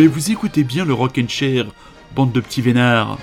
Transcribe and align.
Mais 0.00 0.06
vous 0.06 0.30
écoutez 0.30 0.64
bien 0.64 0.86
le 0.86 0.94
rock 0.94 1.20
and 1.22 1.26
bande 2.16 2.32
de 2.32 2.40
petits 2.40 2.62
vénards. 2.62 3.18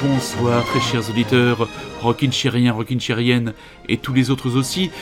Bonsoir 0.00 0.64
très 0.66 0.78
chers 0.80 1.10
auditeurs, 1.10 1.68
rockin' 2.02 2.30
rockin' 2.70 3.52
et 3.88 3.96
tous 3.96 4.12
les 4.12 4.30
autres 4.30 4.56
aussi. 4.56 4.92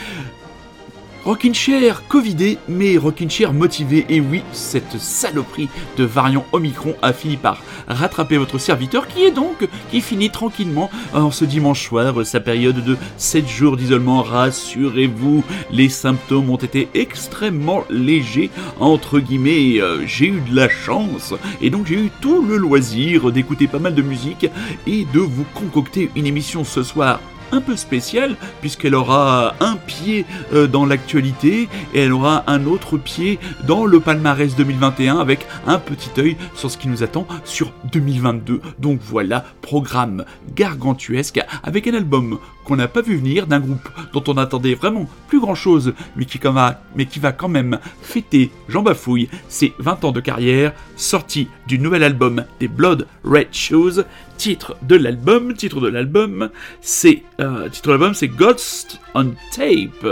Rockin' 1.24 1.52
Chair 1.52 2.02
Covidé, 2.08 2.56
mais 2.66 2.96
Rockin' 2.96 3.28
Chair 3.28 3.52
motivé. 3.52 4.06
Et 4.08 4.20
oui, 4.20 4.42
cette 4.52 4.98
saloperie 4.98 5.68
de 5.98 6.04
variant 6.04 6.46
Omicron 6.52 6.94
a 7.02 7.12
fini 7.12 7.36
par 7.36 7.62
rattraper 7.88 8.38
votre 8.38 8.58
serviteur 8.58 9.06
qui 9.06 9.24
est 9.24 9.30
donc, 9.30 9.68
qui 9.90 10.00
finit 10.00 10.30
tranquillement 10.30 10.90
en 11.12 11.30
ce 11.30 11.44
dimanche 11.44 11.86
soir 11.86 12.24
sa 12.24 12.40
période 12.40 12.82
de 12.82 12.96
7 13.18 13.46
jours 13.46 13.76
d'isolement. 13.76 14.22
Rassurez-vous, 14.22 15.44
les 15.70 15.90
symptômes 15.90 16.48
ont 16.48 16.56
été 16.56 16.88
extrêmement 16.94 17.84
légers, 17.90 18.50
entre 18.78 19.20
guillemets. 19.20 19.80
Euh, 19.80 20.06
j'ai 20.06 20.26
eu 20.26 20.40
de 20.40 20.56
la 20.56 20.68
chance 20.68 21.34
et 21.60 21.68
donc 21.68 21.86
j'ai 21.86 21.96
eu 21.96 22.10
tout 22.20 22.42
le 22.42 22.56
loisir 22.56 23.30
d'écouter 23.30 23.66
pas 23.66 23.78
mal 23.78 23.94
de 23.94 24.02
musique 24.02 24.46
et 24.86 25.06
de 25.12 25.20
vous 25.20 25.44
concocter 25.54 26.10
une 26.16 26.26
émission 26.26 26.64
ce 26.64 26.82
soir 26.82 27.20
un 27.52 27.60
peu 27.60 27.76
spéciale, 27.76 28.36
puisqu'elle 28.60 28.94
aura 28.94 29.54
un 29.60 29.76
pied 29.76 30.24
euh, 30.52 30.66
dans 30.66 30.86
l'actualité 30.86 31.68
et 31.94 32.00
elle 32.00 32.12
aura 32.12 32.44
un 32.46 32.66
autre 32.66 32.98
pied 32.98 33.38
dans 33.66 33.84
le 33.84 34.00
palmarès 34.00 34.54
2021 34.56 35.18
avec 35.18 35.46
un 35.66 35.78
petit 35.78 36.10
œil 36.20 36.36
sur 36.54 36.70
ce 36.70 36.78
qui 36.78 36.88
nous 36.88 37.02
attend 37.02 37.26
sur 37.44 37.72
2022. 37.92 38.60
Donc 38.78 39.00
voilà, 39.02 39.44
programme 39.62 40.24
gargantuesque 40.54 41.40
avec 41.62 41.86
un 41.86 41.94
album 41.94 42.38
qu'on 42.70 42.76
n'a 42.76 42.86
pas 42.86 43.02
vu 43.02 43.16
venir 43.16 43.48
d'un 43.48 43.58
groupe 43.58 43.88
dont 44.12 44.22
on 44.28 44.36
attendait 44.36 44.74
vraiment 44.74 45.10
plus 45.26 45.40
grand 45.40 45.56
chose, 45.56 45.92
mais 46.14 46.24
qui, 46.24 46.38
va, 46.38 47.32
quand 47.32 47.48
même 47.48 47.80
fêter 48.00 48.52
Jean 48.68 48.82
Bafouille 48.82 49.28
ses 49.48 49.72
20 49.80 50.04
ans 50.04 50.12
de 50.12 50.20
carrière, 50.20 50.72
sortie 50.94 51.48
du 51.66 51.80
nouvel 51.80 52.04
album 52.04 52.44
des 52.60 52.68
Blood 52.68 53.08
Red 53.24 53.48
Shoes 53.50 54.04
titre 54.36 54.76
de 54.82 54.94
l'album. 54.94 55.54
Titre 55.54 55.80
de 55.80 55.88
l'album, 55.88 56.50
c'est 56.80 57.24
euh, 57.40 57.68
titre 57.68 57.88
de 57.88 57.92
l'album, 57.94 58.14
c'est 58.14 58.28
Ghost 58.28 59.00
on 59.16 59.32
Tape. 59.52 60.06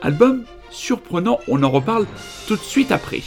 Album 0.00 0.44
surprenant. 0.70 1.40
On 1.48 1.64
en 1.64 1.70
reparle 1.70 2.06
tout 2.46 2.54
de 2.54 2.60
suite 2.60 2.92
après. 2.92 3.22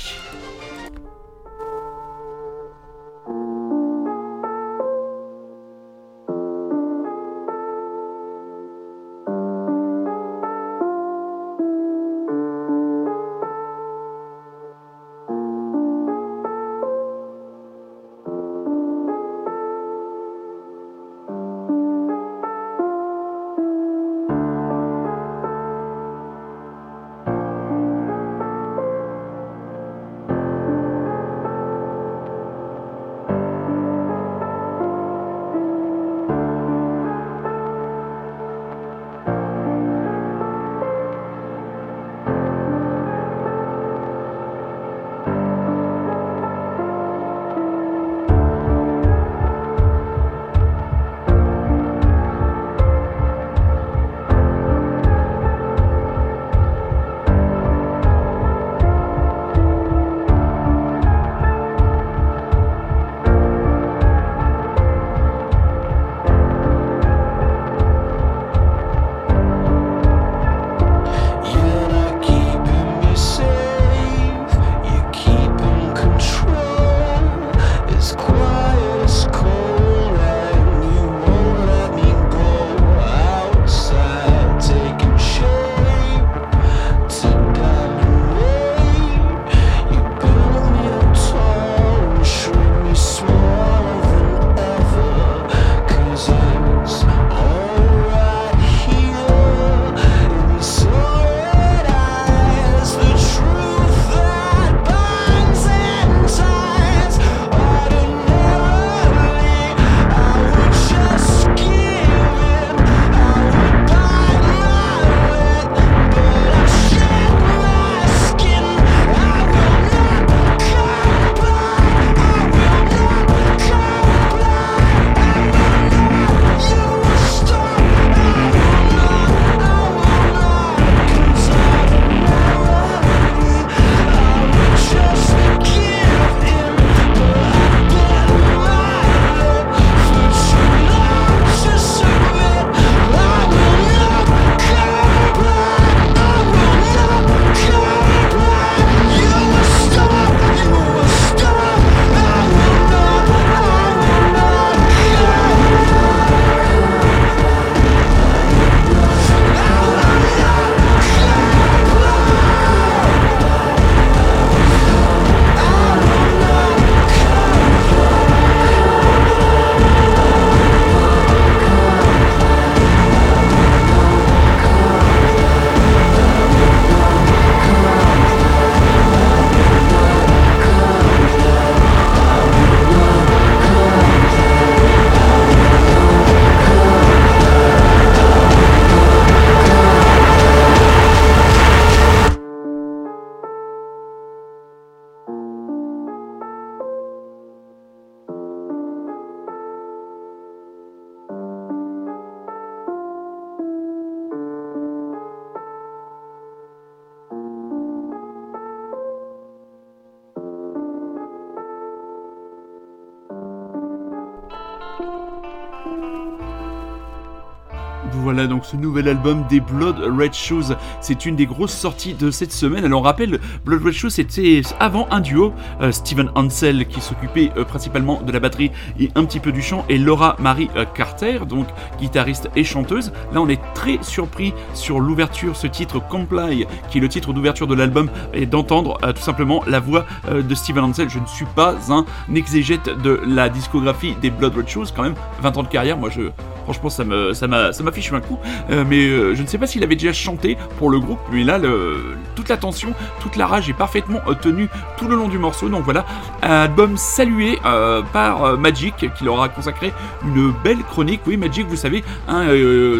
Nouvel 218.76 219.08
album 219.08 219.46
des 219.50 219.60
Blood 219.60 219.98
Red 220.00 220.34
Shoes. 220.34 220.76
C'est 221.02 221.26
une 221.26 221.36
des 221.36 221.46
grosses 221.46 221.74
sorties 221.74 222.14
de 222.14 222.32
cette 222.32 222.52
semaine. 222.52 222.86
Alors 222.86 223.02
on 223.02 223.04
rappelle, 223.04 223.40
Blood 223.66 223.84
Red 223.84 223.94
Shoes 223.94 224.10
c'était 224.10 224.62
avant 224.80 225.08
un 225.12 225.20
duo, 225.20 225.54
euh, 225.82 225.92
Steven 225.92 226.30
Hansel 226.36 226.88
qui 226.88 227.02
s'occupait 227.02 227.52
euh, 227.58 227.64
principalement 227.64 228.22
de 228.22 228.32
la 228.32 228.40
batterie 228.40 228.72
et 229.00 229.10
un 229.16 229.26
petit 229.26 229.40
peu 229.40 229.52
du 229.52 229.62
chant, 229.62 229.86
et 229.90 229.98
Laura 229.98 230.36
Marie 230.40 230.70
euh, 230.76 230.86
Carter, 230.86 231.40
donc 231.48 231.68
guitariste 232.00 232.50
et 232.56 232.64
chanteuse. 232.64 233.12
Là 233.34 233.42
on 233.42 233.50
est 233.50 233.62
très 233.74 234.00
surpris 234.02 234.54
sur 234.74 235.00
l'ouverture, 235.00 235.56
ce 235.56 235.68
titre 235.68 236.00
Comply, 236.00 236.66
qui 236.90 236.98
est 236.98 237.02
le 237.02 237.10
titre 237.10 237.34
d'ouverture 237.34 237.68
de 237.68 237.76
l'album, 237.76 238.10
et 238.34 238.46
d'entendre 238.46 238.98
tout 239.14 239.22
simplement 239.22 239.64
la 239.68 239.80
voix 239.80 240.06
de 240.32 240.56
Steven 240.56 240.84
Hansel. 240.84 241.10
Je 241.10 241.20
ne 241.20 241.26
suis 241.26 241.46
pas 241.46 241.76
un 241.90 242.06
exégète 242.36 242.90
de 243.02 243.20
la 243.26 243.50
discographie 243.50 244.16
des 244.22 244.30
Blood 244.30 244.56
Red 244.56 244.68
Shoes, 244.68 244.88
quand 244.96 245.04
même 245.04 245.16
20 245.42 245.58
ans 245.58 245.64
de 245.64 245.68
carrière, 245.68 245.98
moi 245.98 246.10
je 246.10 246.22
Franchement, 246.64 246.90
ça 246.90 247.04
me, 247.04 247.34
ça 247.34 247.48
m'affiche 247.48 248.12
un 248.14 248.22
coup. 248.22 248.40
Euh, 248.70 248.84
mais 248.88 249.06
euh, 249.06 249.36
je 249.36 249.42
ne 249.42 249.48
sais 249.48 249.58
pas 249.58 249.68
s'il 249.68 249.84
avait 249.84 249.96
déjà 249.96 250.14
chanté 250.14 250.58
pour 250.78 250.90
le 250.90 251.00
groupe, 251.00 251.20
mais 251.32 251.44
là, 251.44 251.58
le, 251.58 252.16
toute 252.36 252.50
la 252.50 252.58
tension, 252.58 252.94
toute 253.20 253.36
la 253.36 253.48
rage 253.48 253.70
est 253.70 253.74
parfaitement 253.74 254.20
tenue 254.42 254.70
tout 254.98 255.08
le 255.08 255.16
long 255.16 255.28
du 255.28 255.38
morceau. 255.38 255.70
Donc 255.70 255.84
voilà, 255.84 256.06
un 256.44 256.64
album 256.64 256.98
salué 256.98 257.60
euh, 257.66 258.02
par 258.14 258.58
Magic, 258.58 258.94
qui 259.16 259.24
leur 259.24 259.42
a 259.42 259.50
consacré 259.50 259.94
une 260.24 260.54
belle 260.64 260.84
chronique. 260.84 261.22
Oui, 261.26 261.38
Magic, 261.38 261.68
vous 261.68 261.76
savez, 261.76 262.04
hein, 262.28 262.48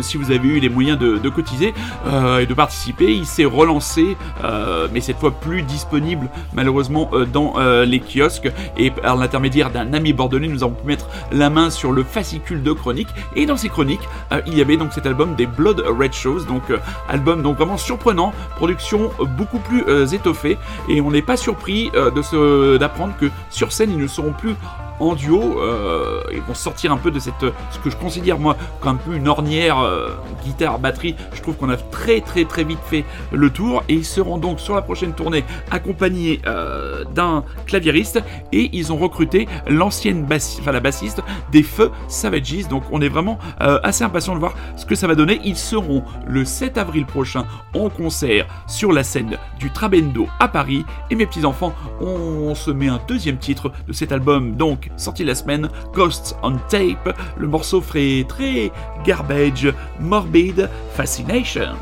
si 0.02 0.18
vous 0.18 0.32
avez 0.32 0.48
eu 0.48 0.60
les 0.60 0.70
moyens 0.70 0.98
de, 0.98 1.18
de 1.18 1.30
cotiser 1.30 1.74
et 2.40 2.46
de 2.46 2.54
participer, 2.54 3.14
il 3.14 3.26
s'est 3.26 3.46
relancé, 3.46 4.18
mais 4.94 5.02
cette 5.02 5.18
fois 5.18 5.32
plus 5.32 5.62
disponible 5.64 6.30
malheureusement 6.54 7.10
dans 7.32 7.56
les 7.84 8.00
kiosques. 8.00 8.52
Et 8.78 8.92
par 8.92 9.16
l'intermédiaire 9.16 9.72
d'un 9.72 9.94
ami 9.94 10.14
bordelais, 10.14 10.48
nous 10.48 10.64
avons 10.64 10.74
pu 10.74 10.88
mettre 10.88 11.08
la 11.32 11.50
main 11.50 11.70
sur 11.70 11.92
le 11.92 12.04
fascicule 12.04 12.64
de 12.64 12.72
chronique. 12.72 13.10
Et 13.36 13.46
dans 13.52 13.58
euh, 14.32 14.42
il 14.48 14.58
y 14.58 14.62
avait 14.62 14.78
donc 14.78 14.94
cet 14.94 15.06
album 15.06 15.36
des 15.36 15.46
Blood 15.46 15.84
Red 15.86 16.14
Shows, 16.14 16.42
donc 16.42 16.70
euh, 16.70 16.78
album 17.10 17.42
donc 17.42 17.58
vraiment 17.58 17.78
surprenant, 17.78 18.34
production 18.56 19.12
beaucoup 19.38 19.60
plus 19.60 19.84
euh, 19.88 20.06
étoffée, 20.08 20.58
et 20.88 21.02
on 21.02 21.12
n'est 21.12 21.22
pas 21.22 21.36
surpris 21.36 21.90
de 21.92 22.78
d'apprendre 22.78 23.14
que 23.20 23.30
sur 23.50 23.72
scène 23.74 23.92
ils 23.92 23.98
ne 23.98 24.08
seront 24.08 24.32
plus 24.32 24.56
en 25.00 25.16
duo. 25.16 25.60
Euh, 25.60 26.22
ils 26.34 26.42
vont 26.42 26.54
sortir 26.54 26.92
un 26.92 26.98
peu 26.98 27.12
de 27.12 27.20
cette, 27.20 27.34
ce 27.72 27.80
que 27.80 27.90
je 27.90 27.98
considère 27.98 28.40
moi 28.40 28.56
comme 28.80 28.92
un 28.92 28.96
peu 28.96 29.16
une 29.16 29.28
ornière 29.28 29.80
euh, 29.80 30.10
guitare 30.44 30.80
batterie. 30.80 31.16
Je 31.34 31.42
trouve 31.42 31.56
qu'on 31.56 31.70
a 31.70 31.78
très 31.78 32.22
très 32.22 32.46
très 32.46 32.64
vite 32.64 32.80
fait 32.86 33.06
le 33.32 33.50
tour 33.50 33.84
et 33.90 33.94
ils 33.94 34.06
seront 34.06 34.38
donc 34.38 34.60
sur 34.60 34.76
la 34.76 34.82
prochaine 34.82 35.14
tournée 35.14 35.44
accompagnés 35.70 36.42
euh, 36.46 37.04
d'un 37.16 37.44
claviériste 37.66 38.22
et 38.52 38.70
ils 38.74 38.92
ont 38.92 38.98
recruté 38.98 39.48
l'ancienne 39.68 40.26
bassiste, 40.26 41.22
des 41.52 41.64
Feux 41.64 41.92
Savages. 42.08 42.68
Donc 42.70 42.84
on 42.92 43.02
est 43.02 43.10
vraiment 43.10 43.38
assez 43.60 44.04
impatient 44.04 44.34
de 44.34 44.40
voir 44.40 44.54
ce 44.76 44.86
que 44.86 44.96
ça 44.96 45.08
va 45.08 45.16
donner. 45.16 45.40
Ils 45.44 45.58
seront 45.58 46.04
le 46.26 46.46
7 46.46 46.78
avril 46.78 47.06
prochain 47.06 47.46
en 47.74 47.90
concert 47.90 48.48
sur 48.68 48.92
la 48.92 49.04
scène 49.04 49.38
du 49.60 49.72
Trabendo 49.72 50.28
à 50.40 50.48
Paris 50.48 50.86
et 51.10 51.16
mes 51.16 51.26
petits 51.26 51.46
enfants 51.46 51.74
on 52.00 52.56
se 52.56 52.72
met 52.72 52.88
un 52.88 53.00
deuxième 53.08 53.38
titre 53.38 53.72
de 53.88 53.94
cet 53.94 54.12
album 54.12 54.56
donc 54.56 54.90
sorti 54.98 55.24
la 55.24 55.36
semaine, 55.36 55.70
Ghosts 55.94 56.36
on 56.44 56.58
Tape. 56.70 57.16
Le 57.38 57.48
morceau 57.48 57.82
ferait 57.82 58.26
très 58.28 58.72
garbage, 59.06 59.74
morbid, 60.00 60.70
fascination. 60.94 61.76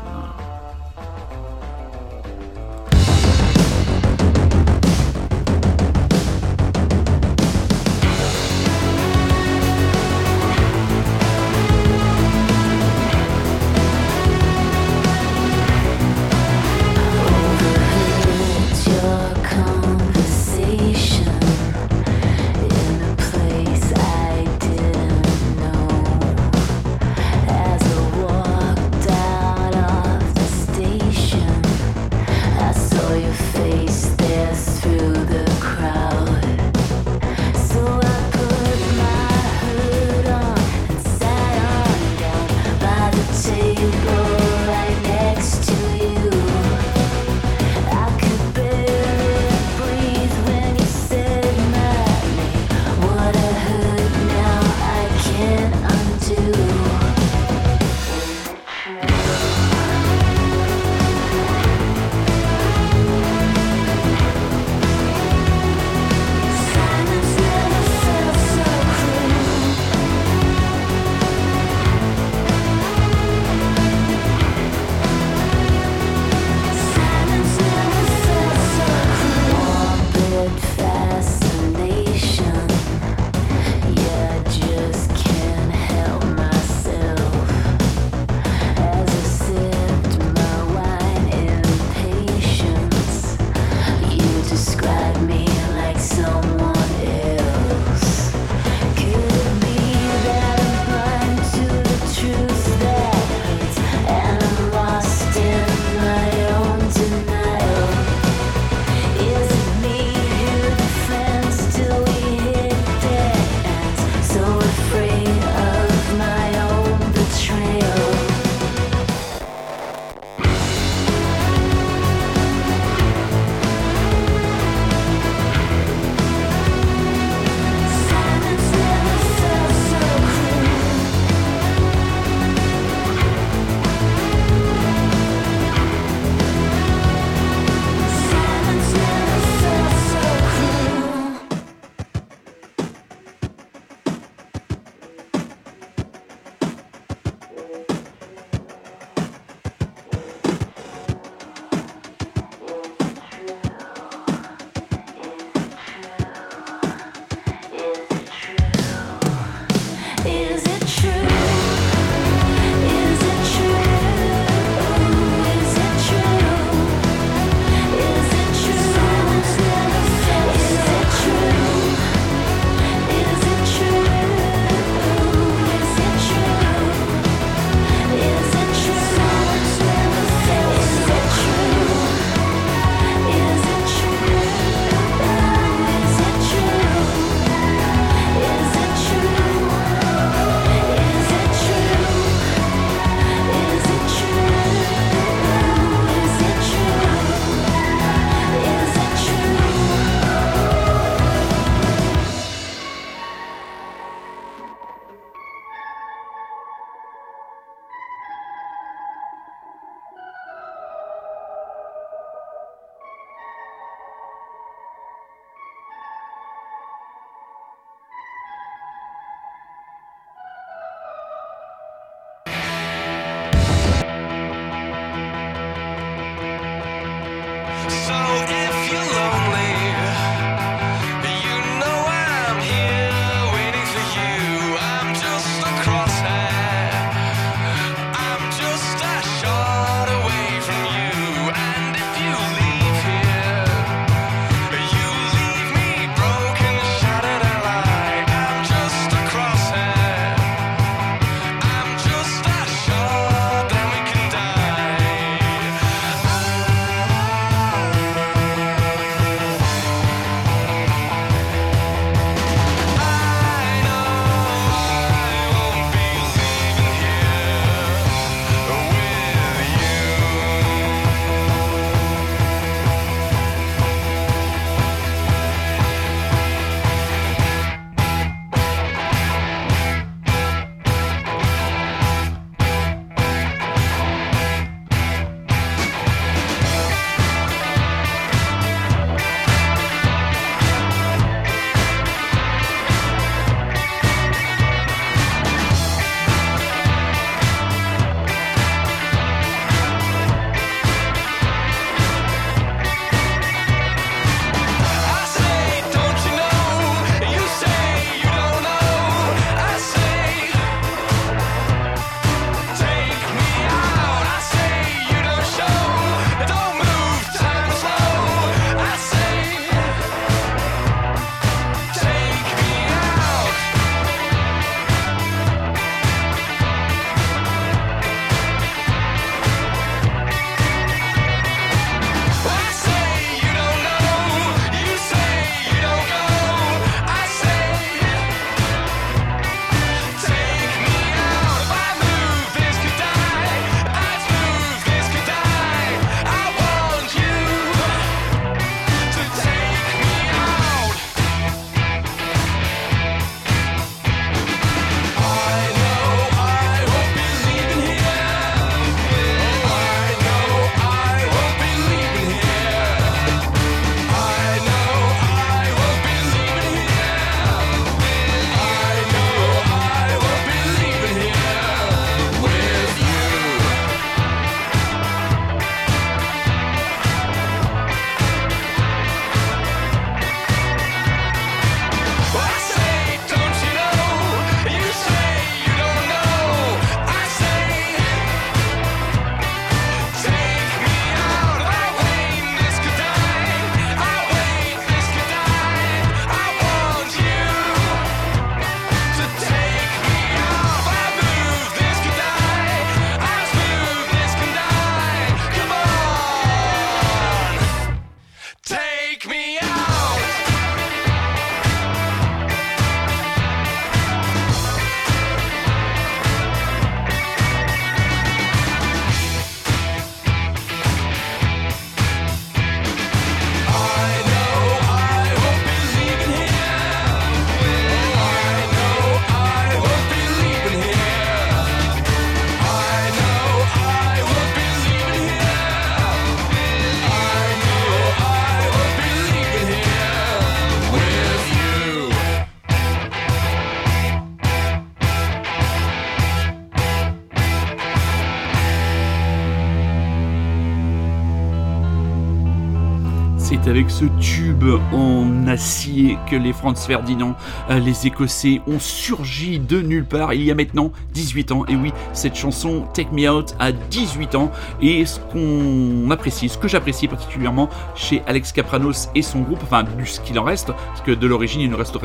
Ce 454.60 455.39
que 455.56 456.36
les 456.36 456.52
Franz 456.52 456.86
Ferdinand, 456.86 457.34
euh, 457.70 457.78
les 457.78 458.06
Écossais, 458.06 458.60
ont 458.66 458.78
surgi 458.78 459.58
de 459.58 459.80
nulle 459.80 460.04
part 460.04 460.32
il 460.32 460.44
y 460.44 460.50
a 460.50 460.54
maintenant 460.54 460.92
18 461.14 461.52
ans. 461.52 461.64
Et 461.68 461.76
oui, 461.76 461.92
cette 462.12 462.36
chanson 462.36 462.84
Take 462.94 463.10
Me 463.12 463.28
Out 463.28 463.54
a 463.58 463.72
18 463.72 464.34
ans. 464.36 464.50
Et 464.80 465.04
ce 465.04 465.18
qu'on 465.18 466.10
apprécie, 466.10 466.48
ce 466.48 466.58
que 466.58 466.68
j'apprécie 466.68 467.08
particulièrement 467.08 467.68
chez 467.94 468.22
Alex 468.26 468.52
Capranos 468.52 469.08
et 469.14 469.22
son 469.22 469.40
groupe, 469.40 469.60
enfin, 469.62 469.84
ce 470.04 470.20
qu'il 470.20 470.38
en 470.38 470.44
reste, 470.44 470.68
parce 470.68 471.02
que 471.02 471.12
de 471.12 471.26
l'origine, 471.26 471.60
il 471.60 471.70
ne 471.70 471.76
reste, 471.76 471.98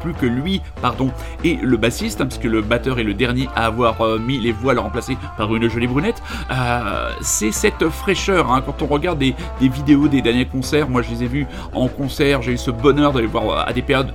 plus 0.00 0.14
que 0.14 0.26
lui, 0.26 0.60
pardon, 0.80 1.10
et 1.44 1.56
le 1.56 1.76
bassiste, 1.76 2.20
hein, 2.20 2.26
puisque 2.26 2.44
le 2.44 2.62
batteur 2.62 2.98
est 2.98 3.04
le 3.04 3.14
dernier 3.14 3.48
à 3.54 3.66
avoir 3.66 4.00
euh, 4.00 4.18
mis 4.18 4.38
les 4.38 4.52
voiles 4.52 4.78
remplacées 4.78 5.16
par 5.36 5.54
une 5.54 5.68
jolie 5.68 5.86
brunette. 5.86 6.22
Euh, 6.50 7.12
c'est 7.20 7.52
cette 7.52 7.88
fraîcheur. 7.88 8.50
Hein, 8.50 8.62
quand 8.64 8.82
on 8.82 8.86
regarde 8.86 9.18
des, 9.18 9.34
des 9.60 9.68
vidéos 9.68 10.08
des 10.08 10.22
derniers 10.22 10.46
concerts, 10.46 10.88
moi 10.88 11.02
je 11.02 11.10
les 11.10 11.24
ai 11.24 11.26
vus 11.26 11.46
en 11.74 11.88
concert, 11.88 12.42
j'ai 12.42 12.52
eu 12.52 12.58
ce 12.62 12.70
bonheur 12.70 13.12
d'aller 13.12 13.26
voir 13.26 13.66
à 13.66 13.72
des 13.72 13.82
périodes 13.82 14.12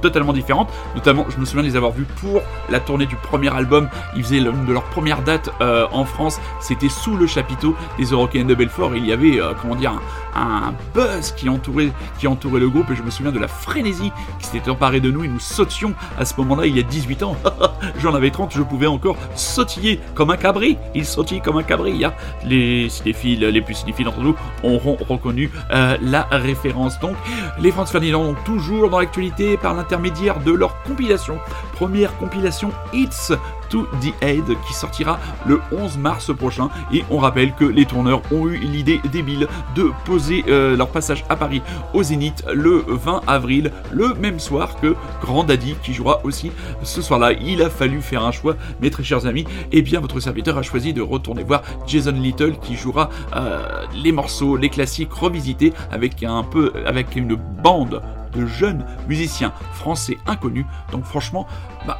totalement 0.00 0.32
différentes. 0.32 0.70
Notamment, 0.94 1.26
je 1.28 1.38
me 1.38 1.44
souviens 1.44 1.62
de 1.62 1.68
les 1.68 1.76
avoir 1.76 1.92
vus 1.92 2.06
pour 2.20 2.40
la 2.70 2.80
tournée 2.80 3.06
du 3.06 3.16
premier 3.16 3.54
album. 3.54 3.88
Ils 4.16 4.24
faisaient 4.24 4.40
l'une 4.40 4.64
de 4.64 4.72
leurs 4.72 4.84
premières 4.84 5.22
dates 5.22 5.50
euh, 5.60 5.86
en 5.92 6.04
France. 6.04 6.40
C'était 6.60 6.88
sous 6.88 7.16
le 7.16 7.26
chapiteau 7.26 7.76
des 7.98 8.06
Eurocaines 8.06 8.46
de 8.46 8.54
Belfort. 8.54 8.96
Il 8.96 9.06
y 9.06 9.12
avait, 9.12 9.40
euh, 9.40 9.52
comment 9.60 9.74
dire, 9.74 10.00
un, 10.34 10.72
buzz 10.94 11.32
qui 11.32 11.48
entourait, 11.48 11.90
qui 12.18 12.26
le 12.26 12.68
groupe. 12.68 12.90
Et 12.90 12.96
je 12.96 13.02
me 13.02 13.10
souviens 13.10 13.32
de 13.32 13.38
la 13.38 13.48
frénésie 13.48 14.12
qui 14.38 14.46
s'était 14.46 14.70
emparée 14.70 15.00
de 15.00 15.10
nous. 15.10 15.24
Et 15.24 15.28
nous 15.28 15.38
sautions 15.38 15.94
à 16.18 16.24
ce 16.24 16.34
moment-là, 16.38 16.66
il 16.66 16.76
y 16.76 16.80
a 16.80 16.84
18 16.84 17.22
ans. 17.22 17.36
J'en 18.00 18.14
avais 18.14 18.30
30, 18.30 18.52
je 18.54 18.62
pouvais 18.62 18.86
encore 18.86 19.16
sautiller 19.34 20.00
comme 20.14 20.30
un 20.30 20.36
cabri. 20.36 20.78
Il 20.94 21.04
sautille 21.04 21.40
comme 21.40 21.58
un 21.58 21.62
cabri. 21.62 22.04
Hein. 22.04 22.14
Les 22.44 22.88
cinéphiles, 22.88 23.40
les 23.40 23.60
plus 23.60 23.74
cinéphiles 23.74 24.06
d'entre 24.06 24.20
nous 24.20 24.36
auront 24.62 24.96
reconnu 25.08 25.50
euh, 25.70 25.96
la 26.00 26.22
référence. 26.30 26.98
Donc, 27.00 27.16
les 27.60 27.70
Franz 27.70 27.90
Ferdinand, 27.90 28.34
toujours 28.44 28.88
dans 28.90 28.98
l'actualité 28.98 29.56
par 29.56 29.74
l'internet 29.74 29.90
intermédiaire 29.90 30.38
de 30.40 30.52
leur 30.52 30.82
compilation. 30.84 31.38
Première 31.74 32.16
compilation 32.16 32.70
It's 32.92 33.32
to 33.70 33.86
the 34.02 34.12
Aid 34.22 34.44
qui 34.66 34.74
sortira 34.74 35.18
le 35.46 35.60
11 35.72 35.98
mars 35.98 36.34
prochain. 36.36 36.68
Et 36.92 37.04
on 37.10 37.18
rappelle 37.18 37.54
que 37.54 37.64
les 37.64 37.86
tourneurs 37.86 38.22
ont 38.32 38.46
eu 38.46 38.58
l'idée 38.58 39.00
débile 39.10 39.46
de 39.74 39.90
poser 40.04 40.44
euh, 40.48 40.76
leur 40.76 40.88
passage 40.88 41.24
à 41.28 41.36
Paris 41.36 41.62
au 41.94 42.02
Zénith 42.02 42.44
le 42.52 42.84
20 42.86 43.22
avril, 43.26 43.72
le 43.92 44.14
même 44.14 44.38
soir 44.38 44.76
que 44.80 44.94
Grand 45.22 45.44
Daddy 45.44 45.76
qui 45.82 45.94
jouera 45.94 46.20
aussi 46.24 46.52
ce 46.82 47.00
soir-là. 47.00 47.32
Il 47.32 47.62
a 47.62 47.70
fallu 47.70 48.02
faire 48.02 48.24
un 48.24 48.32
choix, 48.32 48.56
mes 48.80 48.90
très 48.90 49.04
chers 49.04 49.26
amis. 49.26 49.46
Et 49.72 49.78
eh 49.78 49.82
bien 49.82 50.00
votre 50.00 50.20
serviteur 50.20 50.58
a 50.58 50.62
choisi 50.62 50.92
de 50.92 51.02
retourner 51.02 51.44
voir 51.44 51.62
Jason 51.86 52.12
Little 52.12 52.58
qui 52.58 52.76
jouera 52.76 53.08
euh, 53.36 53.84
les 53.94 54.12
morceaux, 54.12 54.56
les 54.56 54.68
classiques 54.68 55.12
revisités 55.12 55.72
avec 55.90 56.22
un 56.22 56.42
peu, 56.42 56.72
avec 56.86 57.16
une 57.16 57.34
bande 57.34 58.02
de 58.34 58.46
jeunes 58.46 58.84
musiciens 59.08 59.52
français 59.72 60.18
inconnus. 60.26 60.66
Donc 60.92 61.04
franchement, 61.04 61.46
bah, 61.86 61.98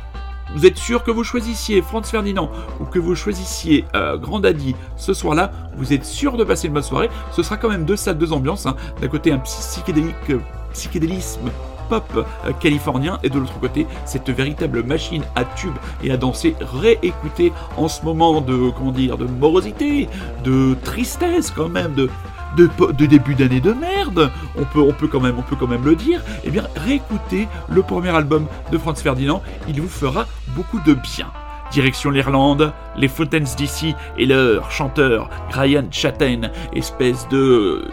vous 0.55 0.67
êtes 0.67 0.77
sûr 0.77 1.05
que 1.05 1.11
vous 1.11 1.25
choisissiez 1.25 1.83
Franz 1.83 2.11
Ferdinand 2.11 2.51
ou 2.81 2.85
que 2.85 2.99
vous 2.99 3.15
choisissiez 3.15 3.85
euh, 3.95 4.17
Grand 4.17 4.41
Daddy 4.41 4.75
ce 4.97 5.15
soir-là, 5.15 5.53
vous 5.77 5.93
êtes 5.93 6.05
sûr 6.05 6.37
de 6.37 6.45
passer 6.45 6.67
une 6.67 6.75
bonne 6.75 6.83
soirée? 6.83 7.11
Ce 7.33 7.43
sera 7.43 7.57
quand 7.57 7.69
même 7.69 7.85
deux 7.85 7.97
salles, 7.97 8.19
deux 8.19 8.33
ambiances. 8.33 8.67
Hein. 8.67 8.77
D'un 9.01 9.09
côté, 9.09 9.33
un 9.33 9.39
psychédélique, 9.39 10.15
euh, 10.31 10.39
psychédélisme 10.73 11.51
pop 11.89 12.05
euh, 12.17 12.53
californien 12.61 13.19
et 13.23 13.29
de 13.29 13.39
l'autre 13.39 13.59
côté 13.59 13.87
cette 14.07 14.31
véritable 14.31 14.83
machine 14.85 15.25
à 15.35 15.45
tube 15.45 15.75
et 16.03 16.13
à 16.13 16.17
danser 16.17 16.55
réécoutée 16.61 17.53
en 17.77 17.89
ce 17.89 18.05
moment 18.05 18.41
de 18.41 18.71
comment 18.71 18.93
dire 18.93 19.19
de 19.19 19.25
morosité, 19.25 20.09
de 20.45 20.77
tristesse 20.85 21.51
quand 21.51 21.69
même, 21.69 21.95
de 21.95 22.09
de, 22.57 23.07
début 23.07 23.35
d'année 23.35 23.61
de 23.61 23.73
merde, 23.73 24.31
on 24.57 24.65
peut, 24.65 25.07
quand 25.09 25.21
même, 25.21 25.85
le 25.85 25.97
dire, 25.97 26.23
eh 26.45 26.51
bien 26.51 26.65
réécoutez 26.77 27.49
le 27.69 27.83
premier 27.83 28.11
album 28.11 28.47
de 28.71 28.79
Franz 28.79 29.03
Ferdinand, 29.03 29.43
il 29.69 29.81
vous 29.81 29.89
fera 29.89 30.27
beaucoup 30.55 30.81
de 30.87 30.95
bien. 30.95 31.31
Direction 31.71 32.11
l'Irlande, 32.11 32.73
les 32.97 33.07
Fountains 33.07 33.45
d'ici 33.57 33.95
et 34.19 34.27
leur 34.27 34.71
chanteur 34.73 35.31
Brian 35.51 35.87
Chatten, 35.91 36.51
espèce 36.75 37.29
de 37.29 37.85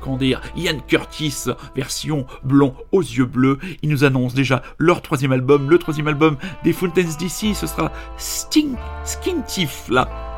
comment 0.00 0.16
dire, 0.18 0.40
Ian 0.54 0.78
Curtis, 0.86 1.46
version 1.74 2.26
blond 2.42 2.74
aux 2.92 3.00
yeux 3.00 3.24
bleus. 3.24 3.58
Ils 3.82 3.88
nous 3.88 4.04
annoncent 4.04 4.36
déjà 4.36 4.62
leur 4.78 5.00
troisième 5.00 5.32
album, 5.32 5.70
le 5.70 5.78
troisième 5.78 6.08
album 6.08 6.36
des 6.62 6.74
Fountains 6.74 7.16
d'ici, 7.18 7.54
ce 7.54 7.66
sera 7.66 7.90
Sting, 8.18 8.74
Skintiff 9.04 9.88
là 9.88 10.33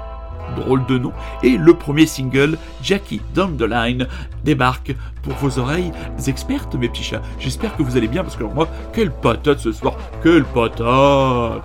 drôle 0.54 0.86
de 0.86 0.98
nom, 0.98 1.12
et 1.42 1.56
le 1.56 1.74
premier 1.74 2.06
single, 2.06 2.58
Jackie 2.82 3.20
Down 3.34 3.56
the 3.56 3.62
Line, 3.62 4.06
débarque 4.44 4.94
pour 5.22 5.34
vos 5.34 5.58
oreilles 5.58 5.92
expertes, 6.26 6.74
mes 6.74 6.88
petits 6.88 7.02
chats. 7.02 7.22
J'espère 7.38 7.76
que 7.76 7.82
vous 7.82 7.96
allez 7.96 8.08
bien, 8.08 8.22
parce 8.22 8.36
que 8.36 8.44
moi, 8.44 8.68
quelle 8.92 9.10
patate 9.10 9.58
ce 9.58 9.72
soir, 9.72 9.96
quelle 10.22 10.44
patate 10.44 11.62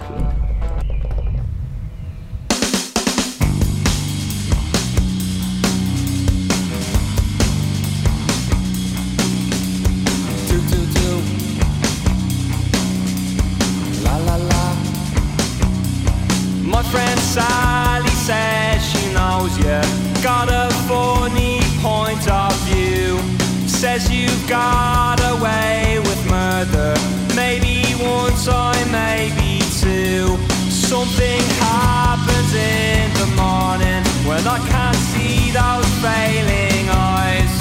Says 24.02 24.12
you've 24.12 24.48
got 24.50 25.20
away 25.34 26.00
with 26.00 26.30
murder. 26.30 26.94
Maybe 27.36 27.84
one 28.04 28.34
time, 28.44 28.92
maybe 28.92 29.60
two. 29.82 30.38
Something 30.70 31.42
happens 31.60 32.54
in 32.54 33.12
the 33.20 33.28
morning 33.36 34.04
when 34.28 34.46
I 34.48 34.60
can't 34.70 35.02
see 35.14 35.52
those 35.52 35.90
failing 36.02 36.90
eyes. 36.90 37.52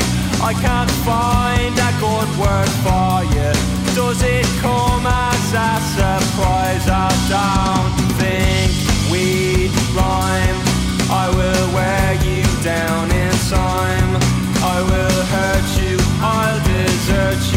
I 0.40 0.53
can't 0.55 0.90
find 1.09 1.74
a 1.76 1.92
good 1.98 2.31
word 2.38 2.70
for 2.85 3.24
you. 3.35 3.53
Does 3.94 4.22
it 4.22 4.46
come 4.61 5.07
as 5.07 5.53
a 5.53 5.70
surprise? 5.96 6.87
I 6.88 7.11
don't 7.29 7.96
think 8.20 8.70
we'd 9.11 9.72
rhyme. 9.96 10.59
I 11.11 11.29
will 11.29 11.74
wear 11.74 12.14
you 12.24 12.42
down 12.62 13.11
in 13.11 13.33
time. 13.48 14.40
I 14.62 14.83
will 14.83 15.24
hurt 15.35 15.68
you, 15.81 15.99
I'll 16.22 16.61
desert 16.64 17.42
you. 17.46 17.49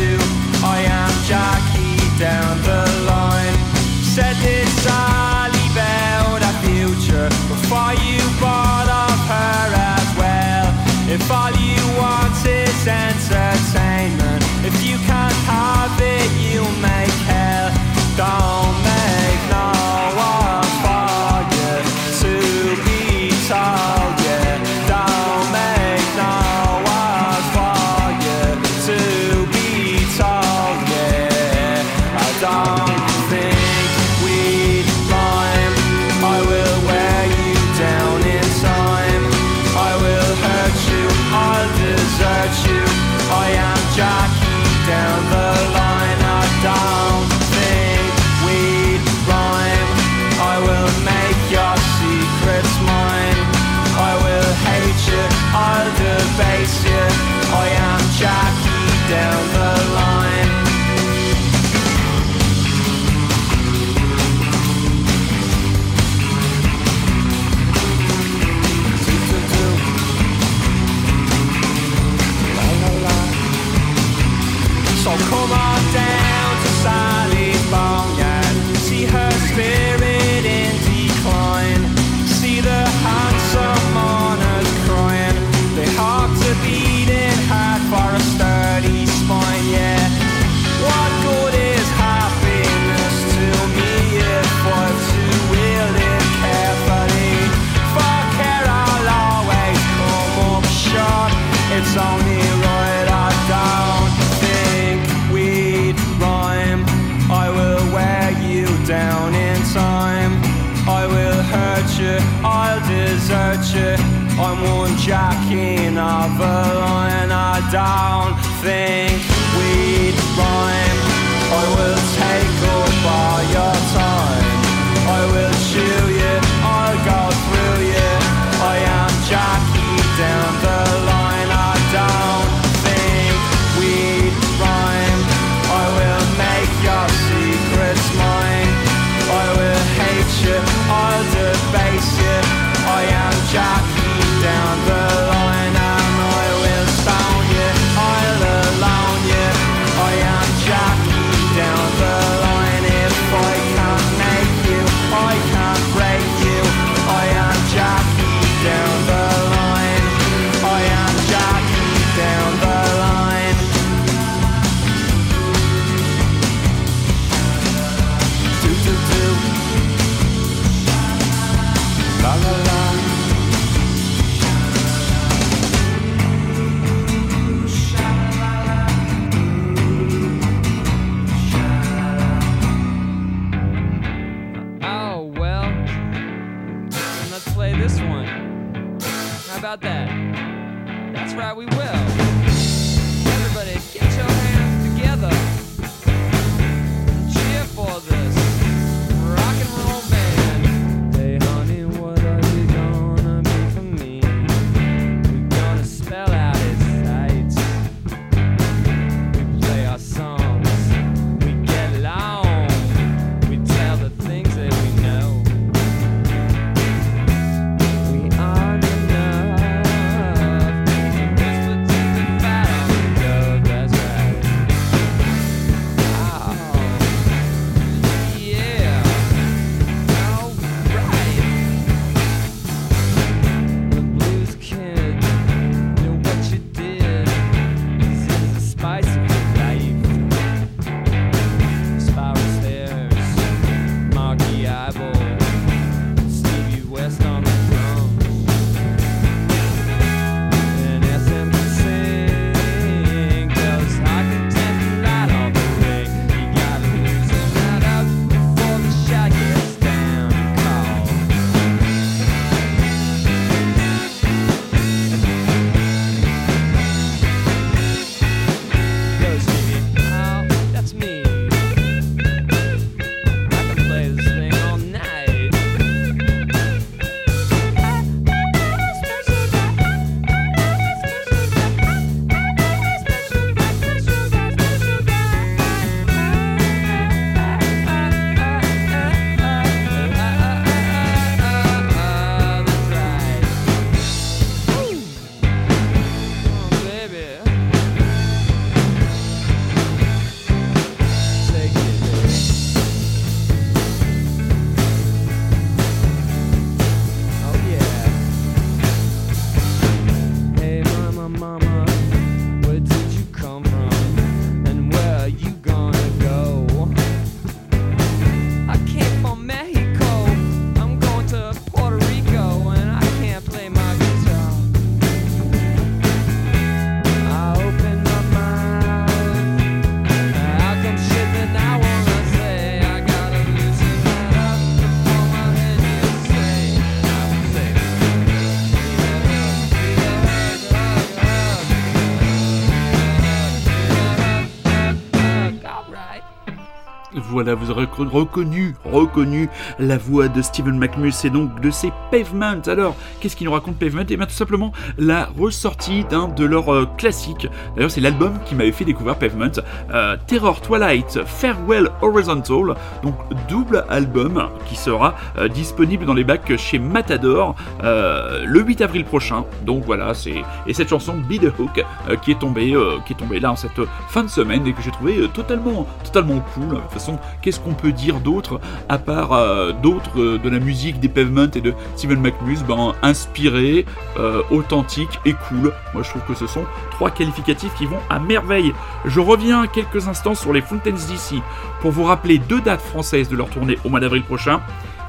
Voilà, 347.43 347.55
vous 347.59 347.71
aurez 347.71 347.83
reco- 347.87 348.07
reconnu, 348.07 348.73
reconnu 348.85 349.49
la 349.77 349.97
voix 349.97 350.29
de 350.29 350.41
Stephen 350.41 350.77
McMus 350.77 351.25
et 351.25 351.29
donc 351.29 351.59
de 351.59 351.71
ses 351.71 351.91
Pavement. 352.09 352.61
Alors, 352.67 352.95
qu'est-ce 353.19 353.35
qu'il 353.35 353.45
nous 353.47 353.51
raconte 353.51 353.75
Pavement? 353.77 354.03
Et 354.07 354.15
bien 354.15 354.25
tout 354.25 354.31
simplement 354.31 354.71
la 354.97 355.27
ressortie 355.37 356.05
d'un 356.05 356.29
de 356.29 356.45
leurs 356.45 356.73
euh, 356.73 356.87
classiques. 356.97 357.49
D'ailleurs, 357.75 357.91
c'est 357.91 357.99
l'album 357.99 358.39
qui 358.45 358.55
m'avait 358.55 358.71
fait 358.71 358.85
découvrir 358.85 359.17
Pavement. 359.17 359.51
Euh, 359.93 360.15
Terror 360.25 360.61
Twilight, 360.61 361.19
Farewell 361.25 361.89
Horizontal. 362.01 362.75
Donc, 363.03 363.15
double 363.49 363.83
album 363.89 364.47
qui 364.65 364.77
sera 364.77 365.13
euh, 365.37 365.49
disponible 365.49 366.05
dans 366.05 366.13
les 366.13 366.23
bacs 366.23 366.55
chez 366.55 366.79
Matador 366.79 367.55
le 367.81 368.61
8 368.61 368.81
avril 368.81 369.03
prochain. 369.03 369.43
Donc 369.65 369.83
voilà, 369.85 370.13
c'est 370.13 370.43
et 370.65 370.73
cette 370.73 370.87
chanson 370.87 371.15
Be 371.17 371.39
the 371.41 371.51
Hook 371.59 371.83
qui 372.21 372.31
est 372.31 372.39
tombée, 372.39 372.73
qui 373.05 373.13
est 373.13 373.17
tombée 373.17 373.39
là 373.41 373.51
en 373.51 373.55
cette 373.57 373.71
fin 374.07 374.23
de 374.23 374.29
semaine 374.29 374.65
et 374.65 374.71
que 374.73 374.81
j'ai 374.81 374.91
trouvé 374.91 375.27
totalement, 375.33 375.85
totalement 376.05 376.39
cool. 376.53 376.69
De 376.69 376.75
toute 376.75 376.91
façon, 376.91 377.17
qu'est-ce 377.43 377.59
qu'on 377.59 377.73
peut 377.73 377.91
dire 377.91 378.19
d'autre 378.21 378.59
à 378.89 378.97
part 378.97 379.33
euh, 379.33 379.71
d'autres 379.73 380.19
euh, 380.19 380.39
de 380.39 380.49
la 380.49 380.59
musique 380.59 380.99
des 380.99 381.09
Pavement 381.09 381.49
et 381.53 381.61
de 381.61 381.73
Steven 381.95 382.19
McMus, 382.19 382.63
ben 382.67 382.93
inspiré, 383.03 383.85
euh, 384.17 384.41
authentique 384.49 385.19
et 385.25 385.33
cool. 385.33 385.73
Moi, 385.93 386.01
je 386.01 386.09
trouve 386.09 386.23
que 386.23 386.33
ce 386.33 386.47
sont 386.47 386.63
trois 386.91 387.11
qualificatifs 387.11 387.73
qui 387.75 387.85
vont 387.85 387.99
à 388.09 388.19
merveille. 388.19 388.73
Je 389.05 389.19
reviens 389.19 389.67
quelques 389.67 390.07
instants 390.07 390.35
sur 390.35 390.53
les 390.53 390.61
Fountains 390.61 390.91
DC 390.91 391.41
pour 391.81 391.91
vous 391.91 392.03
rappeler 392.03 392.39
deux 392.39 392.61
dates 392.61 392.81
françaises 392.81 393.29
de 393.29 393.35
leur 393.35 393.49
tournée 393.49 393.77
au 393.83 393.89
mois 393.89 393.99
d'avril 393.99 394.23
prochain. 394.23 394.61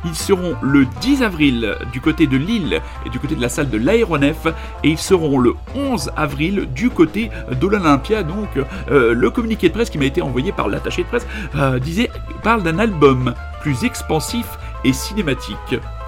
Ils 0.05 0.15
seront 0.15 0.55
le 0.63 0.87
10 1.01 1.23
avril 1.23 1.77
du 1.93 2.01
côté 2.01 2.27
de 2.27 2.37
Lille 2.37 2.81
et 3.07 3.11
du 3.11 3.19
côté 3.19 3.35
de 3.35 3.41
la 3.41 3.49
salle 3.49 3.71
de 3.71 3.79
l'aéronef 3.79 4.47
et 4.83 4.91
ils 4.91 4.99
seront 4.99 5.39
le 5.39 5.55
11 5.75 6.11
avril 6.17 6.69
du 6.75 6.91
côté 6.91 7.31
de 7.51 7.67
l'Olympia. 7.67 8.23
Donc 8.23 8.49
euh, 8.91 9.15
le 9.15 9.31
communiqué 9.31 9.69
de 9.69 9.75
presse 9.75 9.91
qui 9.91 9.99
m'a 9.99 10.05
été 10.05 10.23
envoyé 10.23 10.53
par 10.53 10.69
l'attaché 10.69 11.03
de 11.03 11.09
presse 11.09 11.27
euh, 11.57 11.79
disait 11.79 12.11
parle 12.43 12.63
d'un 12.63 12.79
album 12.79 13.35
plus 13.63 13.85
expansif 13.85 14.47
et 14.85 14.93
cinématique. 14.93 15.57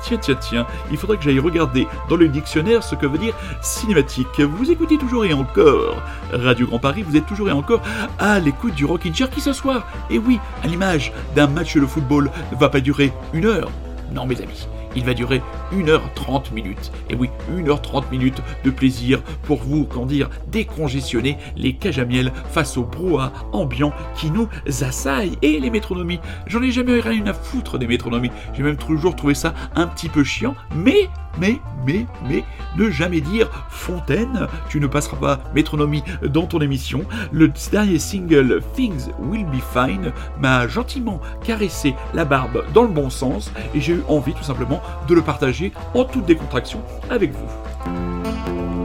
Tiens, 0.03 0.19
tiens, 0.19 0.37
tiens, 0.39 0.67
il 0.91 0.99
faudrait 0.99 1.17
que 1.17 1.25
j'aille 1.25 1.39
regarder 1.39 1.89
dans 2.09 2.17
le 2.17 2.29
dictionnaire 2.29 2.83
ce 2.83 2.95
que 2.95 3.07
veut 3.07 3.19
dire 3.19 3.35
cinématique. 3.63 4.41
Vous 4.41 4.71
écoutez 4.71 4.99
toujours 4.99 5.25
et 5.25 5.33
encore 5.33 6.03
Radio 6.33 6.67
Grand 6.67 6.79
Paris, 6.79 7.03
vous 7.03 7.17
êtes 7.17 7.27
toujours 7.27 7.49
et 7.49 7.53
encore 7.53 7.81
à 8.19 8.39
l'écoute 8.39 8.75
du 8.75 8.85
Rockin' 8.85 9.15
Chair 9.15 9.29
ce 9.37 9.53
soir, 9.53 9.87
et 10.11 10.19
oui, 10.19 10.39
à 10.63 10.67
l'image 10.67 11.13
d'un 11.35 11.47
match 11.47 11.77
de 11.77 11.87
football, 11.87 12.31
ne 12.53 12.57
va 12.57 12.69
pas 12.69 12.81
durer 12.81 13.13
une 13.33 13.47
heure, 13.47 13.71
non, 14.13 14.27
mes 14.27 14.41
amis, 14.41 14.69
il 14.95 15.05
va 15.05 15.15
durer 15.15 15.43
1h30 15.73 16.53
minutes. 16.55 16.93
Et 17.11 17.15
oui, 17.15 17.29
1h30 17.53 18.11
minutes 18.11 18.41
de 18.65 18.71
plaisir 18.71 19.23
pour 19.43 19.59
vous, 19.59 19.85
qu'en 19.85 20.07
dire, 20.07 20.31
décongestionner 20.49 21.37
les 21.57 21.75
cages 21.75 21.99
à 21.99 22.05
miel 22.05 22.33
face 22.51 22.77
au 22.77 22.85
brouhaha 22.85 23.33
ambiant 23.53 23.93
qui 24.17 24.31
nous 24.31 24.49
assaille. 24.81 25.37
Et 25.43 25.61
les 25.61 25.71
métronomies, 25.71 26.21
j'en 26.47 26.63
ai 26.63 26.71
jamais 26.71 27.01
rien 27.01 27.27
à 27.27 27.35
foutre 27.35 27.79
des 27.79 27.87
métronomies. 27.87 28.31
J'ai 28.55 28.63
même 28.63 28.77
toujours 28.77 29.17
trouvé 29.17 29.35
ça 29.35 29.55
un 29.75 29.87
petit 29.87 30.09
peu 30.09 30.25
chiant, 30.25 30.55
mais 30.75 31.09
mais, 31.39 31.61
mais, 31.87 32.07
mais, 32.29 32.45
ne 32.77 32.91
jamais 32.91 33.21
dire 33.21 33.49
Fontaine, 33.71 34.47
tu 34.69 34.81
ne 34.81 34.87
passeras 34.87 35.17
pas 35.17 35.41
métronomie 35.55 36.03
dans 36.23 36.47
ton 36.47 36.61
émission. 36.61 37.05
Le 37.33 37.51
dernier 37.71 37.99
single 37.99 38.63
Things 38.75 39.11
Will 39.19 39.47
Be 39.47 39.61
Fine 39.73 40.13
m'a 40.41 40.69
gentiment 40.69 41.21
caressé 41.45 41.95
la 42.15 42.25
barbe 42.25 42.65
dans 42.73 42.83
le 42.83 42.89
bon 42.89 43.11
sens 43.11 43.53
et 43.75 43.81
j'ai 43.81 43.95
eu 43.95 44.03
envie 44.09 44.35
tout 44.35 44.45
simplement 44.45 44.83
de 45.09 45.15
le 45.15 45.23
partager 45.23 45.73
en 45.95 46.05
toute 46.05 46.27
décontraction 46.27 46.81
avec 47.11 47.33
vous. 47.33 48.76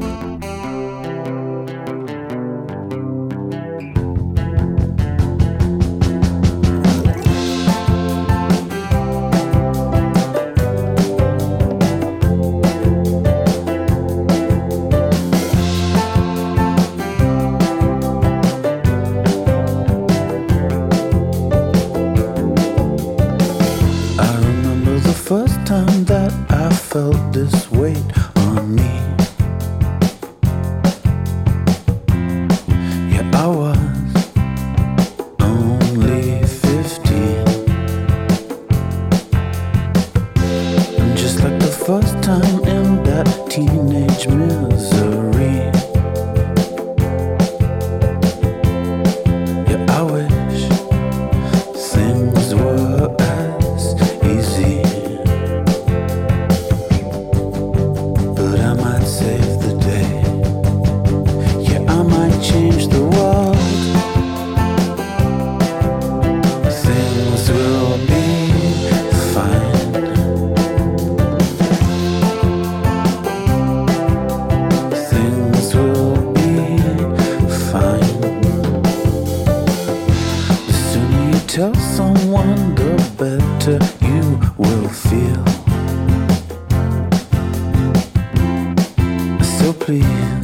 please. 89.73 90.40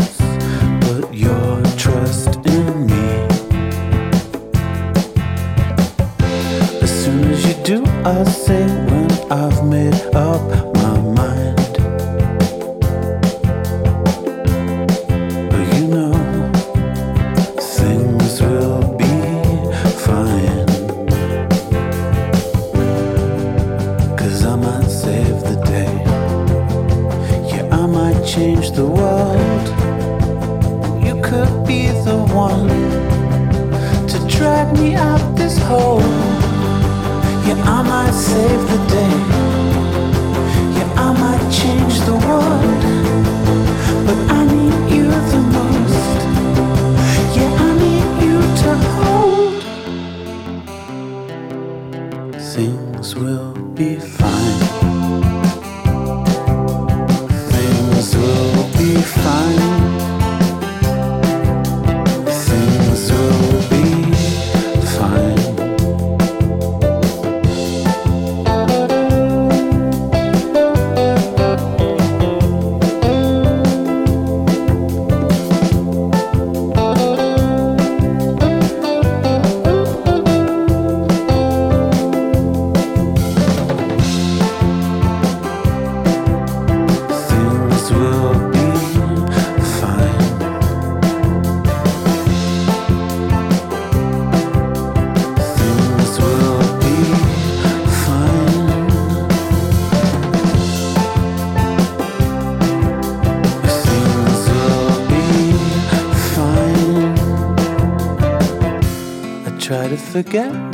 forget 110.24 110.67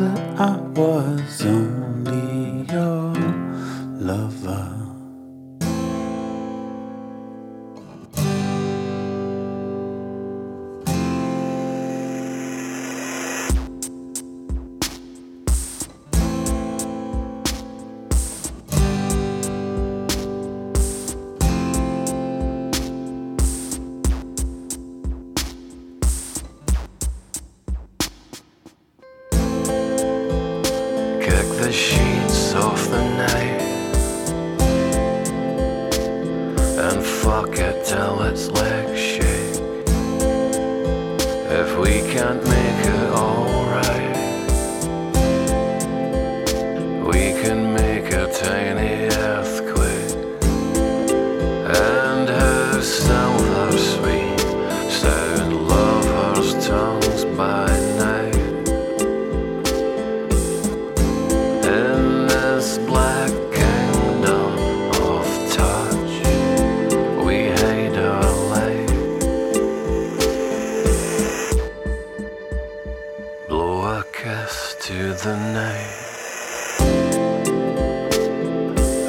the 75.23 75.37
night 75.37 76.03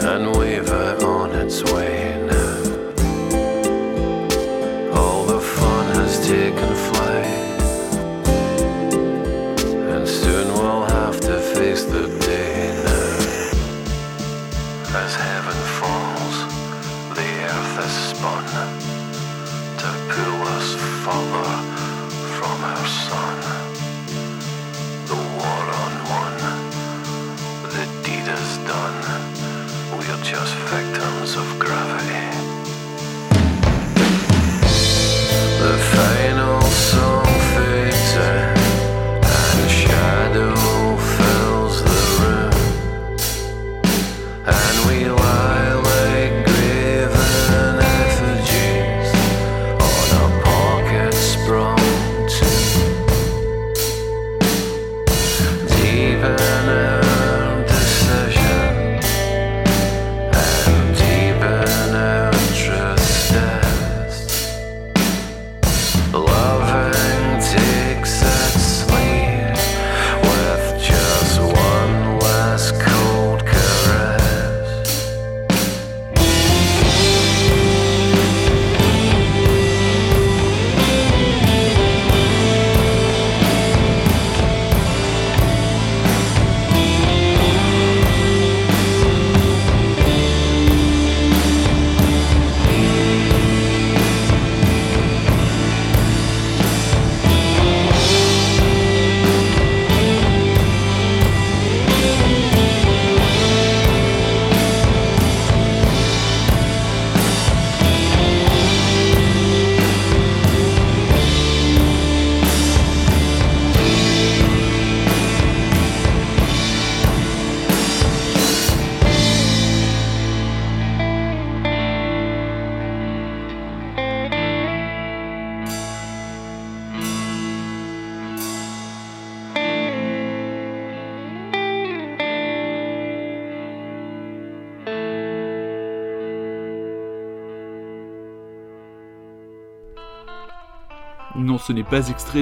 and 0.05 0.37
wave 0.37 0.71
on 1.03 1.33
its 1.33 1.65
way 1.73 1.84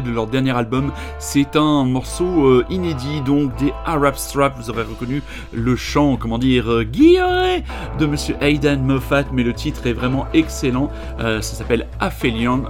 de 0.00 0.10
leur 0.10 0.26
dernier 0.26 0.52
album, 0.52 0.92
c'est 1.18 1.56
un 1.56 1.84
morceau 1.84 2.46
euh, 2.46 2.64
inédit, 2.70 3.20
donc 3.20 3.54
des 3.56 3.72
Arab 3.84 4.14
Strap, 4.16 4.56
vous 4.56 4.70
aurez 4.70 4.82
reconnu 4.82 5.22
le 5.52 5.76
chant, 5.76 6.16
comment 6.16 6.38
dire, 6.38 6.70
euh, 6.70 6.84
de 7.98 8.06
Monsieur 8.06 8.36
Aidan 8.40 8.78
Moffat, 8.78 9.24
mais 9.32 9.42
le 9.42 9.52
titre 9.52 9.86
est 9.86 9.92
vraiment 9.92 10.26
excellent, 10.32 10.90
Euh, 11.20 11.40
ça 11.40 11.56
s'appelle 11.56 11.86
Aphelion, 12.00 12.64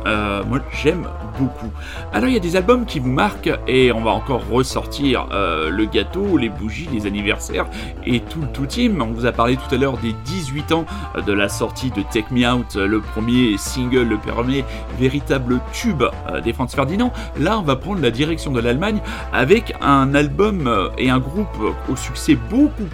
moi 0.49 0.61
j'aime 0.83 1.07
beaucoup. 1.39 1.71
Alors 2.13 2.29
il 2.29 2.35
y 2.35 2.37
a 2.37 2.41
des 2.41 2.57
albums 2.57 2.85
qui 2.87 2.99
vous 2.99 3.11
marquent, 3.11 3.53
et 3.67 3.93
on 3.93 4.01
va 4.01 4.11
encore 4.11 4.43
ressortir 4.51 5.27
le 5.31 5.85
gâteau, 5.85 6.37
les 6.37 6.49
bougies, 6.49 6.89
les 6.93 7.07
anniversaires, 7.07 7.67
et 8.05 8.21
tout 8.21 8.41
le 8.41 8.49
tout 8.49 8.67
team, 8.67 9.03
on 9.03 9.13
vous 9.13 9.27
a 9.27 9.33
parlé 9.33 9.57
tout 9.57 9.75
à 9.75 9.79
l'heure 9.79 9.99
des 9.99 10.15
18 10.25 10.73
ans 10.73 10.85
de 11.25 11.33
la 11.33 11.49
sortie 11.49 11.91
de 11.91 12.03
Take 12.03 12.33
Me 12.33 12.47
Out, 12.51 12.75
le 12.75 13.01
premier 13.01 13.57
single, 13.59 14.09
le 14.09 14.19
premier 14.19 14.65
véritable 14.99 15.61
tube 15.73 16.03
euh, 16.29 16.41
des 16.41 16.53
Franz 16.53 16.75
Ferdinand. 16.75 17.13
Là, 17.39 17.59
on 17.59 17.63
va 17.63 17.77
prendre 17.77 18.01
la 18.01 18.11
direction 18.11 18.53
de 18.53 18.61
l'Allemagne 18.61 19.01
avec 19.33 19.75
un 19.81 20.15
album 20.15 20.67
euh, 20.67 20.89
et 20.99 21.11
un 21.11 21.19
groupe 21.19 21.49
euh, 21.61 21.73
au 21.93 21.97
succès 21.97 22.37
beaucoup 22.51 22.85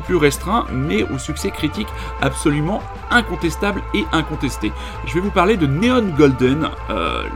plus, 0.00 0.16
restreint, 0.16 0.66
mais 0.72 1.02
au 1.02 1.18
succès 1.18 1.50
critique 1.50 1.88
absolument 2.20 2.82
incontestable 3.10 3.82
et 3.94 4.04
incontesté. 4.12 4.72
Je 5.06 5.14
vais 5.14 5.20
vous 5.20 5.30
parler 5.30 5.56
de 5.56 5.66
Neon 5.66 6.04
Golden, 6.16 6.68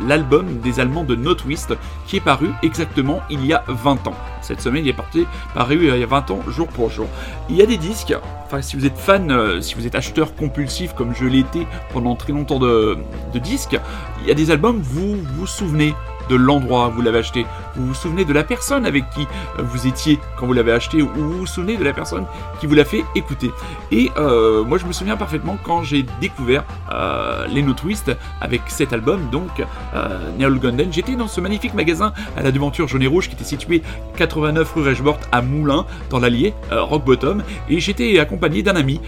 l'album 0.06 0.58
des 0.60 0.80
Allemands 0.80 1.04
de 1.04 1.14
No 1.14 1.34
Twist, 1.34 1.74
qui 2.06 2.16
est 2.16 2.20
paru 2.20 2.50
exactement 2.62 3.20
il 3.30 3.44
y 3.44 3.52
a 3.52 3.64
20 3.68 4.06
ans. 4.06 4.14
Cette 4.40 4.60
semaine, 4.60 4.84
il 4.84 4.88
est 4.88 4.94
parti, 4.94 5.26
paru 5.54 5.88
il 5.88 5.98
y 5.98 6.02
a 6.02 6.06
20 6.06 6.30
ans, 6.30 6.40
jour 6.48 6.68
pour 6.68 6.90
jour. 6.90 7.06
Il 7.48 7.56
y 7.56 7.62
a 7.62 7.66
des 7.66 7.76
disques, 7.76 8.14
enfin 8.46 8.62
si 8.62 8.76
vous 8.76 8.86
êtes 8.86 8.96
fan, 8.96 9.60
si 9.60 9.74
vous 9.74 9.86
êtes 9.86 9.94
acheteur 9.94 10.34
compulsif 10.34 10.94
comme 10.94 11.14
je 11.14 11.24
été 11.36 11.66
pendant 11.92 12.14
très 12.16 12.32
longtemps 12.32 12.58
de 12.58 12.98
disques, 13.38 13.78
il 14.22 14.28
y 14.28 14.30
a 14.30 14.34
des 14.34 14.50
albums, 14.50 14.80
vous 14.82 15.16
vous 15.36 15.46
souvenez 15.46 15.94
de 16.28 16.36
l'endroit 16.36 16.88
où 16.88 16.92
vous 16.92 17.02
l'avez 17.02 17.18
acheté, 17.18 17.46
vous 17.76 17.86
vous 17.88 17.94
souvenez 17.94 18.24
de 18.24 18.32
la 18.32 18.44
personne 18.44 18.86
avec 18.86 19.08
qui 19.10 19.22
euh, 19.58 19.62
vous 19.62 19.86
étiez 19.86 20.18
quand 20.36 20.46
vous 20.46 20.52
l'avez 20.52 20.72
acheté, 20.72 21.02
ou 21.02 21.08
vous 21.14 21.38
vous 21.38 21.46
souvenez 21.46 21.76
de 21.76 21.84
la 21.84 21.92
personne 21.92 22.24
qui 22.60 22.66
vous 22.66 22.74
l'a 22.74 22.84
fait 22.84 23.04
écouter. 23.14 23.50
Et 23.90 24.10
euh, 24.16 24.64
moi 24.64 24.78
je 24.78 24.86
me 24.86 24.92
souviens 24.92 25.16
parfaitement 25.16 25.58
quand 25.62 25.82
j'ai 25.82 26.04
découvert 26.20 26.64
euh, 26.92 27.46
les 27.48 27.62
No 27.62 27.72
Twist 27.72 28.10
avec 28.40 28.62
cet 28.68 28.92
album, 28.92 29.28
donc 29.30 29.62
euh, 29.94 30.30
Neil 30.38 30.58
Golden. 30.58 30.92
J'étais 30.92 31.16
dans 31.16 31.28
ce 31.28 31.40
magnifique 31.40 31.74
magasin 31.74 32.12
à 32.36 32.42
la 32.42 32.50
devanture 32.50 32.88
jaune 32.88 33.02
et 33.02 33.06
rouge 33.06 33.28
qui 33.28 33.34
était 33.34 33.44
situé 33.44 33.82
89 34.16 34.72
rue 34.74 34.82
Rechbort 34.82 35.18
à 35.32 35.42
Moulins, 35.42 35.86
dans 36.10 36.18
l'Allier, 36.18 36.54
Rock 36.70 37.04
Bottom, 37.04 37.42
et 37.68 37.80
j'étais 37.80 38.18
accompagné 38.18 38.62
d'un 38.62 38.76
ami 38.76 39.00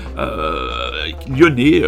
lyonnais, 1.28 1.82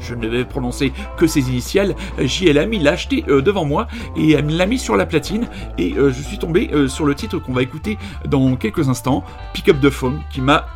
je, 0.00 0.14
ne 0.14 0.28
vais 0.28 0.44
prononcer 0.44 0.92
que 1.16 1.26
ses 1.26 1.48
initiales, 1.48 1.94
JLM, 2.18 2.72
il 2.72 2.82
l'a 2.82 2.92
acheté 2.92 3.24
devant 3.26 3.64
moi 3.64 3.86
et 4.16 4.32
elle 4.32 4.56
l'a 4.56 4.66
mis 4.66 4.78
sur 4.78 4.96
la 4.96 5.06
platine. 5.06 5.48
Et 5.78 5.94
euh, 5.94 6.12
je 6.12 6.22
suis 6.22 6.38
tombé 6.38 6.70
euh, 6.72 6.88
sur 6.88 7.04
le 7.04 7.14
titre 7.14 7.38
qu'on 7.38 7.52
va 7.52 7.62
écouter 7.62 7.98
dans 8.26 8.56
quelques 8.56 8.88
instants, 8.88 9.24
Pick 9.52 9.68
Up 9.68 9.80
the 9.80 9.90
Phone, 9.90 10.20
qui 10.30 10.40
m'a 10.40 10.66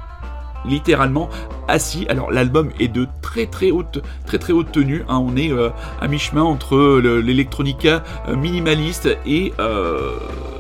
littéralement 0.64 1.28
assis. 1.66 2.06
Alors 2.08 2.30
l'album 2.30 2.70
est 2.78 2.86
de 2.86 3.08
très 3.20 3.46
très 3.46 3.72
haute 3.72 4.00
très 4.26 4.52
haute 4.52 4.70
tenue. 4.70 5.04
Hein. 5.08 5.18
On 5.18 5.36
est 5.36 5.50
euh, 5.50 5.70
à 6.00 6.06
mi-chemin 6.06 6.42
entre 6.42 7.00
l'électronica 7.00 8.04
minimaliste 8.28 9.08
et 9.26 9.52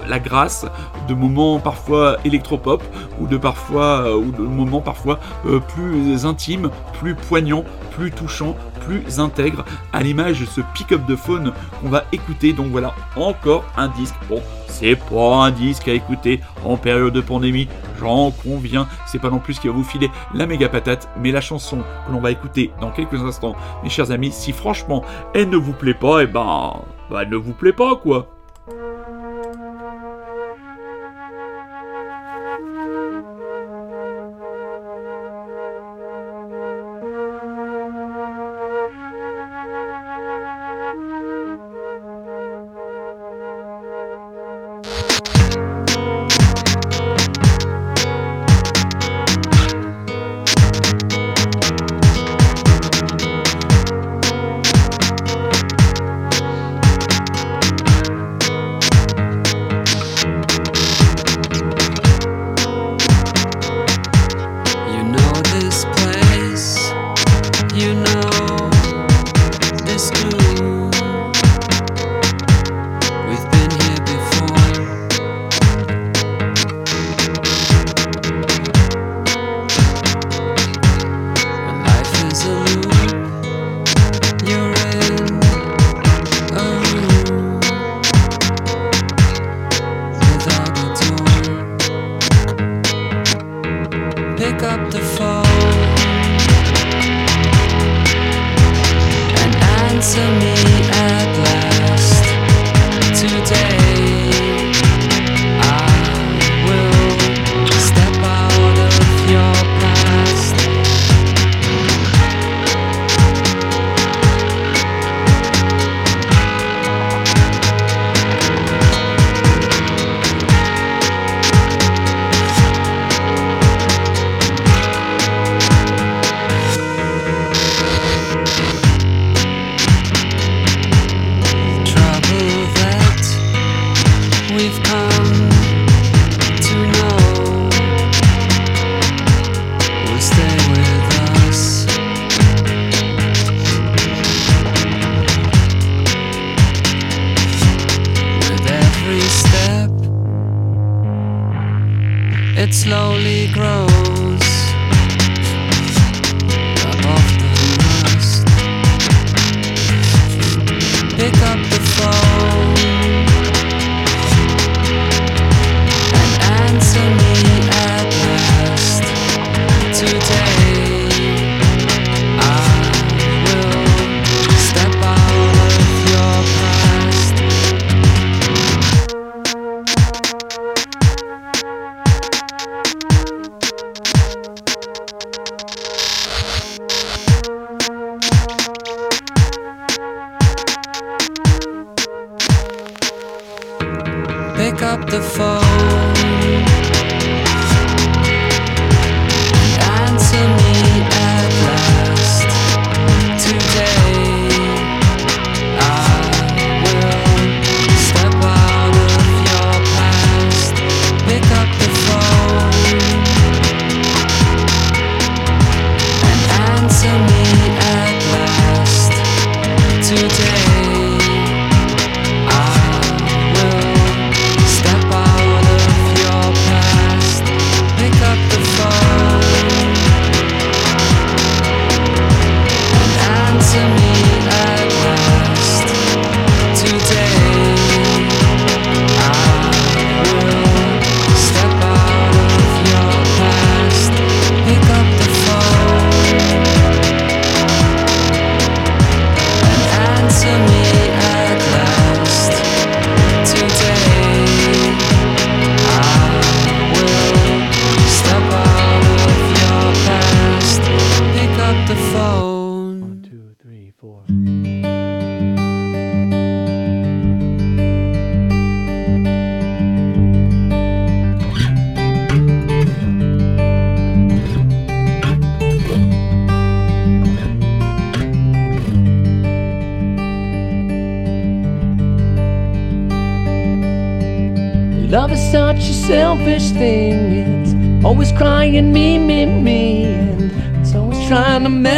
la 0.08 0.18
grâce 0.18 0.66
de 1.08 1.14
moments 1.14 1.60
parfois 1.60 2.16
électropop 2.24 2.82
ou 3.20 3.28
de 3.28 3.36
parfois 3.36 4.16
ou 4.16 4.32
de 4.32 4.42
moments 4.42 4.80
parfois 4.80 5.20
plus 5.68 6.26
intimes, 6.26 6.70
plus 6.98 7.14
poignants, 7.14 7.64
plus 7.92 8.10
touchants, 8.10 8.56
plus 8.84 9.20
intègre, 9.20 9.64
à 9.92 10.02
l'image 10.02 10.40
de 10.40 10.46
ce 10.46 10.60
pick-up 10.74 11.06
de 11.06 11.16
faune 11.16 11.52
qu'on 11.80 11.88
va 11.88 12.04
écouter. 12.12 12.52
Donc 12.52 12.68
voilà, 12.68 12.94
encore 13.16 13.64
un 13.76 13.88
disque. 13.88 14.14
Bon, 14.28 14.42
c'est 14.66 14.96
pas 14.96 15.44
un 15.44 15.50
disque 15.50 15.88
à 15.88 15.92
écouter 15.92 16.40
en 16.64 16.76
période 16.76 17.12
de 17.12 17.20
pandémie, 17.20 17.68
j'en 18.00 18.30
conviens. 18.30 18.88
C'est 19.06 19.20
pas 19.20 19.30
non 19.30 19.38
plus 19.38 19.54
ce 19.54 19.60
qui 19.60 19.68
va 19.68 19.74
vous 19.74 19.84
filer 19.84 20.10
la 20.34 20.46
méga 20.46 20.68
patate, 20.68 21.08
mais 21.20 21.30
la 21.30 21.40
chanson 21.40 21.78
que 22.06 22.12
l'on 22.12 22.20
va 22.20 22.30
écouter 22.30 22.72
dans 22.80 22.90
quelques 22.90 23.20
instants, 23.22 23.54
mes 23.82 23.90
chers 23.90 24.10
amis, 24.10 24.32
si 24.32 24.52
franchement 24.52 25.04
elle 25.34 25.50
ne 25.50 25.56
vous 25.56 25.72
plaît 25.72 25.94
pas, 25.94 26.22
eh 26.22 26.26
ben, 26.26 26.74
ben 27.10 27.20
elle 27.20 27.30
ne 27.30 27.36
vous 27.36 27.52
plaît 27.52 27.72
pas 27.72 27.96
quoi. 27.96 28.28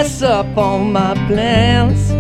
mess 0.04 0.22
up 0.22 0.58
all 0.58 0.80
my 0.80 1.14
plans. 1.28 2.10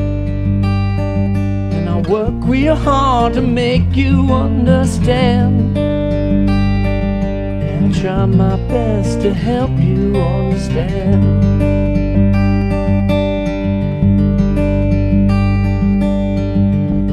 And 1.74 1.86
I 1.86 2.00
work 2.08 2.32
real 2.44 2.74
hard 2.74 3.34
to 3.34 3.42
make 3.42 3.94
you 3.94 4.32
understand. 4.32 5.76
And 5.76 7.84
I 7.84 8.00
try 8.00 8.24
my 8.24 8.56
best 8.68 9.20
to 9.20 9.34
help 9.34 9.70
you 9.72 10.16
understand. 10.16 11.24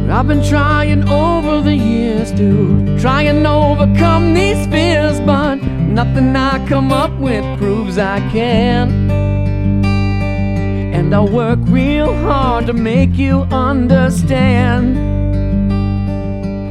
I've 0.09 0.28
been 0.28 0.43
trying 0.43 1.03
over 1.09 1.61
the 1.61 1.76
years 1.76 2.32
to 2.34 2.97
try 2.97 3.24
and 3.24 3.45
overcome 3.45 4.34
these 4.34 4.65
fears, 4.67 5.19
but 5.19 5.55
nothing 5.99 6.34
I 6.34 6.65
come 6.69 6.93
up 6.93 7.11
with 7.19 7.43
proves 7.59 7.97
I 7.97 8.19
can. 8.32 9.01
And 11.12 11.18
I 11.18 11.30
work 11.30 11.59
real 11.64 12.14
hard 12.24 12.68
to 12.68 12.74
make 12.74 13.18
you 13.18 13.41
understand. 13.51 14.95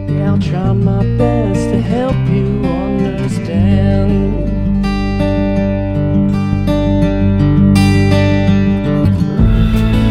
Yeah, 0.09 0.33
I'll 0.33 0.39
try 0.39 0.73
my 0.73 1.05
best 1.19 1.61
to 1.69 1.79
help 1.79 2.17
you 2.27 2.47
understand. 2.65 4.49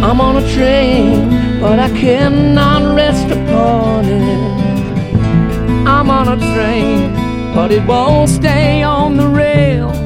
I'm 0.05 0.21
on 0.21 0.43
a 0.43 0.53
train, 0.53 1.59
but 1.59 1.80
I 1.80 1.89
cannot 1.97 2.95
rest 2.95 3.25
upon 3.32 4.05
it. 4.05 5.88
I'm 5.88 6.11
on 6.11 6.27
a 6.27 6.38
train, 6.53 7.15
but 7.55 7.71
it 7.71 7.84
won't 7.88 8.30
stay 8.30 8.84
on 8.84 9.17
the 9.17 9.27
rails. 9.27 9.97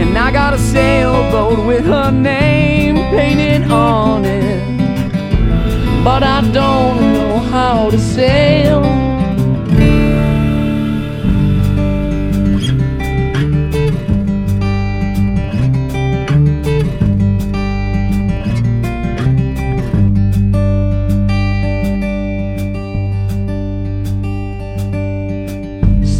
And 0.00 0.16
I 0.16 0.30
got 0.30 0.54
a 0.54 0.58
sailboat 0.58 1.66
with 1.66 1.84
her 1.84 2.12
name 2.12 2.67
painted 3.18 3.68
on 3.68 4.24
it. 4.24 4.60
But 6.04 6.22
I 6.22 6.40
don't 6.52 6.96
know 7.14 7.38
how 7.54 7.90
to 7.90 7.98
sail. 7.98 8.82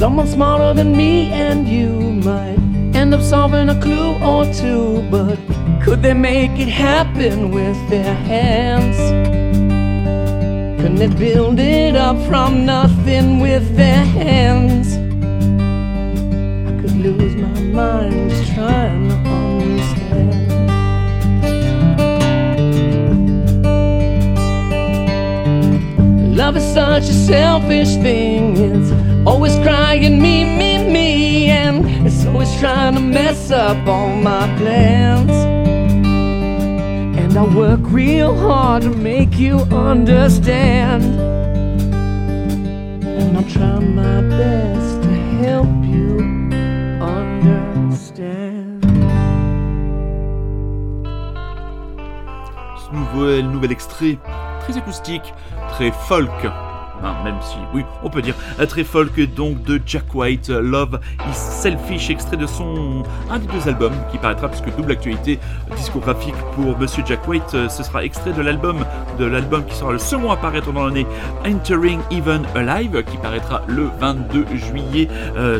Someone 0.01 0.27
smarter 0.27 0.75
than 0.75 0.97
me 0.97 1.31
and 1.31 1.69
you 1.69 1.91
might 2.29 2.59
end 3.01 3.15
up 3.15 3.23
solving 3.23 3.69
a 3.69 3.81
clue 3.81 4.15
or 4.31 4.45
two, 4.53 5.03
but 5.13 5.39
could 5.83 6.03
they 6.03 6.15
make 6.15 6.59
it 6.59 6.69
happen 6.69 7.51
with 7.51 7.77
their 7.89 8.15
hands? 8.15 8.97
Couldn't 10.81 10.97
they 10.97 11.09
build 11.09 11.59
it 11.59 11.97
up 11.97 12.17
from 12.27 12.65
nothing 12.65 13.41
with 13.41 13.77
their 13.77 14.05
hands? 14.05 14.97
I 16.69 16.73
could 16.81 16.97
lose 16.97 17.35
my 17.37 17.61
mind 17.61 18.31
just 18.31 18.53
trying 18.55 19.09
to 19.09 19.17
understand. 19.17 20.37
Love 26.37 26.57
is 26.57 26.75
such 26.75 27.05
a 27.05 27.13
selfish 27.13 27.97
thing. 27.97 28.57
It's 28.57 28.93
always 29.27 29.57
crying 29.57 30.21
me, 30.21 30.45
me, 30.45 30.91
me, 30.91 31.51
and 31.51 32.07
it's 32.07 32.25
always 32.27 32.55
trying 32.59 32.95
to 32.95 33.01
mess 33.01 33.51
up 33.51 33.87
all 33.87 34.15
my 34.15 34.47
plans. 34.57 35.48
I 37.39 37.45
work 37.55 37.79
real 37.85 38.35
hard 38.35 38.83
to 38.83 38.91
make 38.91 39.39
you 39.39 39.59
understand. 39.71 41.05
And 43.05 43.37
I'll 43.37 43.45
try 43.45 43.79
my 43.79 44.23
best 44.23 45.03
to 45.05 45.15
help 45.45 45.69
you 45.85 46.19
understand. 47.01 48.83
Ce 52.77 52.91
nouvel, 52.93 53.49
nouvel 53.53 53.71
extrait, 53.71 54.19
très 54.63 54.77
acoustique, 54.77 55.33
très 55.69 55.93
folk. 55.93 56.68
Hein, 57.03 57.15
même 57.25 57.37
si, 57.43 57.57
oui, 57.75 57.85
on 58.03 58.11
peut 58.11 58.23
dire, 58.23 58.35
euh, 58.61 58.67
très 58.67 58.85
folk 58.85 59.19
donc 59.35 59.63
de 59.63 59.81
Jack 59.85 60.15
White, 60.15 60.51
euh, 60.51 60.61
Love 60.61 61.01
is 61.21 61.35
Selfish, 61.35 62.11
extrait 62.11 62.37
de 62.37 62.47
son 62.47 63.03
un 63.31 63.39
des 63.39 63.47
deux 63.47 63.69
albums 63.69 63.95
qui 64.11 64.19
paraîtra 64.19 64.49
puisque 64.49 64.75
double 64.77 64.93
actualité 64.93 65.39
discographique 65.77 66.35
pour 66.55 66.79
Monsieur 66.79 67.03
Jack 67.07 67.27
White, 67.27 67.55
euh, 67.55 67.69
ce 67.69 67.83
sera 67.83 68.05
extrait 68.05 68.33
de 68.33 68.43
l'album 68.43 68.85
de 69.19 69.25
l'album 69.25 69.65
qui 69.65 69.75
sera 69.75 69.93
le 69.93 69.99
second 69.99 70.31
à 70.31 70.37
paraître 70.37 70.73
dans 70.73 70.87
l'année, 70.87 71.07
Entering 71.47 72.01
Even 72.11 72.43
Alive, 72.55 73.03
qui 73.05 73.17
paraîtra 73.17 73.63
le 73.67 73.89
22 74.01 74.47
juillet 74.55 75.09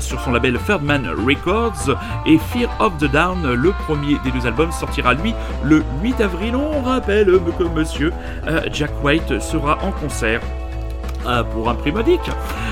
sur 0.01 0.21
son 0.21 0.33
label 0.33 0.59
Third 0.67 0.83
Man 0.83 1.09
Records, 1.27 1.97
et 2.27 2.39
Fear 2.39 2.69
of 2.81 2.97
the 2.99 3.11
Down, 3.11 3.55
le 3.55 3.73
premier 3.87 4.17
des 4.25 4.31
deux 4.31 4.47
albums, 4.47 4.71
sortira 4.73 5.15
lui 5.15 5.35
le 5.65 5.83
8 6.03 6.21
avril. 6.21 6.55
On 6.55 6.83
rappelle 6.83 7.39
que 7.59 7.65
Monsieur 7.65 8.13
Jack 8.73 8.91
White 9.03 9.41
sera 9.41 9.79
en 9.83 9.91
concert 9.93 10.41
pour 11.53 11.69
un 11.69 11.75
prix 11.75 11.93
modique 11.93 12.31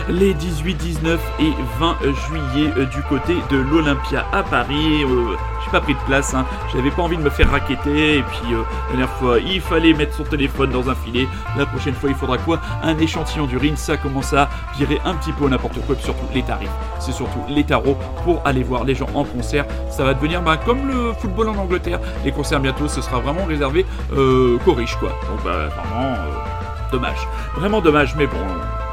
les 0.08 0.34
18, 0.34 0.74
19 0.74 1.20
et 1.40 1.50
20 1.80 1.96
juillet 2.02 2.72
euh, 2.76 2.84
du 2.86 3.02
côté 3.02 3.34
de 3.50 3.56
l'Olympia 3.56 4.24
à 4.32 4.42
Paris. 4.42 5.04
Euh, 5.04 5.36
J'ai 5.64 5.70
pas 5.70 5.80
pris 5.80 5.94
de 5.94 6.00
place, 6.06 6.32
hein. 6.34 6.46
j'avais 6.72 6.90
pas 6.90 7.02
envie 7.02 7.16
de 7.16 7.22
me 7.22 7.30
faire 7.30 7.50
raqueter. 7.50 8.18
Et 8.18 8.22
puis 8.22 8.54
euh, 8.54 8.62
la 8.90 8.96
dernière 8.96 9.10
fois, 9.16 9.38
il 9.38 9.60
fallait 9.60 9.92
mettre 9.92 10.14
son 10.14 10.24
téléphone 10.24 10.70
dans 10.70 10.88
un 10.88 10.94
filet. 10.94 11.26
La 11.56 11.66
prochaine 11.66 11.94
fois, 11.94 12.08
il 12.08 12.14
faudra 12.14 12.38
quoi? 12.38 12.60
Un 12.82 12.96
échantillon 12.98 13.46
d'urine. 13.46 13.76
Ça 13.76 13.96
commence 13.96 14.32
à 14.32 14.48
virer 14.78 15.00
un 15.04 15.14
petit 15.14 15.32
peu 15.32 15.48
n'importe 15.48 15.80
quoi. 15.86 15.96
Surtout 15.98 16.26
les 16.34 16.42
tarifs. 16.42 16.70
C'est 17.00 17.12
surtout 17.12 17.40
les 17.48 17.64
tarots 17.64 17.98
pour 18.24 18.40
aller 18.44 18.62
voir 18.62 18.84
les 18.84 18.94
gens 18.94 19.08
en 19.14 19.24
concert. 19.24 19.66
Ça 19.90 20.04
va 20.04 20.14
devenir 20.14 20.42
bah, 20.42 20.56
comme 20.56 20.86
le 20.86 21.12
football 21.14 21.48
en 21.48 21.56
Angleterre. 21.56 22.00
Les 22.24 22.30
concerts 22.32 22.60
bientôt, 22.60 22.86
ce 22.86 23.00
sera 23.00 23.18
vraiment 23.18 23.44
réservé 23.44 23.84
euh, 24.12 24.56
qu'aux 24.64 24.74
riches, 24.74 24.96
quoi. 24.96 25.08
Donc 25.08 25.44
bah, 25.44 25.68
vraiment. 25.68 26.55
Dommage, 26.92 27.28
vraiment 27.56 27.80
dommage, 27.80 28.14
mais 28.16 28.26
bon, 28.26 28.36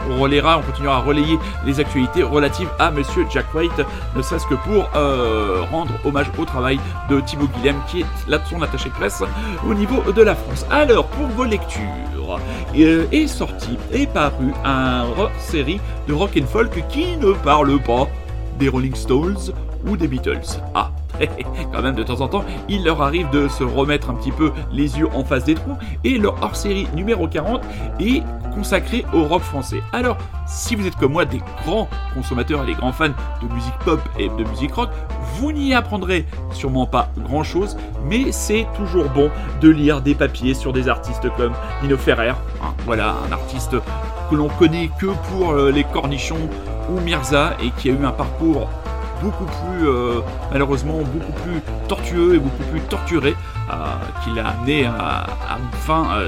on 0.10 0.20
relaiera, 0.20 0.58
on 0.58 0.62
continuera 0.62 0.98
à 0.98 1.00
relayer 1.00 1.38
les 1.66 1.80
actualités 1.80 2.24
relatives 2.24 2.70
à 2.80 2.92
Monsieur 2.92 3.26
Jack 3.30 3.54
White, 3.54 3.82
ne 4.16 4.22
serait-ce 4.22 4.48
que 4.48 4.56
pour 4.56 4.90
euh, 4.96 5.62
rendre 5.72 5.94
hommage 6.04 6.32
au 6.38 6.46
travail 6.46 6.80
de 7.10 7.20
Thibaut 7.20 7.48
Guillem, 7.48 7.76
qui 7.88 8.02
est 8.02 8.06
là 8.28 8.40
son 8.50 8.62
attaché 8.62 8.90
de 8.90 8.96
presse 8.96 9.24
au 9.68 9.74
niveau 9.74 10.12
de 10.12 10.22
la 10.22 10.36
France. 10.36 10.66
Alors, 10.70 11.06
pour 11.08 11.28
vos 11.28 11.46
lectures, 11.46 11.82
euh, 12.76 13.06
est 13.12 13.28
sorti, 13.28 13.78
est 13.92 14.08
paru 14.08 14.54
un 14.66 15.06
série 15.40 15.80
de 16.08 16.14
rock 16.14 16.32
and 16.42 16.48
folk 16.48 16.88
qui 16.90 17.18
ne 17.18 17.34
parle 17.34 17.80
pas 17.80 18.08
des 18.60 18.70
Rolling 18.70 18.96
Stones 18.96 19.54
ou 19.88 19.98
des 19.98 20.08
Beatles. 20.08 20.60
Ah, 20.76 20.92
quand 21.74 21.82
même 21.82 21.96
de 21.96 22.04
temps 22.04 22.22
en 22.22 22.28
temps, 22.28 22.44
il 22.70 22.84
leur 22.84 23.02
arrive 23.02 23.30
de 23.30 23.48
se 23.48 23.64
remettre 23.64 24.10
un 24.10 24.16
petit 24.16 24.32
peu 24.32 24.52
les 24.72 24.98
yeux 24.98 25.08
en 25.14 25.24
face 25.24 25.46
des 25.46 25.56
trous 25.56 25.78
et 26.04 26.18
leur 26.18 26.42
hors-série 26.42 26.88
numéro 26.96 27.28
40 27.28 27.62
est 28.00 28.24
consacré 28.54 29.06
au 29.14 29.24
rock 29.24 29.42
français. 29.42 29.82
Alors, 29.94 30.18
si 30.46 30.76
vous 30.76 30.86
êtes 30.86 30.96
comme 30.96 31.14
moi 31.14 31.26
des 31.26 31.42
grands 31.64 31.90
consommateurs 32.14 32.64
et 32.64 32.68
des 32.68 32.74
grands 32.74 32.92
fans 32.92 33.10
de 33.42 33.54
musique 33.54 33.78
pop 33.84 34.00
et 34.20 34.30
de 34.30 34.50
musique 34.50 34.74
rock, 34.74 34.90
vous 35.36 35.52
n'y 35.52 35.74
apprendrez 35.74 36.26
sûrement 36.52 36.86
pas 36.86 37.10
grand 37.18 37.44
chose, 37.44 37.78
mais 38.06 38.32
c'est 38.32 38.68
toujours 38.76 39.10
bon 39.10 39.30
de 39.62 39.70
lire 39.70 40.02
des 40.02 40.16
papiers 40.16 40.54
sur 40.54 40.74
des 40.74 40.88
artistes 40.88 41.28
comme 41.36 41.54
Nino 41.82 41.98
Ferrer, 41.98 42.30
hein, 42.30 42.74
voilà 42.86 43.16
un 43.28 43.32
artiste 43.32 43.76
que 44.30 44.36
l'on 44.36 44.50
connaît 44.50 44.90
que 45.00 45.08
pour 45.30 45.52
euh, 45.52 45.72
les 45.72 45.84
cornichons 45.84 46.50
ou 46.90 47.00
Mirza 47.02 47.56
et 47.62 47.72
qui 47.72 47.90
a 47.90 47.94
eu 47.94 48.06
un 48.06 48.12
parcours 48.12 48.70
beaucoup 49.24 49.46
plus 49.46 49.88
euh, 49.88 50.20
malheureusement 50.52 50.98
beaucoup 50.98 51.32
plus 51.44 51.62
tortueux 51.88 52.36
et 52.36 52.40
beaucoup 52.40 52.64
plus 52.72 52.82
torturé 52.82 53.36
euh, 53.72 53.74
qui 54.24 54.32
l'a 54.36 54.50
amené 54.50 54.86
à, 54.86 55.26
une 55.58 55.80
fin 55.80 56.06
euh, 56.12 56.28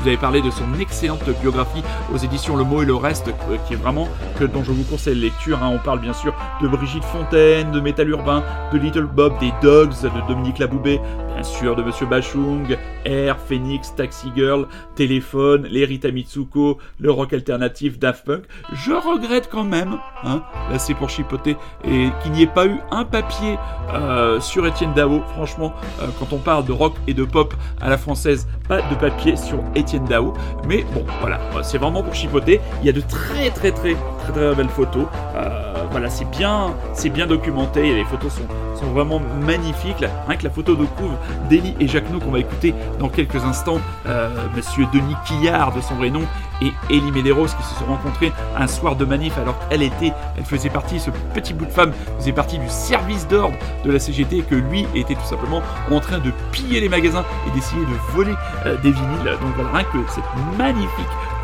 Vous 0.00 0.08
avez 0.08 0.16
parlé 0.16 0.40
de 0.40 0.50
son 0.50 0.64
excellente 0.80 1.28
biographie 1.40 1.82
aux 2.14 2.16
éditions 2.16 2.56
Le 2.56 2.64
Mot 2.64 2.82
et 2.82 2.86
le 2.86 2.94
Reste, 2.94 3.28
euh, 3.28 3.56
qui 3.66 3.74
est 3.74 3.76
vraiment 3.76 4.08
que 4.38 4.44
dont 4.44 4.62
je 4.64 4.72
vous 4.72 4.84
conseille 4.84 5.14
la 5.14 5.22
lecture. 5.22 5.62
hein. 5.62 5.70
On 5.74 5.78
parle 5.78 6.00
bien 6.00 6.12
sûr 6.14 6.32
de 6.62 6.68
Brigitte 6.68 7.04
Fontaine, 7.04 7.70
de 7.70 7.80
Métal 7.80 8.08
Urbain, 8.08 8.42
de 8.72 8.78
Little 8.78 9.04
Bob, 9.04 9.38
des 9.40 9.52
Dogs, 9.62 9.92
de 10.02 10.28
Dominique 10.28 10.58
Laboubé, 10.58 11.00
bien 11.34 11.42
sûr 11.42 11.76
de 11.76 11.82
Monsieur 11.82 12.06
Bachung, 12.06 12.78
Air, 13.04 13.38
Phoenix, 13.38 13.94
Taxi 13.94 14.32
Girl, 14.34 14.66
Téléphone, 14.94 15.66
les 15.70 15.84
Rita 15.84 16.10
Mitsuko, 16.10 16.78
le 16.98 17.10
rock 17.10 17.32
alternatif 17.32 17.98
Daft 17.98 18.24
Punk. 18.24 18.44
Je 18.72 18.92
regrette 18.92 19.48
quand 19.50 19.64
même, 19.64 19.98
hein, 20.24 20.42
là 20.70 20.78
c'est 20.78 20.94
pour 20.94 21.10
chipoter, 21.10 21.56
et 21.84 22.08
qu'il 22.22 22.32
n'y 22.32 22.42
ait 22.42 22.46
pas 22.46 22.66
eu 22.66 22.78
un 22.90 23.04
papier 23.04 23.58
euh, 23.92 24.40
sur 24.40 24.66
Étienne 24.66 24.92
Dao. 24.94 25.22
Franchement, 25.34 25.74
euh, 26.00 26.06
quand 26.18 26.32
on 26.32 26.38
parle 26.38 26.64
de 26.64 26.72
rock 26.72 26.94
et 27.06 27.14
de 27.14 27.24
pop 27.24 27.52
à 27.80 27.88
la 27.90 27.98
française, 27.98 28.48
pas 28.68 28.82
de 28.82 28.94
papier 28.94 29.36
sur 29.36 29.58
Étienne 29.80 30.04
Dao. 30.04 30.34
Mais 30.66 30.84
bon, 30.94 31.04
voilà, 31.20 31.40
c'est 31.62 31.78
vraiment 31.78 32.02
pour 32.02 32.14
chipoter. 32.14 32.60
Il 32.80 32.86
y 32.86 32.88
a 32.88 32.92
de 32.92 33.00
très 33.00 33.50
très 33.50 33.72
très 33.72 33.94
très 33.94 34.32
très 34.32 34.54
belles 34.54 34.68
photos. 34.68 35.06
Euh, 35.34 35.84
voilà, 35.90 36.08
c'est 36.08 36.28
bien, 36.30 36.74
c'est 36.94 37.10
bien 37.10 37.26
documenté. 37.26 37.94
Les 37.94 38.04
photos 38.04 38.32
sont, 38.32 38.86
vraiment 38.94 39.20
magnifiques. 39.44 40.00
Là, 40.00 40.08
rien 40.26 40.36
que 40.36 40.44
la 40.44 40.50
photo 40.50 40.74
de 40.74 40.84
couve 40.84 41.12
d'Elie 41.50 41.74
et 41.80 41.86
Jacquenot 41.86 42.18
qu'on 42.18 42.30
va 42.30 42.38
écouter 42.38 42.74
dans 42.98 43.08
quelques 43.08 43.44
instants. 43.44 43.80
Euh, 44.06 44.28
Monsieur 44.56 44.86
Denis 44.92 45.16
Quillard 45.26 45.74
de 45.74 45.80
son 45.80 45.96
vrai 45.96 46.10
nom 46.10 46.22
et 46.62 46.72
Elie 46.90 47.12
Medeiros 47.12 47.46
qui 47.46 47.62
se 47.62 47.78
sont 47.78 47.86
rencontrés 47.86 48.32
un 48.56 48.66
soir 48.66 48.96
de 48.96 49.04
manif 49.04 49.36
alors 49.38 49.56
qu'elle 49.68 49.82
était, 49.82 50.12
elle 50.36 50.44
faisait 50.44 50.70
partie, 50.70 51.00
ce 51.00 51.10
petit 51.34 51.54
bout 51.54 51.66
de 51.66 51.70
femme 51.70 51.92
faisait 52.18 52.32
partie 52.32 52.58
du 52.58 52.68
service 52.68 53.26
d'ordre 53.28 53.56
de 53.84 53.90
la 53.90 53.98
CGT 53.98 54.38
et 54.38 54.42
que 54.42 54.54
lui 54.54 54.86
était 54.94 55.14
tout 55.14 55.26
simplement 55.26 55.62
en 55.90 56.00
train 56.00 56.18
de 56.18 56.32
piller 56.52 56.80
les 56.80 56.88
magasins 56.88 57.24
et 57.46 57.50
d'essayer 57.54 57.82
de 57.82 58.14
voler 58.14 58.34
euh, 58.66 58.76
des 58.78 58.90
vinyles. 58.90 59.38
Donc 59.40 59.54
voilà, 59.56 59.70
rien 59.72 59.84
que 59.84 59.98
cette 60.10 60.24
magnifique 60.58 60.90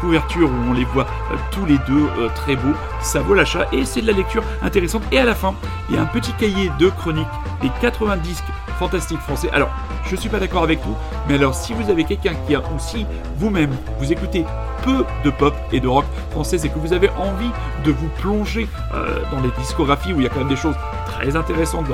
couverture 0.00 0.50
où 0.50 0.70
on 0.70 0.72
les 0.72 0.84
voit 0.84 1.06
euh, 1.32 1.36
tous 1.50 1.64
les 1.64 1.78
deux 1.86 2.06
euh, 2.18 2.28
très 2.34 2.56
beaux, 2.56 2.74
ça 3.00 3.20
vaut 3.20 3.34
l'achat 3.34 3.66
et 3.72 3.84
c'est 3.84 4.02
de 4.02 4.06
la 4.06 4.12
lecture 4.12 4.42
intéressante. 4.62 5.02
Et 5.12 5.18
à 5.18 5.24
la 5.24 5.34
fin, 5.34 5.54
il 5.88 5.96
y 5.96 5.98
a 5.98 6.02
un 6.02 6.06
petit 6.06 6.32
cahier 6.32 6.70
de 6.78 6.88
chroniques 6.88 7.26
des 7.62 7.70
80 7.80 8.18
disques 8.18 8.44
fantastiques 8.78 9.20
français. 9.20 9.48
Alors, 9.52 9.70
je 10.04 10.16
suis 10.16 10.28
pas 10.28 10.38
d'accord 10.38 10.62
avec 10.62 10.82
tout, 10.82 10.94
mais 11.28 11.34
alors 11.34 11.54
si 11.54 11.72
vous 11.72 11.90
avez 11.90 12.04
quelqu'un 12.04 12.34
qui 12.46 12.54
a, 12.54 12.60
ou 12.60 12.78
si 12.78 13.06
vous-même 13.38 13.74
vous 13.98 14.12
écoutez 14.12 14.44
de 15.24 15.30
pop 15.30 15.54
et 15.72 15.80
de 15.80 15.88
rock 15.88 16.04
français 16.30 16.56
et 16.64 16.68
que 16.68 16.78
vous 16.78 16.92
avez 16.92 17.10
envie 17.10 17.50
de 17.84 17.92
vous 17.92 18.08
plonger 18.18 18.68
euh, 18.94 19.20
dans 19.30 19.40
les 19.40 19.50
discographies 19.58 20.12
où 20.12 20.20
il 20.20 20.24
y 20.24 20.26
a 20.26 20.28
quand 20.28 20.40
même 20.40 20.48
des 20.48 20.56
choses 20.56 20.76
très 21.06 21.36
intéressantes, 21.36 21.86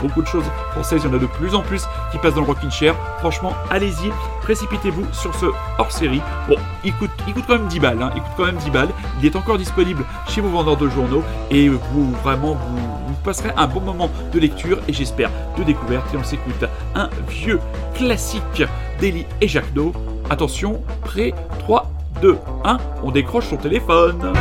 beaucoup 0.00 0.22
de 0.22 0.26
choses 0.26 0.44
françaises, 0.72 1.02
il 1.04 1.10
y 1.10 1.12
en 1.12 1.16
a 1.16 1.20
de 1.20 1.26
plus 1.26 1.54
en 1.54 1.62
plus 1.62 1.84
qui 2.12 2.18
passent 2.18 2.34
dans 2.34 2.42
le 2.42 2.46
Rockin' 2.46 2.70
Chair. 2.70 2.94
Franchement, 3.18 3.52
allez-y, 3.70 4.10
précipitez-vous 4.42 5.06
sur 5.12 5.34
ce 5.34 5.46
hors-série. 5.78 6.22
Bon, 6.48 6.56
il 6.84 6.94
coûte, 6.94 7.10
il 7.26 7.34
coûte 7.34 7.44
quand 7.46 7.58
même 7.58 7.68
10 7.68 7.80
balles, 7.80 8.02
hein, 8.02 8.10
il 8.14 8.22
coûte 8.22 8.32
quand 8.36 8.46
même 8.46 8.56
10 8.56 8.70
balles. 8.70 8.90
Il 9.20 9.26
est 9.26 9.36
encore 9.36 9.58
disponible 9.58 10.04
chez 10.28 10.40
vos 10.40 10.48
vendeurs 10.48 10.76
de 10.76 10.88
journaux 10.88 11.24
et 11.50 11.68
vous 11.68 12.12
vraiment 12.22 12.54
vous, 12.54 13.14
passerez 13.24 13.50
un 13.56 13.66
bon 13.66 13.80
moment 13.80 14.10
de 14.32 14.38
lecture 14.38 14.78
et 14.88 14.92
j'espère 14.92 15.30
de 15.56 15.64
découverte. 15.64 16.06
Et 16.14 16.16
on 16.16 16.24
s'écoute 16.24 16.64
un 16.94 17.10
vieux 17.28 17.60
classique 17.94 18.62
d'Eli 19.00 19.26
et 19.40 19.48
Jacques 19.48 19.72
Do. 19.74 19.92
Attention, 20.30 20.82
prêt, 21.02 21.34
3, 21.60 21.90
2, 22.20 22.38
1, 22.64 22.78
on 23.02 23.10
décroche 23.10 23.46
son 23.48 23.56
téléphone. 23.56 24.32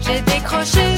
J'ai 0.00 0.20
décroché 0.22 0.96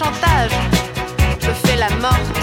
chantage. 0.00 0.52
Je 1.42 1.50
fais 1.50 1.76
la 1.76 1.90
mort 1.96 2.39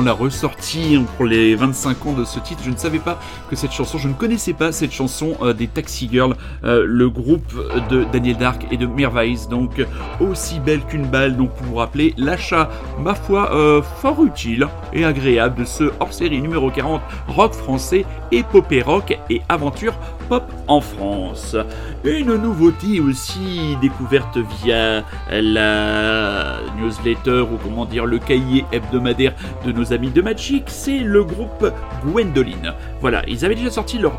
la 0.00 0.12
ressortie 0.12 1.00
pour 1.16 1.26
les 1.26 1.54
25 1.54 2.06
ans 2.06 2.12
de 2.12 2.24
ce 2.24 2.38
titre. 2.40 2.62
Je 2.64 2.70
ne 2.70 2.76
savais 2.76 2.98
pas 2.98 3.18
que 3.48 3.56
cette 3.56 3.72
chanson, 3.72 3.98
je 3.98 4.08
ne 4.08 4.14
connaissais 4.14 4.52
pas 4.52 4.72
cette 4.72 4.92
chanson 4.92 5.34
euh, 5.42 5.52
des 5.52 5.66
Taxi 5.66 6.08
Girls, 6.10 6.34
euh, 6.64 6.84
le 6.86 7.08
groupe 7.10 7.54
de 7.90 8.04
Daniel 8.12 8.36
Dark 8.36 8.66
et 8.70 8.76
de 8.76 8.86
Mirwais, 8.86 9.48
donc 9.50 9.84
aussi 10.20 10.60
belle 10.60 10.84
qu'une 10.84 11.06
balle. 11.06 11.36
Donc 11.36 11.50
pour 11.54 11.66
vous 11.66 11.76
rappeler, 11.76 12.14
l'achat, 12.16 12.70
ma 13.00 13.14
foi, 13.14 13.52
euh, 13.54 13.82
fort 13.82 14.24
utile 14.24 14.68
et 14.92 15.04
agréable 15.04 15.60
de 15.60 15.64
ce 15.64 15.92
hors-série 16.00 16.40
numéro 16.40 16.70
40, 16.70 17.00
rock 17.28 17.52
français, 17.52 18.04
épopée 18.32 18.82
rock 18.82 19.18
et 19.30 19.42
aventure 19.48 19.94
pop 20.28 20.44
en 20.68 20.80
France. 20.80 21.56
Une 22.04 22.36
nouveauté 22.36 23.00
aussi 23.00 23.76
découverte 23.80 24.38
via 24.62 25.04
la 25.30 26.58
newsletter 26.78 27.40
ou 27.40 27.56
comment 27.62 27.84
dire 27.84 28.06
le 28.06 28.18
cahier 28.18 28.64
hebdomadaire 28.72 29.34
de 29.64 29.72
nos 29.72 29.92
amis 29.92 30.10
de 30.10 30.22
Magic, 30.22 30.64
c'est 30.66 30.98
le 30.98 31.24
groupe 31.24 31.70
Gwendoline. 32.04 32.74
Voilà, 33.00 33.22
ils 33.28 33.44
avaient 33.44 33.54
déjà 33.54 33.70
sorti 33.70 33.98
leur 33.98 34.12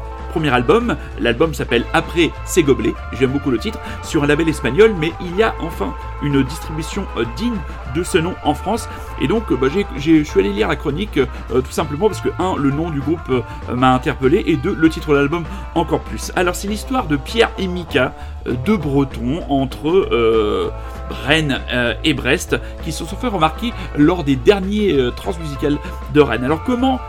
album, 0.44 0.98
l'album 1.20 1.54
s'appelle 1.54 1.86
Après 1.94 2.32
ces 2.46 2.64
gobelets, 2.64 2.94
j'aime 3.14 3.32
beaucoup 3.32 3.52
le 3.52 3.58
titre, 3.58 3.80
sur 4.04 4.24
un 4.24 4.28
label 4.28 4.50
espagnol, 4.50 4.94
mais 5.00 5.12
il 5.22 5.36
y 5.36 5.44
a 5.44 5.56
enfin 5.62 5.94
une 6.22 6.44
distribution 6.44 7.06
euh, 7.18 7.26
digne 7.36 7.58
de 7.96 8.04
ce 8.04 8.18
nom 8.18 8.36
en 8.44 8.54
France, 8.54 8.90
et 9.22 9.28
donc 9.28 9.52
euh, 9.52 9.56
bah, 9.56 9.68
je 9.98 10.24
suis 10.24 10.40
allé 10.40 10.50
lire 10.50 10.68
la 10.68 10.76
chronique 10.76 11.18
euh, 11.18 11.62
tout 11.62 11.72
simplement 11.72 12.08
parce 12.08 12.22
que 12.22 12.30
un, 12.40 12.56
le 12.58 12.72
nom 12.72 12.90
du 12.90 13.00
groupe 13.00 13.32
m'a 13.74 13.94
interpellé, 13.94 14.44
et 14.46 14.58
deux, 14.58 14.76
le 14.76 14.90
titre 14.90 15.12
de 15.12 15.16
l'album 15.16 15.46
encore 15.76 16.02
plus. 16.02 16.32
Alors 16.36 16.56
c'est 16.56 16.68
l'histoire 16.68 17.08
de 17.08 17.16
Pierre 17.16 17.52
et 17.58 17.68
Mika, 17.68 18.14
euh, 18.48 18.54
deux 18.66 18.78
Bretons 18.78 19.44
entre 19.50 20.10
Rennes 21.26 21.62
et 22.04 22.14
Brest, 22.14 22.58
qui 22.84 22.92
se 22.92 23.06
sont 23.06 23.16
fait 23.16 23.28
remarquer 23.28 23.74
lors 23.98 24.24
des 24.24 24.36
derniers 24.36 24.98
transmusicales 25.16 25.78
de 26.14 26.22
Rennes. 26.22 26.44
Alors 26.44 26.64
comment 26.64 27.00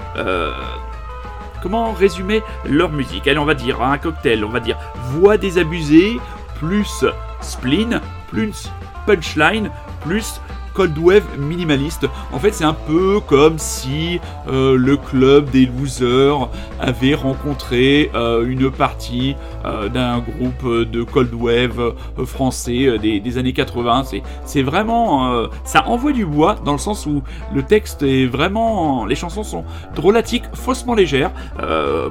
comment 1.63 1.93
résumer 1.93 2.43
leur 2.65 2.91
musique. 2.91 3.27
Allez, 3.29 3.39
on 3.39 3.45
va 3.45 3.55
dire 3.55 3.83
un 3.83 3.99
cocktail, 3.99 4.45
on 4.45 4.51
va 4.51 4.61
dire 4.61 4.79
voix 5.13 5.37
désabusée, 5.37 6.21
plus 6.59 7.05
spleen, 7.41 8.01
plus 8.31 8.71
punchline, 9.07 9.71
plus 10.01 10.41
cold 10.77 10.99
wave 10.99 11.25
minimaliste. 11.39 12.07
En 12.33 12.39
fait, 12.39 12.53
c'est 12.53 12.65
un 12.65 12.75
peu 12.75 13.21
comme 13.21 13.59
si 13.59 14.21
euh, 14.47 14.77
le 14.77 14.99
club 14.99 15.49
des 15.51 15.65
losers 15.65 16.51
avait 16.79 17.15
rencontré 17.15 18.11
euh, 18.15 18.47
une 18.47 18.71
partie 18.71 19.37
euh, 19.65 19.89
d'un 19.89 20.19
groupe 20.19 20.91
de 20.91 21.03
cold 21.03 21.33
wave 21.33 21.95
français 22.27 22.99
des, 22.99 23.21
des 23.21 23.39
années 23.39 23.55
80. 23.55 24.05
C'est, 24.45 24.63
vraiment, 24.63 25.47
ça 25.65 25.87
envoie 25.89 26.13
du 26.13 26.27
bois 26.27 26.57
dans 26.65 26.73
le 26.73 26.79
sens 26.79 27.07
où 27.07 27.23
le 27.55 27.63
texte 27.63 28.03
est 28.03 28.27
vraiment, 28.27 29.07
les 29.07 29.15
chansons 29.15 29.45
sont 29.45 29.65
drôlatiques, 29.95 30.45
faussement 30.53 30.95
légères. 30.95 31.31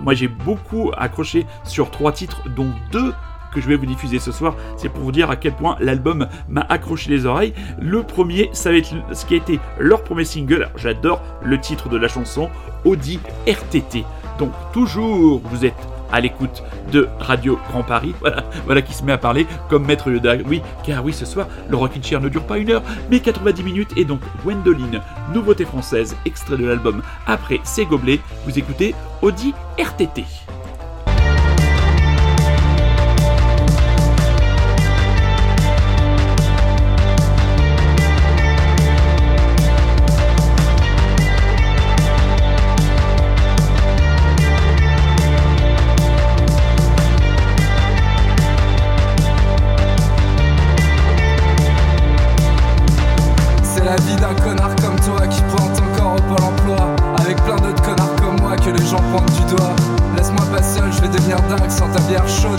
Moi, 0.02 0.16
j'ai 0.16 0.28
beaucoup 0.28 0.92
accroché 0.98 1.46
sur 1.64 1.92
trois 1.92 2.12
titres, 2.12 2.42
dont 2.56 2.70
deux 2.92 3.14
que 3.56 3.62
je 3.62 3.68
vais 3.68 3.78
vous 3.78 3.86
diffuser 3.86 4.20
ce 4.20 4.32
soir, 4.32 4.56
c'est 4.78 4.90
pour 4.90 5.02
vous 5.02 5.12
dire 5.14 5.32
à 5.32 5.38
quel 5.38 5.54
point 5.54 5.78
l'album 5.80 6.28
m'a 6.50 6.62
accroché 6.62 7.10
les 7.10 7.26
oreilles. 7.26 7.54
Le 7.80 8.04
premier, 8.04 8.50
ça 8.52 8.70
va 8.70 8.78
être 8.78 8.94
ce 9.14 9.26
qui 9.26 9.34
a 9.34 9.38
été 9.38 9.60
leur 9.80 10.04
premier 10.04 10.26
single. 10.26 10.70
J'adore 10.76 11.22
le 11.42 11.60
titre 11.60 11.88
de 11.88 11.98
la 11.98 12.10
chanson, 12.10 12.50
Audi 12.84 13.20
RTT. 13.48 14.04
Donc 14.38 14.52
toujours, 14.74 15.42
vous 15.46 15.66
êtes 15.66 15.74
à 16.12 16.20
l'écoute 16.20 16.64
de 16.92 17.08
Radio 17.20 17.58
Grand 17.70 17.84
Paris, 17.84 18.14
voilà, 18.20 18.44
voilà 18.66 18.82
qui 18.82 18.94
se 18.94 19.04
met 19.04 19.14
à 19.14 19.18
parler 19.18 19.48
comme 19.70 19.86
Maître 19.86 20.12
Yoda. 20.12 20.36
Oui, 20.46 20.62
car 20.84 21.04
oui, 21.04 21.14
ce 21.14 21.26
soir, 21.26 21.48
le 21.70 21.78
Rockin' 21.78 22.04
Chair 22.04 22.22
ne 22.22 22.30
dure 22.30 22.46
pas 22.46 22.58
une 22.58 22.72
heure, 22.72 22.84
mais 23.10 23.20
90 23.20 23.64
minutes, 23.64 23.92
et 23.96 24.06
donc 24.06 24.20
Gwendoline, 24.44 25.02
nouveauté 25.34 25.66
française, 25.66 26.16
extrait 26.26 26.58
de 26.58 26.66
l'album 26.66 27.02
Après 27.26 27.60
ces 27.64 27.86
gobelets, 27.86 28.20
vous 28.46 28.60
écoutez 28.60 28.94
Audi 29.22 29.54
RTT. 29.80 30.26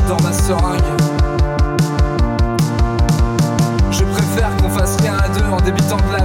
Dans 0.08 0.20
ma 0.22 0.32
seringue. 0.32 0.82
Je 3.90 4.04
préfère 4.04 4.56
qu'on 4.56 4.68
fasse 4.70 4.96
rien 5.00 5.14
à 5.16 5.28
deux 5.28 5.44
en 5.46 5.60
débitant 5.60 5.96
de 5.96 6.12
la 6.12 6.15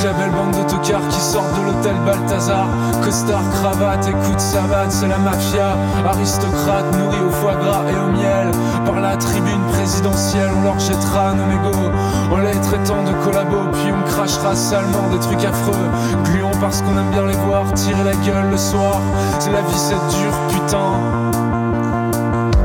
Toute 0.00 0.12
la 0.12 0.16
belle 0.16 0.30
bande 0.30 0.56
de 0.56 0.62
tocards 0.62 1.08
qui 1.08 1.20
sortent 1.20 1.54
de 1.60 1.62
l'hôtel 1.62 1.94
Balthazar. 2.06 2.68
Costard, 3.04 3.42
cravate, 3.52 4.08
écoute 4.08 4.40
savate, 4.40 4.90
c'est 4.90 5.08
la 5.08 5.18
mafia. 5.18 5.76
Aristocrate, 6.08 6.96
nourris 6.96 7.20
au 7.20 7.30
foie 7.30 7.54
gras 7.56 7.82
et 7.86 7.98
au 7.98 8.10
miel. 8.10 8.50
Par 8.86 8.98
la 8.98 9.18
tribune 9.18 9.60
présidentielle, 9.72 10.48
on 10.56 10.62
leur 10.62 10.78
jettera 10.78 11.34
nos 11.34 11.44
mégots. 11.44 11.90
En 12.32 12.38
les 12.38 12.58
traitant 12.62 13.02
de 13.02 13.12
collabos, 13.24 13.68
puis 13.72 13.92
on 13.92 14.10
crachera 14.10 14.54
salement 14.54 15.10
des 15.12 15.18
trucs 15.18 15.44
affreux. 15.44 15.90
Gluons 16.24 16.58
parce 16.62 16.80
qu'on 16.80 16.96
aime 16.96 17.10
bien 17.10 17.26
les 17.26 17.36
voir 17.36 17.70
tirer 17.74 18.02
la 18.02 18.14
gueule 18.24 18.50
le 18.50 18.56
soir. 18.56 19.02
C'est 19.38 19.52
la 19.52 19.60
vie, 19.60 19.76
c'est 19.76 20.16
dur, 20.16 20.32
putain. 20.48 20.92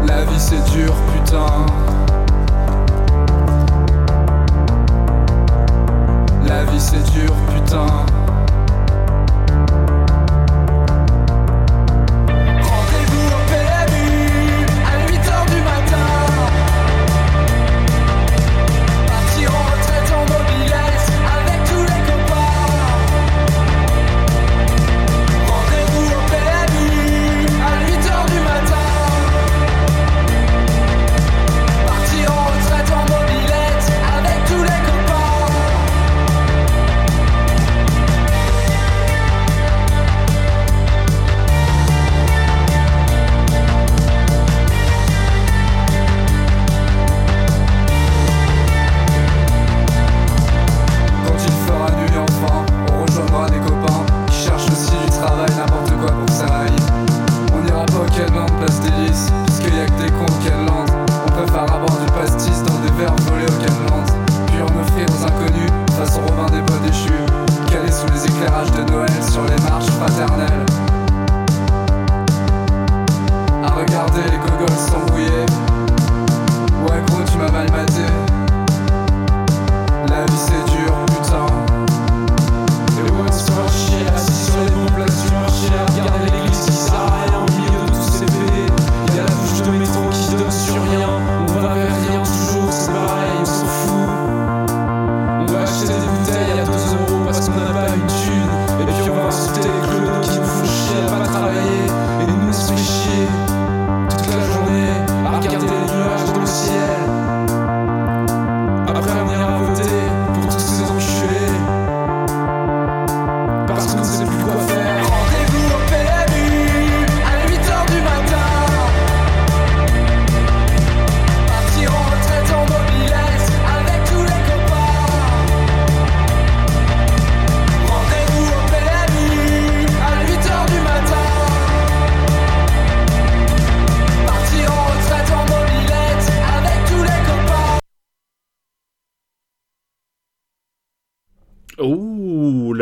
La 0.08 0.24
vie 0.24 0.40
c'est 0.40 0.64
dur, 0.72 0.94
putain. 1.14 1.66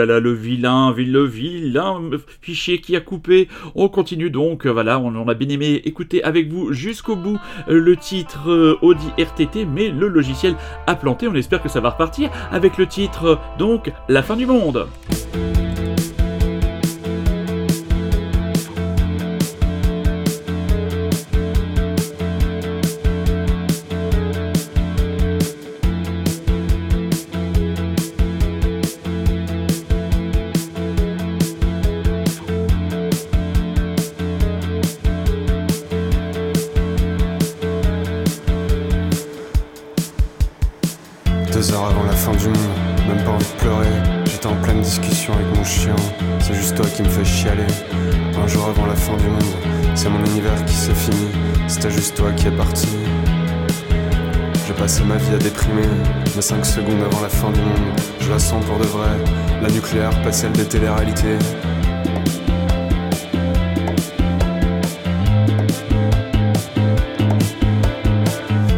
Le 0.06 0.32
vilain, 0.34 0.92
vi- 0.92 1.06
le 1.06 1.24
vilain 1.24 2.00
fichier 2.42 2.80
qui 2.80 2.96
a 2.96 3.02
coupé. 3.02 3.48
On 3.76 3.90
continue 3.90 4.30
donc, 4.30 4.66
voilà, 4.66 5.00
on, 5.00 5.16
on 5.16 5.28
a 5.28 5.34
bien 5.34 5.50
aimé 5.50 5.82
écouter 5.86 6.24
avec 6.24 6.52
vous 6.52 6.74
jusqu'au 6.74 7.16
bout 7.16 7.40
euh, 7.70 7.80
le 7.80 7.96
titre 7.96 8.50
euh, 8.50 8.78
Audi 8.82 9.08
RTT, 9.18 9.66
mais 9.66 9.90
le 9.90 10.08
logiciel 10.08 10.56
a 10.88 10.96
planté. 10.96 11.28
On 11.28 11.36
espère 11.36 11.62
que 11.62 11.70
ça 11.70 11.80
va 11.80 11.90
repartir 11.92 12.30
avec 12.52 12.78
le 12.78 12.88
titre, 12.88 13.26
euh, 13.26 13.36
donc, 13.58 13.92
La 14.10 14.22
fin 14.24 14.36
du 14.36 14.46
monde. 14.46 14.88
Qui 46.94 47.02
me 47.02 47.10
fais 47.10 47.26
chialer. 47.26 47.66
Un 48.42 48.48
jour 48.48 48.68
avant 48.68 48.86
la 48.86 48.96
fin 48.96 49.16
du 49.18 49.28
monde, 49.28 49.44
c'est 49.96 50.10
mon 50.10 50.24
univers 50.26 50.64
qui 50.66 50.76
se 50.76 50.92
finit. 50.92 51.30
C'était 51.68 51.90
juste 51.90 52.16
toi 52.16 52.32
qui 52.34 52.48
es 52.48 52.52
parti. 52.52 52.88
J'ai 54.68 54.74
passé 54.74 55.04
ma 55.04 55.16
vie 55.18 55.34
à 55.34 55.38
déprimer, 55.38 55.88
mais 56.36 56.42
5 56.42 56.66
secondes 56.66 57.02
avant 57.12 57.22
la 57.22 57.30
fin 57.30 57.52
du 57.52 57.60
monde, 57.60 58.00
je 58.20 58.30
la 58.30 58.40
sens 58.40 58.64
pour 58.66 58.78
de 58.78 58.86
vrai. 58.86 59.10
La 59.62 59.70
nucléaire, 59.70 60.12
pas 60.22 60.32
celle 60.32 60.52
des 60.52 60.66
téléréalités. 60.66 61.38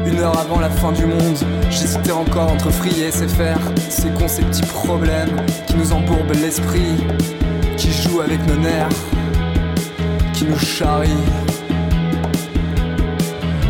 Une 0.06 0.20
heure 0.20 0.40
avant 0.40 0.60
la 0.60 0.70
fin 0.70 0.92
du 0.92 1.06
monde, 1.06 1.38
j'hésitais 1.70 2.12
encore 2.12 2.52
entre 2.52 2.72
Free 2.72 3.02
et 3.02 3.12
SFR. 3.12 3.60
C'est 3.90 4.14
con 4.14 4.28
ces 4.28 4.44
petits 4.44 4.62
problèmes 4.62 5.42
qui 5.68 5.76
nous 5.76 5.92
embourbent 5.92 6.34
l'esprit, 6.34 6.96
avec 8.22 8.46
nos 8.48 8.56
nerfs, 8.56 8.90
qui 10.34 10.46
nous 10.46 10.58
charrient. 10.58 11.10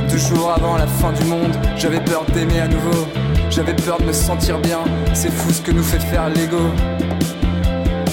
Deux 0.09 0.17
jours 0.17 0.53
avant 0.55 0.77
la 0.77 0.87
fin 0.87 1.11
du 1.13 1.23
monde, 1.25 1.55
j'avais 1.75 1.99
peur 1.99 2.25
d'aimer 2.33 2.61
à 2.61 2.67
nouveau, 2.67 3.07
j'avais 3.49 3.73
peur 3.73 3.97
de 3.99 4.05
me 4.05 4.13
sentir 4.13 4.59
bien. 4.59 4.79
C'est 5.13 5.31
fou 5.31 5.51
ce 5.51 5.61
que 5.61 5.71
nous 5.71 5.83
fait 5.83 5.99
faire 5.99 6.29
l'ego. 6.29 6.61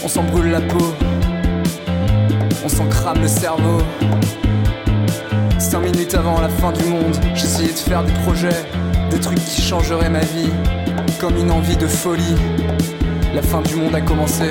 On 0.05 0.09
s'en 0.09 0.23
brûle 0.25 0.51
la 0.51 0.61
peau, 0.61 0.95
on 2.65 2.69
s'en 2.69 2.87
crame 2.87 3.21
le 3.21 3.29
cerveau. 3.29 3.79
Cinq 5.59 5.81
minutes 5.81 6.15
avant 6.15 6.41
la 6.41 6.49
fin 6.49 6.73
du 6.73 6.85
monde, 6.85 7.17
j'essayais 7.35 7.73
de 7.73 7.79
faire 7.79 8.05
des 8.05 8.13
projets, 8.25 8.67
des 9.11 9.21
trucs 9.21 9.43
qui 9.45 9.63
changeraient 9.63 10.11
ma 10.11 10.21
vie, 10.21 10.51
comme 11.21 11.37
une 11.37 11.51
envie 11.51 11.77
de 11.77 11.87
folie. 11.87 12.35
La 13.35 13.43
fin 13.43 13.61
du 13.63 13.77
monde 13.77 13.95
a 13.95 14.01
commencé, 14.01 14.49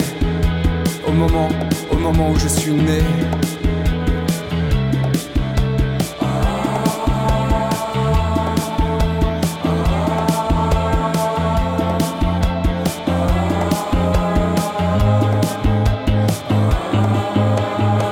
au 1.11 1.13
moment, 1.13 1.49
au 1.91 1.95
moment 1.97 2.29
où 2.29 2.39
je 2.39 2.47
suis 2.47 2.71
né. 2.71 3.01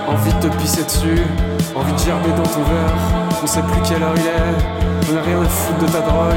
Envie 0.08 0.34
de 0.34 0.40
te 0.42 0.48
pisser 0.58 0.84
dessus, 0.84 1.24
envie 1.76 1.94
de 1.94 1.98
gerber 1.98 2.30
dans 2.36 2.44
ton 2.44 2.64
verre. 2.64 2.98
On 3.42 3.48
sait 3.48 3.62
plus 3.62 3.82
quelle 3.88 4.04
heure 4.04 4.14
il 4.16 4.26
est, 4.26 5.08
j'en 5.08 5.18
ai 5.18 5.22
rien 5.22 5.42
à 5.42 5.46
foutre 5.46 5.80
de 5.80 5.92
ta 5.92 6.02
drogue. 6.02 6.36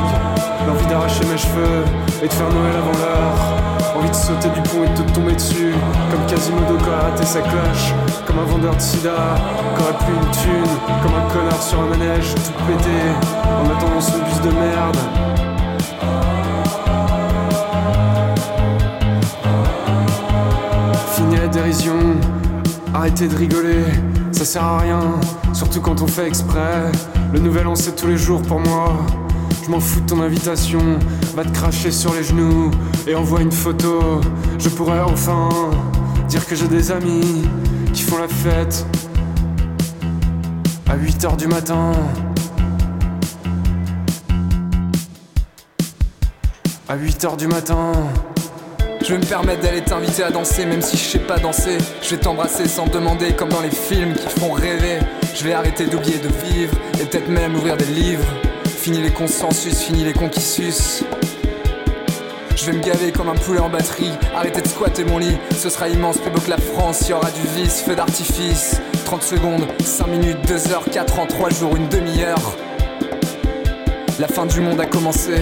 L'envie 0.66 0.86
d'arracher 0.86 1.24
mes 1.24 1.38
cheveux 1.38 1.84
et 2.22 2.28
de 2.28 2.32
faire 2.32 2.48
Noël 2.50 2.76
avant 2.76 2.98
l'heure. 2.98 3.81
Envie 4.02 4.10
de 4.10 4.16
sauter 4.16 4.48
du 4.48 4.60
pont 4.62 4.82
et 4.82 4.88
de 4.88 5.02
te 5.02 5.12
tomber 5.12 5.34
dessus. 5.34 5.72
Comme 6.10 6.26
Quasimodo 6.26 6.76
qui 6.76 6.90
a 6.90 7.08
raté 7.08 7.24
sa 7.24 7.40
cloche. 7.40 7.94
Comme 8.26 8.40
un 8.40 8.44
vendeur 8.44 8.74
de 8.74 8.80
sida 8.80 9.36
qui 9.76 10.10
une 10.10 10.30
thune. 10.32 10.72
Comme 11.02 11.14
un 11.14 11.32
connard 11.32 11.62
sur 11.62 11.80
un 11.80 11.86
manège 11.86 12.34
tout 12.34 12.64
pété 12.66 12.90
en 13.46 13.70
attendant 13.70 14.00
son 14.00 14.18
bus 14.18 14.40
de 14.40 14.50
merde. 14.50 14.96
Fini 21.14 21.36
la 21.36 21.46
dérision, 21.46 21.94
arrêtez 22.94 23.28
de 23.28 23.36
rigoler, 23.36 23.84
ça 24.32 24.44
sert 24.44 24.64
à 24.64 24.78
rien, 24.78 25.00
surtout 25.52 25.80
quand 25.80 26.02
on 26.02 26.08
fait 26.08 26.26
exprès. 26.26 26.90
Le 27.32 27.38
nouvel 27.38 27.68
an 27.68 27.76
c'est 27.76 27.94
tous 27.94 28.08
les 28.08 28.16
jours 28.16 28.42
pour 28.42 28.58
moi. 28.58 28.94
Je 29.64 29.70
m'en 29.70 29.78
fous 29.78 30.00
de 30.00 30.06
ton 30.06 30.20
invitation, 30.20 30.98
va 31.36 31.44
te 31.44 31.50
cracher 31.50 31.92
sur 31.92 32.12
les 32.14 32.24
genoux 32.24 32.72
et 33.06 33.14
envoie 33.14 33.40
une 33.40 33.52
photo. 33.52 34.20
Je 34.58 34.68
pourrais 34.68 35.00
enfin 35.00 35.48
dire 36.28 36.46
que 36.46 36.54
j'ai 36.54 36.68
des 36.68 36.90
amis 36.90 37.44
qui 37.92 38.02
font 38.02 38.18
la 38.18 38.28
fête 38.28 38.86
à 40.88 40.96
8h 40.96 41.36
du 41.36 41.46
matin. 41.46 41.92
À 46.88 46.96
8h 46.96 47.36
du 47.36 47.46
matin. 47.46 47.92
Je 49.00 49.08
vais 49.08 49.18
me 49.18 49.24
permettre 49.24 49.62
d'aller 49.62 49.82
t'inviter 49.82 50.22
à 50.22 50.30
danser, 50.30 50.64
même 50.64 50.82
si 50.82 50.96
je 50.96 51.02
sais 51.02 51.18
pas 51.18 51.38
danser. 51.38 51.78
Je 52.02 52.10
vais 52.10 52.18
t'embrasser 52.18 52.68
sans 52.68 52.86
demander, 52.86 53.32
comme 53.32 53.48
dans 53.48 53.60
les 53.60 53.70
films 53.70 54.14
qui 54.14 54.28
font 54.40 54.52
rêver. 54.52 55.00
Je 55.34 55.42
vais 55.42 55.54
arrêter 55.54 55.86
d'oublier 55.86 56.18
de 56.18 56.28
vivre, 56.28 56.74
et 57.00 57.04
peut-être 57.04 57.28
même 57.28 57.56
ouvrir 57.56 57.76
des 57.76 57.86
livres. 57.86 58.24
Fini 58.64 59.00
les 59.00 59.10
consensus, 59.10 59.80
fini 59.80 60.04
les 60.04 60.12
conquis 60.12 60.40
sus. 60.40 61.02
Je 62.64 62.70
vais 62.70 62.76
me 62.78 62.82
gaver 62.84 63.10
comme 63.10 63.28
un 63.28 63.34
poulet 63.34 63.58
en 63.58 63.68
batterie, 63.68 64.12
arrêter 64.36 64.62
de 64.62 64.68
squatter 64.68 65.04
mon 65.04 65.18
lit, 65.18 65.36
ce 65.50 65.68
sera 65.68 65.88
immense, 65.88 66.18
plus 66.18 66.30
beau 66.30 66.38
que 66.38 66.50
la 66.50 66.58
France, 66.58 67.08
y 67.08 67.12
aura 67.12 67.28
du 67.32 67.60
vice, 67.60 67.82
feu 67.82 67.96
d'artifice. 67.96 68.80
30 69.04 69.22
secondes, 69.24 69.66
5 69.84 70.06
minutes, 70.06 70.38
2 70.46 70.70
heures, 70.70 70.84
4 70.84 71.18
ans, 71.18 71.26
3 71.26 71.50
jours, 71.50 71.74
une 71.74 71.88
demi-heure. 71.88 72.56
La 74.20 74.28
fin 74.28 74.46
du 74.46 74.60
monde 74.60 74.80
a 74.80 74.86
commencé. 74.86 75.32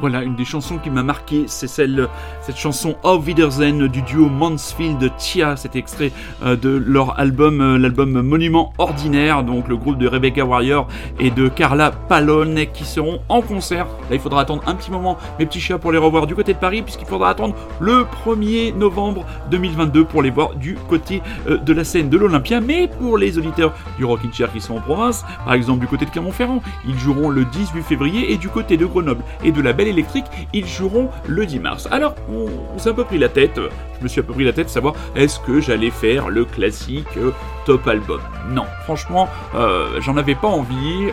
Voilà, 0.00 0.22
une 0.22 0.34
des 0.34 0.46
chansons 0.46 0.78
qui 0.78 0.88
m'a 0.88 1.02
marqué, 1.02 1.44
c'est 1.46 1.66
celle, 1.66 2.08
cette 2.40 2.56
chanson 2.56 2.96
Auf 3.02 3.26
Wiedersehen 3.26 3.86
du 3.86 4.00
duo 4.00 4.30
Mansfield 4.30 5.12
Tia. 5.18 5.56
Cet 5.56 5.76
extrait 5.76 6.10
euh, 6.42 6.56
de 6.56 6.70
leur 6.70 7.20
album, 7.20 7.60
euh, 7.60 7.76
l'album 7.76 8.22
Monument 8.22 8.72
Ordinaire, 8.78 9.44
donc 9.44 9.68
le 9.68 9.76
groupe 9.76 9.98
de 9.98 10.08
Rebecca 10.08 10.42
Warrior 10.46 10.88
et 11.18 11.30
de 11.30 11.48
Carla 11.48 11.90
Pallone 11.90 12.64
qui 12.72 12.84
seront 12.84 13.20
en 13.28 13.42
concert. 13.42 13.84
Là, 14.08 14.16
il 14.16 14.20
faudra 14.20 14.40
attendre 14.40 14.62
un 14.66 14.74
petit 14.74 14.90
moment, 14.90 15.18
mes 15.38 15.44
petits 15.44 15.60
chats, 15.60 15.76
pour 15.76 15.92
les 15.92 15.98
revoir 15.98 16.26
du 16.26 16.34
côté 16.34 16.54
de 16.54 16.58
Paris, 16.58 16.80
puisqu'il 16.80 17.06
faudra 17.06 17.28
attendre 17.28 17.54
le 17.78 18.06
1er 18.24 18.74
novembre 18.74 19.26
2022 19.50 20.06
pour 20.06 20.22
les 20.22 20.30
voir 20.30 20.54
du 20.54 20.76
côté 20.88 21.20
euh, 21.46 21.58
de 21.58 21.74
la 21.74 21.84
scène 21.84 22.08
de 22.08 22.16
l'Olympia. 22.16 22.62
Mais 22.62 22.88
pour 22.88 23.18
les 23.18 23.36
auditeurs 23.36 23.74
du 23.98 24.06
Rockin' 24.06 24.32
Chair 24.32 24.50
qui 24.50 24.62
sont 24.62 24.76
en 24.76 24.80
province, 24.80 25.26
par 25.44 25.52
exemple 25.52 25.80
du 25.80 25.86
côté 25.86 26.06
de 26.06 26.10
Clermont-Ferrand, 26.10 26.62
ils 26.88 26.98
joueront 26.98 27.28
le 27.28 27.44
18 27.44 27.82
février 27.82 28.32
et 28.32 28.38
du 28.38 28.48
côté 28.48 28.78
de 28.78 28.86
Grenoble 28.86 29.22
et 29.44 29.52
de 29.52 29.60
la 29.60 29.74
Belle 29.74 29.89
Électrique, 29.90 30.26
ils 30.52 30.66
joueront 30.66 31.10
le 31.26 31.46
10 31.46 31.60
mars. 31.60 31.88
Alors, 31.90 32.14
on, 32.30 32.78
s'est 32.78 32.90
un 32.90 32.94
peu 32.94 33.04
pris 33.04 33.18
la 33.18 33.28
tête, 33.28 33.58
euh, 33.58 33.68
je 33.98 34.04
me 34.04 34.08
suis 34.08 34.20
un 34.20 34.24
peu 34.24 34.32
pris 34.32 34.44
la 34.44 34.52
tête 34.52 34.66
de 34.66 34.70
savoir 34.70 34.94
est-ce 35.14 35.38
que 35.40 35.60
j'allais 35.60 35.90
faire 35.90 36.28
le 36.28 36.44
classique 36.44 37.16
euh, 37.16 37.32
top 37.66 37.86
album? 37.86 38.20
Non, 38.48 38.64
franchement, 38.84 39.28
euh, 39.54 40.00
j'en 40.00 40.16
avais 40.16 40.34
pas 40.34 40.48
envie. 40.48 41.08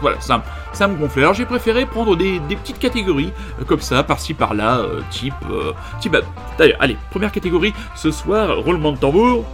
voilà, 0.00 0.20
ça, 0.20 0.42
me- 0.88 0.96
gonflait. 0.96 1.22
Alors 1.22 1.34
j'ai 1.34 1.44
préféré 1.44 1.86
prendre 1.86 2.16
des, 2.16 2.40
petites 2.40 2.78
catégories, 2.78 3.32
comme 3.66 3.80
ça, 3.80 4.02
par-ci 4.02 4.34
par-là, 4.34 4.80
type... 5.10 5.34
type 6.00 6.16
D'ailleurs, 6.58 6.78
allez, 6.80 6.96
première 7.10 7.30
catégorie, 7.30 7.72
ce 7.94 8.10
soir, 8.10 8.58
roulement 8.58 8.92
de 8.92 8.98
tambour. 8.98 9.44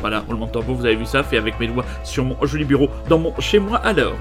Voilà, 0.00 0.20
roulement 0.20 0.46
de 0.46 0.52
tambour, 0.52 0.76
vous 0.76 0.86
avez 0.86 0.96
vu 0.96 1.04
ça, 1.04 1.22
fait 1.22 1.36
avec 1.36 1.60
mes 1.60 1.68
doigts 1.68 1.84
sur 2.02 2.24
mon 2.24 2.36
joli 2.44 2.64
bureau, 2.64 2.88
dans 3.08 3.18
mon 3.18 3.38
chez 3.38 3.58
moi. 3.58 3.78
Alors, 3.78 4.16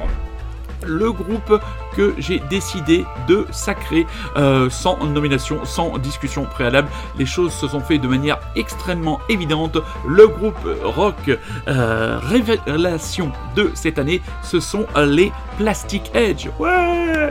le 0.85 1.11
groupe 1.11 1.59
que 1.95 2.13
j'ai 2.17 2.39
décidé 2.49 3.05
de 3.27 3.45
sacrer 3.51 4.05
euh, 4.37 4.69
sans 4.69 4.97
nomination, 5.05 5.65
sans 5.65 5.97
discussion 5.97 6.45
préalable. 6.45 6.89
Les 7.17 7.25
choses 7.25 7.53
se 7.53 7.67
sont 7.67 7.81
faites 7.81 8.01
de 8.01 8.07
manière 8.07 8.39
extrêmement 8.55 9.19
évidente. 9.29 9.77
Le 10.07 10.27
groupe 10.27 10.57
rock 10.83 11.37
euh, 11.67 12.19
révélation 12.21 13.31
de 13.55 13.71
cette 13.73 13.99
année, 13.99 14.21
ce 14.43 14.59
sont 14.59 14.85
les 14.97 15.31
Plastic 15.57 16.11
Edge. 16.13 16.47
Ouais 16.59 17.29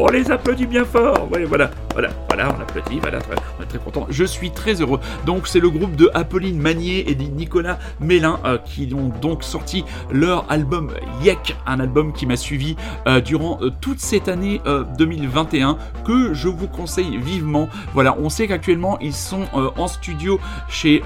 on 0.00 0.08
les 0.08 0.30
applaudit 0.30 0.66
bien 0.66 0.84
fort. 0.84 1.28
Ouais, 1.30 1.44
voilà, 1.44 1.70
voilà, 1.92 2.10
voilà, 2.28 2.54
on 2.56 2.60
applaudit, 2.60 3.00
voilà, 3.00 3.18
on 3.58 3.62
est 3.62 3.66
très 3.66 3.78
content. 3.78 4.06
Je 4.08 4.24
suis 4.24 4.50
très 4.50 4.80
heureux. 4.80 5.00
Donc, 5.26 5.46
c'est 5.46 5.60
le 5.60 5.70
groupe 5.70 5.96
de 5.96 6.10
Apolline 6.14 6.58
Magnier 6.58 7.10
et 7.10 7.14
Nicolas 7.14 7.78
Mélin 8.00 8.40
euh, 8.44 8.58
qui 8.58 8.92
ont 8.94 9.08
donc 9.20 9.44
sorti 9.44 9.84
leur 10.10 10.46
album 10.50 10.90
Yek, 11.22 11.56
un 11.66 11.80
album 11.80 12.12
qui 12.12 12.26
m'a 12.26 12.36
suivi 12.36 12.76
euh, 13.06 13.20
durant 13.20 13.58
euh, 13.62 13.70
toute 13.80 14.00
cette 14.00 14.28
année 14.28 14.60
euh, 14.66 14.84
2021 14.98 15.78
que 16.04 16.34
je 16.34 16.48
vous 16.48 16.68
conseille 16.68 17.16
vivement. 17.18 17.68
Voilà, 17.94 18.16
on 18.18 18.28
sait 18.28 18.46
qu'actuellement 18.46 18.98
ils 19.00 19.14
sont 19.14 19.44
en 19.52 19.86
studio 19.86 20.40
chez 20.68 21.02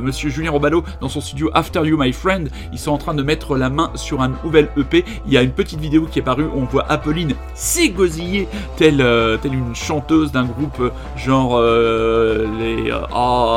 Monsieur 0.00 0.30
Julien 0.30 0.50
Robalo 0.50 0.84
dans 1.00 1.08
son 1.08 1.20
studio 1.20 1.50
After 1.54 1.80
You 1.84 1.96
My 1.98 2.12
Friend. 2.12 2.48
Ils 2.72 2.78
sont 2.78 2.92
en 2.92 2.98
train 2.98 3.14
de 3.14 3.22
mettre 3.22 3.56
la 3.56 3.70
main 3.70 3.90
sur 3.94 4.20
un 4.20 4.32
nouvel 4.44 4.68
EP. 4.76 5.04
Il 5.26 5.32
y 5.32 5.38
a 5.38 5.42
une 5.42 5.52
petite 5.52 5.80
vidéo 5.80 6.06
qui 6.10 6.18
est 6.18 6.22
parue. 6.22 6.46
On 6.54 6.64
voit 6.64 6.90
Apolline 6.90 7.34
s'égosiller 7.58 8.48
telle, 8.76 9.00
euh, 9.00 9.36
telle 9.36 9.54
une 9.54 9.74
chanteuse 9.74 10.30
d'un 10.30 10.44
groupe 10.44 10.80
euh, 10.80 10.90
genre 11.16 11.56
euh, 11.56 12.46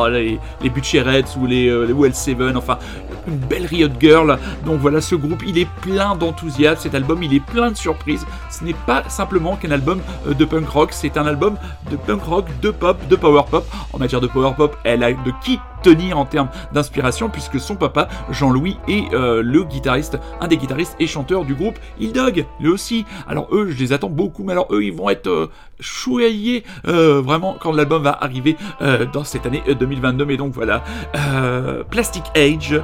les, 0.10 0.40
les 0.62 0.70
Butcherettes 0.70 1.38
ou 1.40 1.45
les, 1.45 1.66
les 1.66 1.94
WL7. 1.94 2.58
Enfin, 2.58 2.80
une 3.28 3.38
belle 3.38 3.68
Riot 3.68 3.90
Girl. 3.99 4.38
Donc 4.66 4.80
voilà, 4.80 5.02
ce 5.02 5.16
groupe, 5.16 5.44
il 5.45 5.58
est 5.60 5.70
plein 5.82 6.16
d'enthousiasme. 6.16 6.82
Cet 6.82 6.95
album, 6.95 7.22
il 7.22 7.34
est 7.34 7.45
plein 7.45 7.70
de 7.70 7.78
surprises. 7.78 8.26
Ce 8.49 8.64
n'est 8.64 8.74
pas 8.74 9.03
simplement 9.08 9.56
qu'un 9.56 9.72
album 9.72 10.02
de 10.26 10.45
punk 10.45 10.68
rock, 10.68 10.90
c'est 10.91 11.18
un 11.18 11.28
album 11.28 11.58
de 11.91 11.95
punk 11.95 12.24
rock, 12.24 12.45
de 12.62 12.72
pop, 12.72 12.98
de 13.08 13.16
power 13.16 13.44
pop. 13.49 13.66
En 13.94 13.99
matière 13.99 14.22
de 14.22 14.28
power 14.28 14.53
pop, 14.58 14.76
elle 14.84 15.03
a 15.03 15.12
de 15.12 15.32
qui 15.44 15.60
tenir 15.82 16.18
en 16.18 16.26
termes 16.26 16.49
d'inspiration 16.74 17.30
puisque 17.30 17.60
son 17.60 17.76
papa 17.76 18.08
Jean-Louis 18.30 18.78
est 18.88 19.14
euh, 19.14 19.41
le 19.44 19.64
guitariste, 19.64 20.18
un 20.40 20.48
des 20.48 20.58
guitaristes 20.58 20.95
et 20.99 21.08
chanteurs 21.08 21.45
du 21.45 21.56
groupe 21.56 21.80
Il 21.99 22.14
Dog, 22.14 22.45
lui 22.60 22.70
aussi. 22.70 23.06
Alors 23.28 23.48
eux, 23.52 23.70
je 23.70 23.78
les 23.80 23.94
attends 23.94 24.10
beaucoup, 24.10 24.44
mais 24.44 24.53
alors 24.53 24.68
eux, 24.72 24.84
ils 24.84 24.94
vont 24.94 25.10
être 25.10 25.28
euh, 25.28 25.49
chouaillés 25.80 26.64
euh, 26.88 27.22
vraiment 27.22 27.56
quand 27.60 27.72
l'album 27.72 28.03
va 28.03 28.18
arriver 28.22 28.58
euh, 28.82 29.06
dans 29.12 29.24
cette 29.24 29.45
année 29.45 29.64
euh, 29.68 29.76
2022. 29.76 30.26
Mais 30.26 30.38
donc 30.38 30.53
voilà, 30.53 30.84
Euh, 31.16 31.84
Plastic 31.90 32.24
Age. 32.36 32.82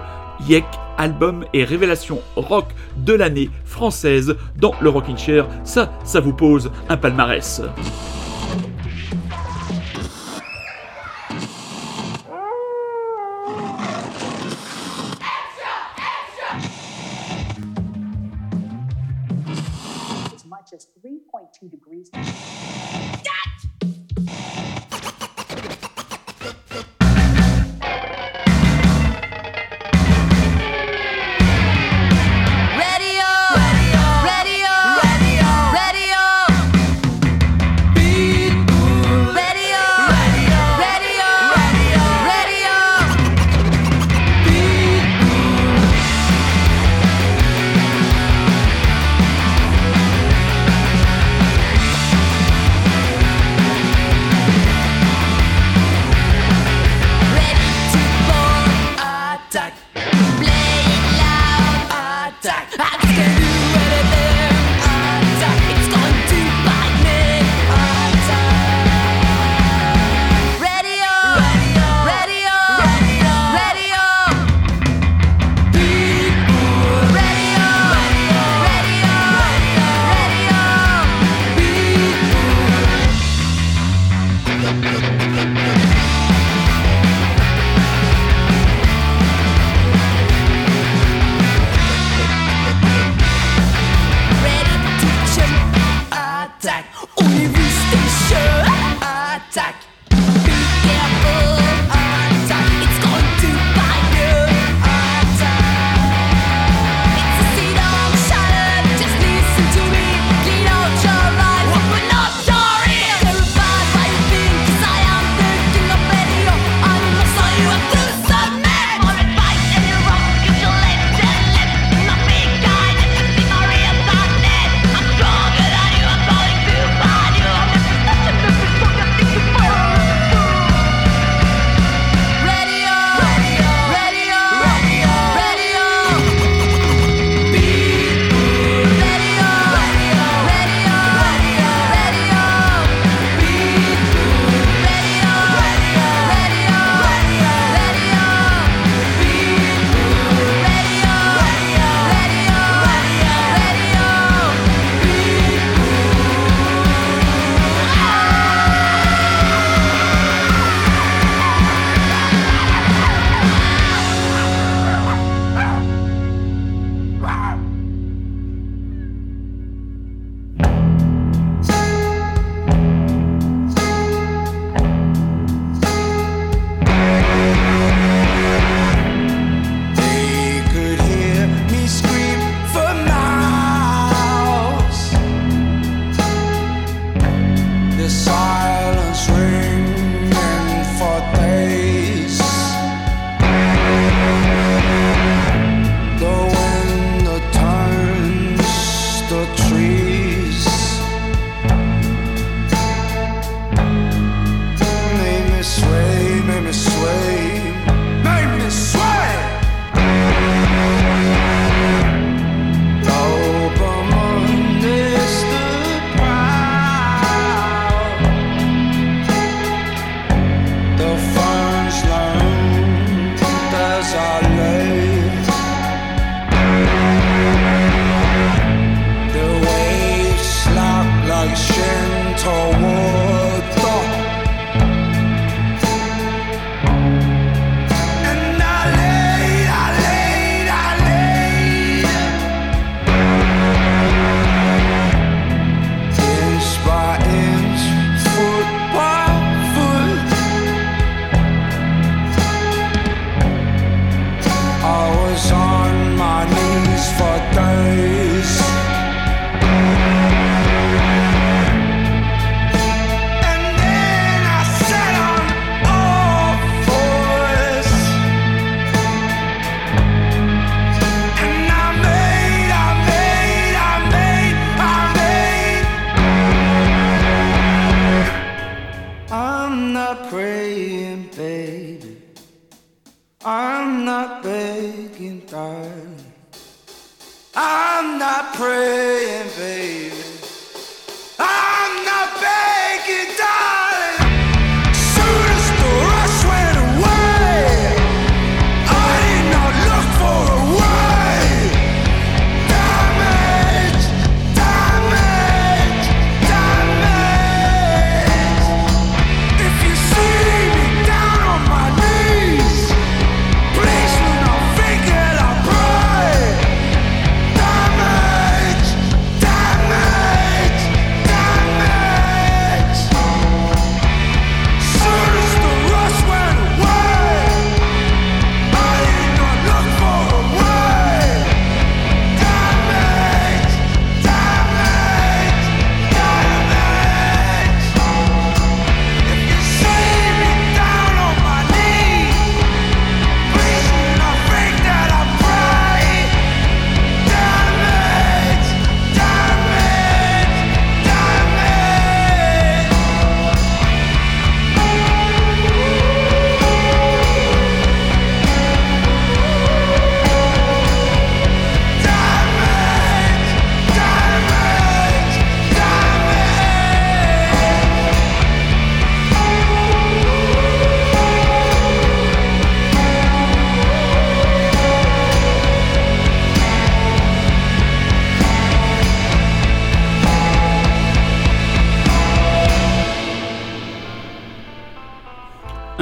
Yek, 0.47 0.65
album 0.99 1.45
et 1.51 1.63
révélation 1.63 2.19
rock 2.35 2.67
de 2.97 3.13
l'année 3.13 3.49
française 3.65 4.35
dans 4.55 4.73
le 4.81 4.89
Rockin' 4.89 5.17
Chair. 5.17 5.47
Ça, 5.63 5.91
ça 6.03 6.19
vous 6.19 6.33
pose 6.33 6.69
un 6.89 6.97
palmarès. 6.97 7.63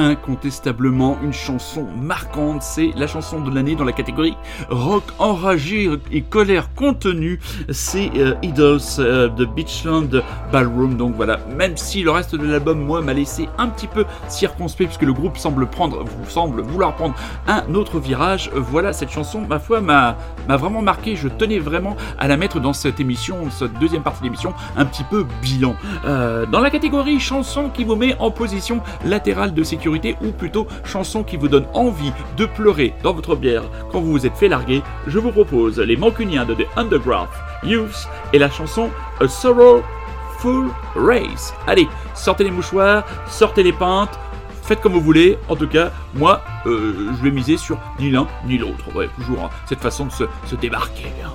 Incontestablement 0.06 1.18
une 1.22 1.32
chanson 1.32 1.86
marquante. 2.00 2.62
C'est 2.62 2.90
la 2.96 3.06
chanson 3.06 3.40
de 3.40 3.54
l'année 3.54 3.74
dans 3.74 3.84
la 3.84 3.92
catégorie 3.92 4.36
rock 4.70 5.04
enragé 5.18 5.90
et 6.12 6.22
colère 6.22 6.74
contenue. 6.74 7.40
C'est 7.70 8.10
euh, 8.16 8.34
Idols 8.42 8.80
euh, 8.98 9.28
de 9.28 9.44
Beachland 9.44 10.22
Ballroom. 10.52 10.96
Donc 10.96 11.14
voilà, 11.16 11.38
même 11.56 11.76
si 11.76 12.02
le 12.02 12.10
reste 12.10 12.34
de 12.34 12.46
l'album, 12.46 12.80
moi, 12.80 13.02
m'a 13.02 13.12
laissé 13.12 13.48
un 13.58 13.68
petit 13.68 13.86
peu 13.86 14.04
circonspect 14.28 14.88
puisque 14.88 15.02
le 15.02 15.12
groupe 15.12 15.36
semble 15.36 15.66
prendre, 15.66 16.04
semble 16.28 16.62
vouloir 16.62 16.94
prendre 16.94 17.14
un 17.46 17.74
autre 17.74 17.98
virage. 17.98 18.50
Voilà, 18.54 18.92
cette 18.92 19.10
chanson, 19.10 19.42
ma 19.48 19.58
foi, 19.58 19.80
m'a 19.80 20.16
vraiment 20.48 20.82
marqué. 20.82 21.16
Je 21.16 21.28
tenais 21.28 21.58
vraiment 21.58 21.96
à 22.18 22.28
la 22.28 22.36
mettre 22.36 22.60
dans 22.60 22.72
cette 22.72 23.00
émission, 23.00 23.50
cette 23.50 23.78
deuxième 23.78 24.02
partie 24.02 24.22
d'émission, 24.22 24.54
un 24.76 24.84
petit 24.84 25.04
peu 25.04 25.26
bilan. 25.42 25.74
Euh, 26.04 26.46
dans 26.46 26.60
la 26.60 26.70
catégorie 26.70 27.18
chanson 27.20 27.70
qui 27.70 27.84
vous 27.84 27.96
met 27.96 28.16
en 28.18 28.30
position 28.30 28.80
latérale 29.04 29.54
de 29.54 29.62
sécurité 29.62 29.95
ou 30.22 30.30
plutôt 30.32 30.66
chanson 30.84 31.22
qui 31.22 31.36
vous 31.36 31.48
donne 31.48 31.66
envie 31.74 32.12
de 32.36 32.46
pleurer 32.46 32.94
dans 33.02 33.12
votre 33.12 33.36
bière 33.36 33.62
quand 33.92 34.00
vous 34.00 34.12
vous 34.12 34.26
êtes 34.26 34.36
fait 34.36 34.48
larguer, 34.48 34.82
je 35.06 35.18
vous 35.18 35.32
propose 35.32 35.78
les 35.78 35.96
Mancuniens 35.96 36.44
de 36.44 36.54
The 36.54 36.66
Underground 36.76 37.28
Youth 37.62 38.08
et 38.32 38.38
la 38.38 38.50
chanson 38.50 38.90
A 39.20 39.28
Sorrowful 39.28 40.68
Race. 40.94 41.54
Allez, 41.66 41.88
sortez 42.14 42.44
les 42.44 42.50
mouchoirs, 42.50 43.04
sortez 43.28 43.62
les 43.62 43.72
pintes, 43.72 44.18
faites 44.62 44.80
comme 44.80 44.92
vous 44.92 45.00
voulez. 45.00 45.38
En 45.48 45.56
tout 45.56 45.68
cas, 45.68 45.90
moi, 46.14 46.42
euh, 46.66 47.12
je 47.16 47.22
vais 47.22 47.30
miser 47.30 47.56
sur 47.56 47.78
ni 47.98 48.10
l'un 48.10 48.26
ni 48.46 48.58
l'autre. 48.58 48.94
Ouais, 48.94 49.08
toujours 49.16 49.44
hein, 49.44 49.50
cette 49.66 49.80
façon 49.80 50.06
de 50.06 50.12
se, 50.12 50.24
se 50.46 50.56
débarquer. 50.56 51.12
hein. 51.24 51.30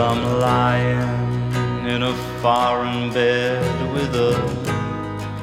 I'm 0.00 0.24
lying 0.40 1.86
in 1.86 2.02
a 2.02 2.14
foreign 2.40 3.12
bed 3.12 3.92
with 3.92 4.14
a 4.14 4.32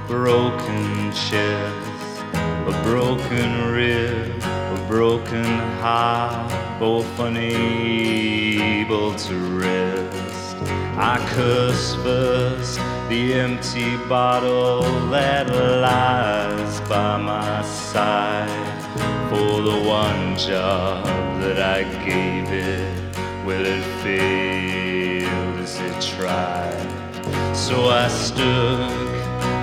broken 0.07 1.11
chest, 1.11 2.23
a 2.33 2.81
broken 2.83 3.71
rib, 3.71 4.41
a 4.41 4.85
broken 4.87 5.45
heart, 5.79 6.51
both 6.79 7.19
unable 7.19 9.13
to 9.13 9.35
rest. 9.59 10.55
I 10.97 11.19
curse 11.35 11.93
first 11.95 12.79
the 13.09 13.35
empty 13.35 13.95
bottle 14.09 14.81
that 15.11 15.49
lies 15.49 16.81
by 16.89 17.17
my 17.17 17.61
side 17.61 18.81
for 19.29 19.61
the 19.61 19.77
one 19.87 20.35
job 20.35 21.05
that 21.41 21.59
I 21.61 21.83
gave 22.03 22.51
it. 22.51 23.06
Will 23.47 23.65
it 23.65 23.83
fail 24.03 25.57
as 25.63 25.79
it 25.79 26.01
tried? 26.01 27.55
So 27.55 27.87
I 27.87 28.09
stuck 28.09 28.91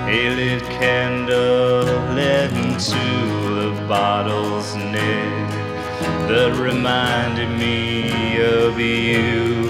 a 0.09 0.35
lit 0.35 0.63
candle 0.79 1.87
into 2.17 3.05
the 3.59 3.85
bottle's 3.87 4.73
neck 4.73 5.51
that 6.29 6.55
reminded 6.59 7.51
me 7.59 8.41
of 8.41 8.79
you, 8.79 9.69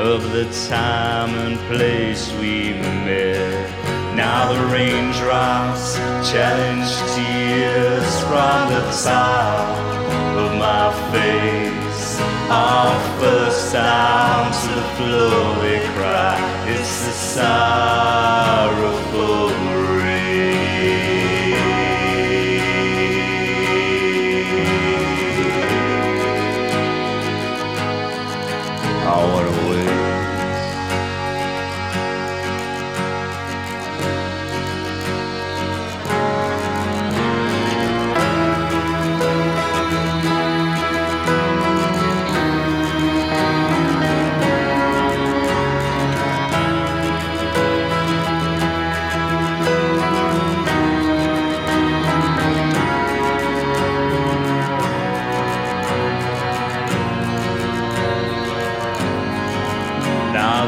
of 0.00 0.32
the 0.32 0.46
time 0.70 1.34
and 1.34 1.58
place 1.68 2.32
we 2.40 2.70
met. 3.04 4.16
Now 4.16 4.50
the 4.50 4.64
raindrops 4.72 5.96
challenge 6.30 6.90
tears 7.14 8.18
from 8.28 8.72
the 8.72 8.84
top 9.04 9.76
of 10.38 10.58
my 10.58 10.90
face. 11.12 11.85
Our 12.48 12.94
of 12.94 13.20
the 13.20 13.50
sounds 13.50 14.64
of 14.66 14.84
glory 14.98 15.80
cry. 15.94 16.38
It's 16.68 17.06
the 17.06 17.12
sorrowful. 17.34 18.76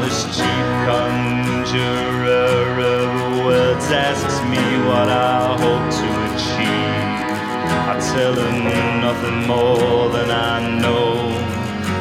This 0.09 0.37
cheap 0.37 0.67
conjurer 0.89 2.79
of 2.95 3.45
words 3.45 3.85
asks 3.91 4.41
me 4.51 4.63
what 4.87 5.07
I 5.07 5.55
hope 5.63 5.87
to 5.99 6.07
achieve. 6.29 7.29
I 7.91 7.95
tell 8.13 8.33
him 8.33 8.57
nothing 9.05 9.39
more 9.45 10.09
than 10.09 10.31
I 10.31 10.55
know, 10.81 11.13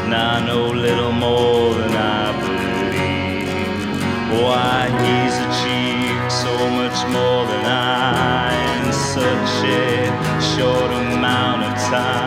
and 0.04 0.14
I 0.14 0.46
know 0.46 0.70
little 0.70 1.12
more 1.12 1.74
than 1.74 1.92
I 1.92 2.32
believe. 2.40 3.48
Why 4.42 4.88
he's 5.04 5.36
achieved 5.48 6.32
so 6.44 6.54
much 6.80 6.98
more 7.16 7.42
than 7.52 7.66
I 7.66 8.56
in 8.76 8.92
such 9.16 9.52
a 9.84 10.10
short 10.52 10.90
amount 10.92 11.60
of 11.64 11.74
time. 11.90 12.17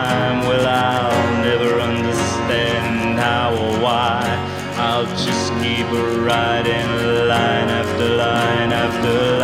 Writing 6.32 6.88
line 7.32 7.70
after 7.80 8.08
line 8.16 8.72
after 8.72 9.14
line 9.38 9.41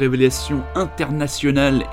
révélation 0.00 0.62
internationale 0.74 1.84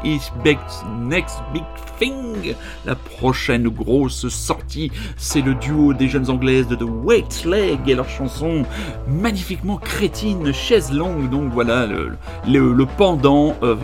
big- 0.44 0.58
next 1.00 1.40
big 1.54 1.64
thing. 2.00 2.56
La 2.86 2.96
prochaine 2.96 3.68
grosse 3.70 4.28
sortie, 4.30 4.92
c'est 5.18 5.42
le 5.42 5.54
duo 5.56 5.94
des 5.94 6.08
jeunes 6.08 6.30
anglaises 6.30 6.68
de 6.68 6.76
The 6.76 6.86
Wet 7.04 7.46
Leg 7.46 7.80
et 7.88 7.96
leur 7.96 8.10
chanson 8.10 8.64
magnifiquement 9.08 9.78
crétine, 9.78 10.52
chaise 10.54 10.92
longue. 10.92 11.30
Donc 11.30 11.52
voilà 11.54 11.86
le 11.86 12.86
pendant. 12.98 13.56
euh, 13.64 13.76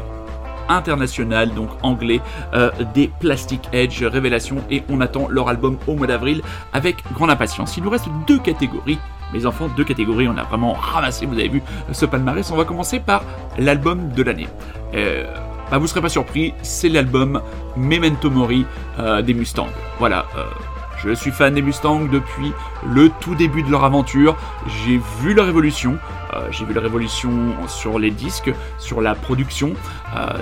international, 0.69 1.53
donc 1.53 1.67
anglais, 1.81 2.21
euh, 2.53 2.71
des 2.93 3.11
Plastic 3.19 3.59
Edge 3.73 4.01
Révélation 4.01 4.55
et 4.71 4.81
on 4.89 5.01
attend 5.01 5.27
leur 5.29 5.49
album 5.49 5.77
au 5.87 5.93
mois 5.95 6.07
d'avril 6.07 6.41
avec 6.71 7.03
grande 7.13 7.29
impatience. 7.29 7.75
Il 7.75 7.83
nous 7.83 7.89
reste 7.89 8.07
deux 8.27 8.39
catégories 8.39 8.97
mes 9.33 9.45
enfants, 9.45 9.67
deux 9.75 9.83
catégories, 9.83 10.27
on 10.27 10.37
a 10.37 10.43
vraiment 10.43 10.73
ramassé, 10.73 11.25
vous 11.25 11.33
avez 11.33 11.49
vu 11.49 11.61
ce 11.91 12.05
palmarès. 12.05 12.49
On 12.51 12.55
va 12.55 12.65
commencer 12.65 12.99
par 12.99 13.23
l'album 13.57 14.09
de 14.09 14.23
l'année. 14.23 14.47
Euh, 14.93 15.25
bah, 15.71 15.79
vous 15.79 15.87
serez 15.87 16.01
pas 16.01 16.09
surpris, 16.09 16.53
c'est 16.61 16.89
l'album 16.89 17.41
Memento 17.75 18.29
Mori 18.29 18.65
euh, 18.99 19.21
des 19.23 19.33
Mustangs. 19.33 19.69
Voilà, 19.97 20.25
euh, 20.37 20.45
je 21.03 21.13
suis 21.15 21.31
fan 21.31 21.55
des 21.55 21.63
Mustangs 21.63 22.05
depuis 22.11 22.53
le 22.87 23.09
tout 23.19 23.33
début 23.33 23.63
de 23.63 23.71
leur 23.71 23.83
aventure. 23.83 24.35
J'ai 24.67 25.01
vu 25.21 25.33
leur 25.33 25.47
évolution. 25.47 25.97
euh, 26.35 26.47
j'ai 26.51 26.65
vu 26.65 26.73
leur 26.73 26.85
évolution 26.85 27.31
sur 27.67 27.97
les 27.97 28.11
disques, 28.11 28.53
sur 28.77 29.01
la 29.01 29.15
production, 29.15 29.73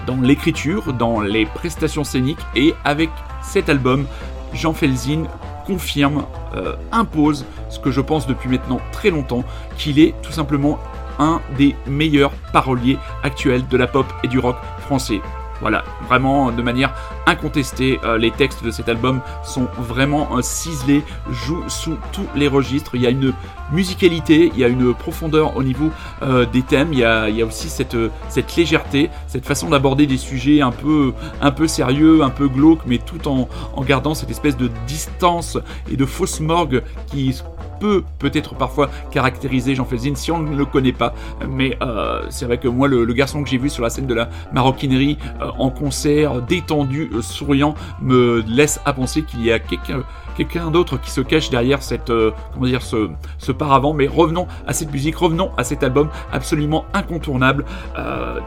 dans 0.06 0.18
l'écriture, 0.18 0.92
dans 0.92 1.22
les 1.22 1.46
prestations 1.46 2.04
scéniques. 2.04 2.46
Et 2.56 2.74
avec 2.84 3.10
cet 3.42 3.70
album, 3.70 4.06
Jean 4.54 4.74
Felzin 4.74 5.24
confirme, 5.66 6.26
euh, 6.56 6.76
impose 6.92 7.46
ce 7.70 7.80
que 7.80 7.92
je 7.92 8.02
pense 8.02 8.28
depuis 8.28 8.50
maintenant 8.50 8.80
très 8.92 9.10
longtemps, 9.10 9.44
qu'il 9.78 10.00
est 10.00 10.14
tout 10.22 10.32
simplement 10.32 10.80
un 11.20 11.42
des 11.58 11.76
meilleurs 11.88 12.32
paroliers 12.54 12.98
actuels 13.24 13.68
de 13.68 13.78
la 13.78 13.88
pop 13.88 14.06
et 14.24 14.28
du 14.28 14.40
rock 14.40 14.58
français. 14.80 15.22
Voilà, 15.62 15.84
vraiment 16.08 16.52
de 16.52 16.62
manière 16.62 16.94
incontestée, 17.28 18.00
euh, 18.04 18.18
les 18.18 18.32
textes 18.32 18.64
de 18.64 18.72
cet 18.72 18.90
album 18.90 19.22
sont 19.44 19.68
vraiment 19.78 20.36
euh, 20.36 20.42
ciselés, 20.42 21.04
jouent 21.30 21.64
sous 21.68 21.98
tous 22.12 22.26
les 22.36 22.48
registres. 22.48 22.96
Il 22.96 23.02
y 23.02 23.08
a 23.08 23.10
une 23.10 23.34
musicalité, 23.72 24.52
il 24.54 24.60
y 24.60 24.64
a 24.64 24.68
une 24.68 24.94
profondeur 24.94 25.56
au 25.56 25.64
niveau 25.64 25.92
euh, 26.22 26.46
des 26.46 26.62
thèmes, 26.62 26.94
il 26.94 27.00
y 27.00 27.04
a, 27.06 27.46
aussi 27.46 27.70
cette, 27.70 27.96
euh, 27.96 28.10
légèreté, 28.58 29.10
cette 29.28 29.46
façon 29.46 29.70
d'aborder 29.70 30.08
des 30.08 30.18
sujets 30.18 30.62
un 30.62 30.72
peu, 30.72 31.14
un 31.42 31.52
peu 31.52 31.68
sérieux, 31.68 32.22
un 32.24 32.30
peu 32.30 32.48
glauques, 32.48 32.82
mais 32.86 32.98
tout 32.98 33.28
en, 33.28 33.48
en 33.74 33.84
gardant 33.84 34.14
cette 34.14 34.30
espèce 34.30 34.58
de 34.58 34.70
distance 34.88 35.58
et 35.90 35.96
de 35.96 36.06
fausse 36.06 36.40
morgue 36.40 36.84
qui 37.08 37.42
peut 37.82 38.04
peut-être 38.20 38.54
parfois 38.56 38.90
caractériser 39.10 39.74
Jean 39.74 39.86
Felzin 39.86 40.14
si 40.16 40.32
on 40.32 40.40
ne 40.40 40.56
le 40.56 40.66
connaît 40.66 40.94
pas. 40.94 41.14
Mais 41.50 41.78
euh, 41.82 42.22
c'est 42.30 42.46
vrai 42.46 42.60
que 42.60 42.68
moi, 42.68 42.88
le, 42.88 43.12
garçon 43.12 43.44
que 43.44 43.50
j'ai 43.50 43.58
vu 43.58 43.70
sur 43.70 43.84
la 43.84 43.90
scène 43.90 44.06
de 44.06 44.14
la 44.14 44.30
maroquinerie 44.54 45.18
euh, 45.42 45.50
en 45.58 45.70
concert, 45.72 46.42
détendu, 46.42 47.10
euh, 47.14 47.22
souriant, 47.22 47.74
me 48.02 48.44
laisse 48.48 48.80
à 48.86 48.94
penser 48.94 49.24
qu'il 49.24 49.44
y 49.44 49.52
a 49.52 49.60
quelqu'un 49.60 50.72
d'autre 50.72 50.98
qui 50.98 51.10
se 51.10 51.22
cache 51.22 51.50
derrière 51.50 51.82
cette 51.84 52.12
comment 52.54 52.66
dire 52.66 52.84
ce, 52.84 53.10
ce 53.40 53.52
paravent. 53.52 53.94
Mais 53.94 54.08
revenons 54.08 54.48
à 54.68 54.74
cette 54.74 54.92
musique 54.92 55.16
revenons 55.16 55.52
à 55.58 55.64
cet 55.64 55.84
album 55.84 56.10
absolument 56.32 56.86
incontournable 56.94 57.66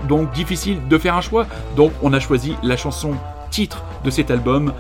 donc 0.08 0.32
difficile 0.32 0.78
de 0.88 0.98
faire 0.98 1.16
un 1.16 1.20
choix. 1.20 1.46
Donc 1.76 1.92
on 2.02 2.12
a 2.12 2.20
choisi 2.20 2.54
la 2.62 2.76
chanson 2.76 3.14
titre 3.50 3.84
de 4.04 4.10
cet 4.10 4.30
album. 4.30 4.72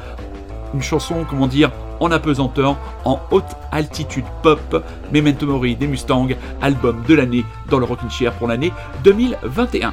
Une 0.74 0.82
chanson, 0.82 1.24
comment 1.28 1.46
dire, 1.46 1.70
en 2.04 2.10
apesanteur, 2.10 2.76
en 3.04 3.18
haute 3.30 3.56
altitude 3.72 4.24
pop, 4.42 4.84
Memento 5.12 5.46
Mori 5.46 5.74
des 5.74 5.86
Mustangs, 5.86 6.28
album 6.60 7.02
de 7.08 7.14
l'année 7.14 7.44
dans 7.70 7.78
le 7.78 7.86
Rockin' 7.86 8.10
Chair 8.10 8.32
pour 8.34 8.48
l'année 8.48 8.72
2021. 9.04 9.92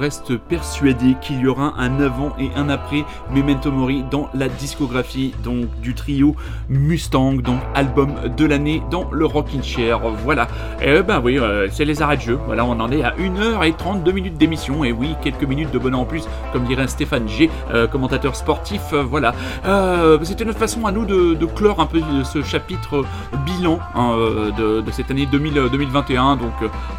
Reste 0.00 0.36
persuadé 0.36 1.14
qu'il 1.20 1.40
y 1.40 1.46
aura 1.46 1.74
un 1.78 2.00
avant 2.00 2.32
et 2.38 2.50
un 2.56 2.68
après 2.68 3.04
Memento 3.32 3.70
Mori 3.70 4.02
dans 4.10 4.28
la 4.34 4.48
discographie 4.48 5.34
donc 5.44 5.66
du 5.80 5.94
trio 5.94 6.34
Mustang, 6.68 7.34
donc 7.42 7.60
album 7.74 8.14
de 8.36 8.44
l'année 8.46 8.82
dans 8.90 9.08
le 9.12 9.26
Rockin' 9.26 9.62
Chair. 9.62 10.00
Voilà. 10.24 10.48
Et 10.82 11.02
ben 11.02 11.20
oui, 11.22 11.38
euh, 11.38 11.68
c'est 11.70 11.84
les 11.84 12.02
arrêts 12.02 12.16
de 12.16 12.22
jeu. 12.22 12.38
Voilà, 12.46 12.64
on 12.64 12.80
en 12.80 12.90
est 12.90 13.02
à 13.02 13.14
1h32 13.18 14.12
minutes 14.12 14.38
d'émission. 14.38 14.82
Et 14.84 14.92
oui, 14.92 15.14
quelques 15.22 15.44
minutes 15.44 15.70
de 15.70 15.78
bonheur 15.78 16.00
en 16.00 16.04
plus, 16.04 16.24
comme 16.52 16.64
dirait 16.64 16.86
Stéphane 16.88 17.28
G, 17.28 17.50
euh, 17.74 17.86
commentateur 17.86 18.34
sportif. 18.36 18.80
euh, 18.92 19.02
voilà. 19.02 19.34
Euh, 19.66 20.18
C'était 20.22 20.44
notre 20.44 20.58
façon 20.58 20.86
à 20.86 20.92
nous 20.92 21.04
de, 21.04 21.46
clore 21.46 21.80
un 21.80 21.86
peu 21.86 22.00
ce 22.24 22.42
chapitre 22.42 23.04
bilan 23.44 23.78
hein, 23.94 24.16
de, 24.56 24.82
cette 24.92 25.10
année 25.10 25.26
2000, 25.26 25.58
euh, 25.58 25.68
2021. 25.68 26.36
Donc 26.36 26.52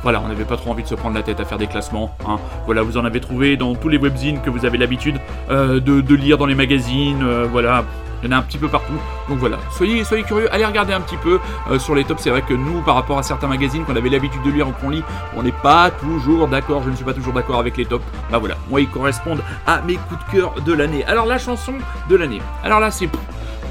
voilà, 0.03 0.21
on 0.23 0.27
n'avait 0.27 0.43
pas 0.45 0.57
trop 0.57 0.71
envie 0.71 0.83
de 0.83 0.87
se 0.87 0.95
prendre 0.95 1.15
la 1.15 1.23
tête 1.23 1.39
à 1.39 1.45
faire 1.45 1.57
des 1.57 1.67
classements. 1.67 2.15
hein. 2.27 2.37
Voilà, 2.65 2.81
vous 2.83 2.90
en 2.97 3.05
avez 3.05 3.19
trouvé 3.19 3.57
dans 3.57 3.76
tous 3.76 3.89
les 3.89 3.97
webzines 3.97 4.41
que 4.41 4.49
vous 4.49 4.65
avez 4.65 4.77
l'habitude 4.77 5.19
euh, 5.49 5.80
de, 5.80 6.15
lire 6.15 6.38
dans 6.38 6.45
les 6.45 6.55
magazines. 6.55 7.23
euh, 7.23 7.45
voilà. 7.49 7.84
Il 8.22 8.30
y 8.30 8.34
en 8.34 8.38
a 8.38 8.39
un 8.39 8.43
petit 8.43 8.59
peu 8.59 8.68
partout. 8.68 8.93
Donc 9.30 9.39
voilà, 9.39 9.57
soyez, 9.76 10.03
soyez 10.03 10.23
curieux, 10.23 10.47
allez 10.53 10.65
regarder 10.65 10.93
un 10.93 11.01
petit 11.01 11.18
peu 11.18 11.39
euh, 11.72 11.80
sur 11.80 11.95
les 11.95 12.03
tops. 12.03 12.22
C'est 12.22 12.30
vrai 12.30 12.43
que 12.43 12.53
nous, 12.53 12.81
par 12.81 12.93
rapport 12.93 13.18
à 13.18 13.23
certains 13.23 13.47
magazines 13.47 13.84
qu'on 13.84 13.95
avait 13.95 14.09
l'habitude 14.09 14.43
de 14.43 14.51
lire 14.51 14.68
ou 14.68 14.72
qu'on 14.73 14.89
lit, 14.91 15.03
on 15.35 15.41
n'est 15.41 15.51
pas 15.51 15.89
toujours 15.89 16.47
d'accord. 16.47 16.84
Je 16.84 16.91
ne 16.91 16.95
suis 16.95 17.05
pas 17.05 17.13
toujours 17.13 17.34
d'accord 17.34 17.57
avec 17.57 17.77
les 17.77 17.85
tops. 17.85 18.05
Bah 18.31 18.38
voilà, 18.38 18.57
moi 18.69 18.80
ils 18.80 18.89
correspondent 18.89 19.41
à 19.65 19.81
mes 19.81 19.95
coups 19.95 20.23
de 20.26 20.31
cœur 20.31 20.53
de 20.63 20.73
l'année. 20.73 21.03
Alors 21.05 21.26
la 21.26 21.39
chanson 21.39 21.73
de 22.09 22.15
l'année. 22.15 22.41
Alors 22.63 22.80
là, 22.80 22.91
c'est 22.91 23.09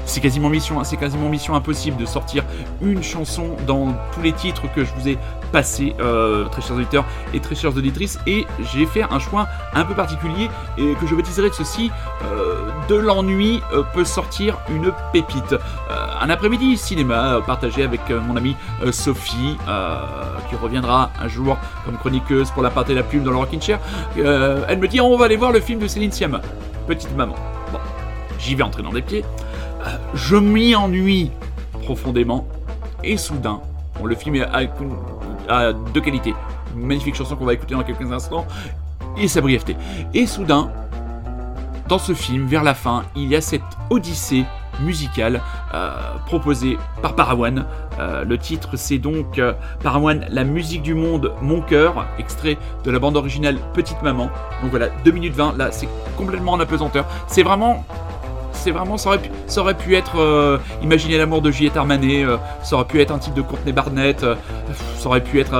c'est 0.05 0.19
quasiment 0.19 0.49
mission, 0.49 0.83
c'est 0.83 0.97
quasiment 0.97 1.29
mission 1.29 1.55
impossible 1.55 1.97
de 1.97 2.05
sortir 2.05 2.43
une 2.81 3.03
chanson 3.03 3.55
dans 3.67 3.93
tous 4.13 4.21
les 4.21 4.33
titres 4.33 4.63
que 4.73 4.83
je 4.83 4.91
vous 4.95 5.07
ai 5.07 5.17
passés, 5.51 5.95
euh, 5.99 6.45
très 6.45 6.61
chers 6.61 6.75
auditeurs 6.75 7.05
et 7.33 7.39
très 7.39 7.55
chères 7.55 7.75
auditrices. 7.75 8.19
Et 8.25 8.45
j'ai 8.73 8.85
fait 8.85 9.03
un 9.03 9.19
choix 9.19 9.47
un 9.73 9.83
peu 9.83 9.93
particulier 9.93 10.49
et 10.77 10.93
que 10.95 11.05
je 11.07 11.15
baptiserai 11.15 11.49
de 11.49 11.53
ceci 11.53 11.91
euh, 12.23 12.69
de 12.87 12.95
l'ennui 12.95 13.61
euh, 13.73 13.83
peut 13.93 14.05
sortir 14.05 14.57
une 14.69 14.91
pépite. 15.13 15.55
Un 16.21 16.29
après-midi 16.29 16.77
cinéma 16.77 17.41
partagé 17.45 17.83
avec 17.83 18.09
mon 18.09 18.37
amie 18.37 18.55
Sophie, 18.91 19.57
qui 20.49 20.55
reviendra 20.55 21.09
un 21.19 21.27
jour 21.27 21.57
comme 21.85 21.97
chroniqueuse 21.97 22.51
pour 22.51 22.63
la 22.63 22.69
part 22.69 22.89
et 22.89 22.93
la 22.93 23.03
plume 23.03 23.23
dans 23.23 23.31
le 23.31 23.37
Rockin' 23.37 23.61
Chair. 23.61 23.79
Elle 24.15 24.77
me 24.77 24.87
dit 24.87 25.01
on 25.01 25.17
va 25.17 25.25
aller 25.25 25.35
voir 25.35 25.51
le 25.51 25.59
film 25.59 25.79
de 25.79 25.87
Céline 25.87 26.11
Sciamma, 26.11 26.41
petite 26.87 27.15
maman. 27.15 27.35
Bon, 27.71 27.79
j'y 28.37 28.55
vais 28.55 28.63
entrer 28.63 28.83
dans 28.83 28.93
des 28.93 29.01
pieds. 29.01 29.25
Je 30.13 30.35
m'y 30.35 30.75
ennuie 30.75 31.31
profondément. 31.83 32.47
Et 33.03 33.17
soudain, 33.17 33.61
bon, 33.99 34.05
le 34.05 34.15
film 34.15 34.35
est 34.35 34.41
à, 34.41 34.61
à 35.49 35.73
deux 35.73 36.01
qualités. 36.01 36.33
Une 36.75 36.85
magnifique 36.85 37.15
chanson 37.15 37.35
qu'on 37.35 37.45
va 37.45 37.53
écouter 37.53 37.75
dans 37.75 37.83
quelques 37.83 38.11
instants. 38.11 38.45
Et 39.17 39.27
sa 39.27 39.41
brièveté. 39.41 39.75
Et 40.13 40.25
soudain, 40.25 40.71
dans 41.87 41.99
ce 41.99 42.13
film, 42.13 42.45
vers 42.45 42.63
la 42.63 42.73
fin, 42.73 43.03
il 43.15 43.27
y 43.27 43.35
a 43.35 43.41
cette 43.41 43.61
odyssée 43.89 44.45
musicale 44.81 45.41
euh, 45.73 45.91
proposée 46.25 46.77
par 47.01 47.15
Parawan. 47.15 47.65
Euh, 47.99 48.23
le 48.23 48.37
titre, 48.37 48.77
c'est 48.77 48.97
donc 48.97 49.37
euh, 49.37 49.53
Parawan, 49.83 50.25
la 50.29 50.43
musique 50.43 50.81
du 50.81 50.93
monde, 50.93 51.33
mon 51.41 51.61
cœur, 51.61 52.05
extrait 52.17 52.57
de 52.83 52.91
la 52.91 52.99
bande 52.99 53.17
originale 53.17 53.57
Petite 53.73 54.01
Maman. 54.03 54.29
Donc 54.61 54.71
voilà, 54.71 54.87
2 55.03 55.11
minutes 55.11 55.35
20, 55.35 55.57
là, 55.57 55.71
c'est 55.71 55.89
complètement 56.17 56.53
en 56.53 56.59
apesanteur. 56.59 57.05
C'est 57.27 57.43
vraiment 57.43 57.83
c'est 58.61 58.71
vraiment, 58.71 58.97
ça 58.97 59.09
aurait 59.57 59.73
pu, 59.73 59.95
être 59.95 60.19
euh, 60.19 60.59
Imaginer 60.83 61.17
l'amour 61.17 61.41
de 61.41 61.49
Juliette 61.49 61.77
Armanet, 61.77 62.23
euh, 62.23 62.37
ça 62.63 62.75
aurait 62.75 62.85
pu 62.85 63.01
être 63.01 63.11
un 63.11 63.17
titre 63.17 63.35
de 63.35 63.41
Courtney 63.41 63.73
Barnett, 63.73 64.23
euh, 64.23 64.35
ça 64.97 65.07
aurait 65.07 65.23
pu 65.23 65.39
être 65.39 65.55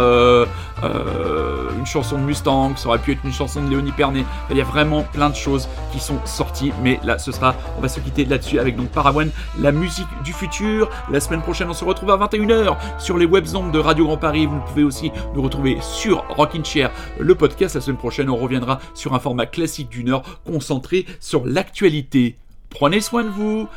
une 1.77 1.85
chanson 1.85 2.17
de 2.17 2.23
Mustang, 2.23 2.73
ça 2.75 2.89
aurait 2.89 2.99
pu 2.99 3.13
être 3.13 3.21
une 3.23 3.33
chanson 3.33 3.63
de 3.63 3.69
Léonie 3.69 3.91
Pernet. 3.91 4.23
Il 4.51 4.57
y 4.57 4.61
a 4.61 4.63
vraiment 4.63 5.01
plein 5.01 5.29
de 5.29 5.35
choses 5.35 5.67
qui 5.91 5.99
sont 5.99 6.19
sorties, 6.25 6.71
mais 6.83 6.99
là, 7.03 7.17
ce 7.17 7.31
sera, 7.31 7.55
on 7.77 7.81
va 7.81 7.87
se 7.87 7.99
quitter 7.99 8.25
là-dessus 8.25 8.59
avec 8.59 8.75
donc 8.75 8.89
Parawan, 8.89 9.29
la 9.59 9.71
musique 9.71 10.07
du 10.23 10.31
futur. 10.31 10.89
La 11.11 11.19
semaine 11.19 11.41
prochaine, 11.41 11.69
on 11.69 11.73
se 11.73 11.83
retrouve 11.83 12.11
à 12.11 12.17
21h 12.17 12.77
sur 12.99 13.17
les 13.17 13.25
webzones 13.25 13.71
de 13.71 13.79
Radio 13.79 14.05
Grand 14.05 14.17
Paris. 14.17 14.45
Vous 14.45 14.59
pouvez 14.67 14.83
aussi 14.83 15.11
nous 15.33 15.41
retrouver 15.41 15.77
sur 15.81 16.23
Rockin' 16.29 16.63
Chair, 16.63 16.91
le 17.19 17.33
podcast. 17.33 17.75
La 17.75 17.81
semaine 17.81 17.97
prochaine, 17.97 18.29
on 18.29 18.37
reviendra 18.37 18.79
sur 18.93 19.15
un 19.15 19.19
format 19.19 19.47
classique 19.47 19.89
d'une 19.89 20.09
heure 20.09 20.23
concentré 20.45 21.05
sur 21.19 21.45
l'actualité. 21.45 22.37
Prenez 22.71 23.01
soin 23.01 23.23
de 23.23 23.29
vous. 23.29 23.67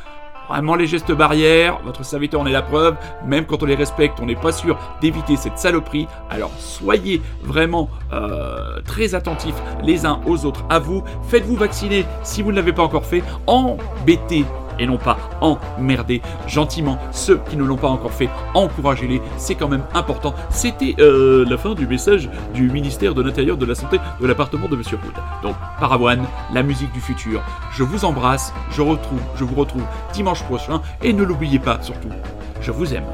Vraiment 0.47 0.75
les 0.75 0.85
gestes 0.85 1.11
barrières, 1.11 1.79
votre 1.83 2.05
serviteur 2.05 2.39
en 2.41 2.45
est 2.45 2.51
la 2.51 2.61
preuve, 2.61 2.95
même 3.25 3.45
quand 3.45 3.63
on 3.63 3.65
les 3.65 3.73
respecte, 3.73 4.19
on 4.21 4.27
n'est 4.27 4.35
pas 4.35 4.51
sûr 4.51 4.77
d'éviter 5.01 5.37
cette 5.37 5.57
saloperie, 5.57 6.07
alors 6.29 6.51
soyez 6.59 7.19
vraiment 7.41 7.89
euh, 8.13 8.79
très 8.85 9.15
attentifs 9.15 9.55
les 9.81 10.05
uns 10.05 10.21
aux 10.27 10.45
autres. 10.45 10.63
À 10.69 10.77
vous, 10.77 11.03
faites-vous 11.29 11.55
vacciner 11.55 12.05
si 12.21 12.43
vous 12.43 12.51
ne 12.51 12.57
l'avez 12.57 12.73
pas 12.73 12.83
encore 12.83 13.05
fait, 13.05 13.23
embêtez 13.47 14.45
et 14.79 14.85
non 14.85 14.97
pas 14.97 15.17
emmerder 15.41 16.21
gentiment 16.47 16.97
ceux 17.11 17.39
qui 17.49 17.57
ne 17.57 17.63
l'ont 17.63 17.77
pas 17.77 17.87
encore 17.87 18.11
fait, 18.11 18.29
encouragez-les, 18.53 19.21
c'est 19.37 19.55
quand 19.55 19.67
même 19.67 19.83
important. 19.93 20.33
C'était 20.49 20.95
euh, 20.99 21.45
la 21.47 21.57
fin 21.57 21.73
du 21.73 21.87
message 21.87 22.29
du 22.53 22.69
ministère 22.69 23.13
de 23.13 23.21
l'Intérieur 23.21 23.57
de 23.57 23.65
la 23.65 23.75
Santé 23.75 23.99
de 24.19 24.27
l'appartement 24.27 24.67
de 24.67 24.75
Monsieur 24.75 24.97
Wood. 25.03 25.13
Donc, 25.43 25.55
Parawan, 25.79 26.23
la 26.53 26.63
musique 26.63 26.91
du 26.91 27.01
futur. 27.01 27.41
Je 27.71 27.83
vous 27.83 28.05
embrasse, 28.05 28.53
je 28.71 28.81
retrouve, 28.81 29.21
je 29.35 29.43
vous 29.43 29.55
retrouve 29.55 29.83
dimanche 30.13 30.43
prochain 30.43 30.81
et 31.03 31.13
ne 31.13 31.23
l'oubliez 31.23 31.59
pas 31.59 31.81
surtout, 31.81 32.09
je 32.61 32.71
vous 32.71 32.93
aime. 32.93 33.05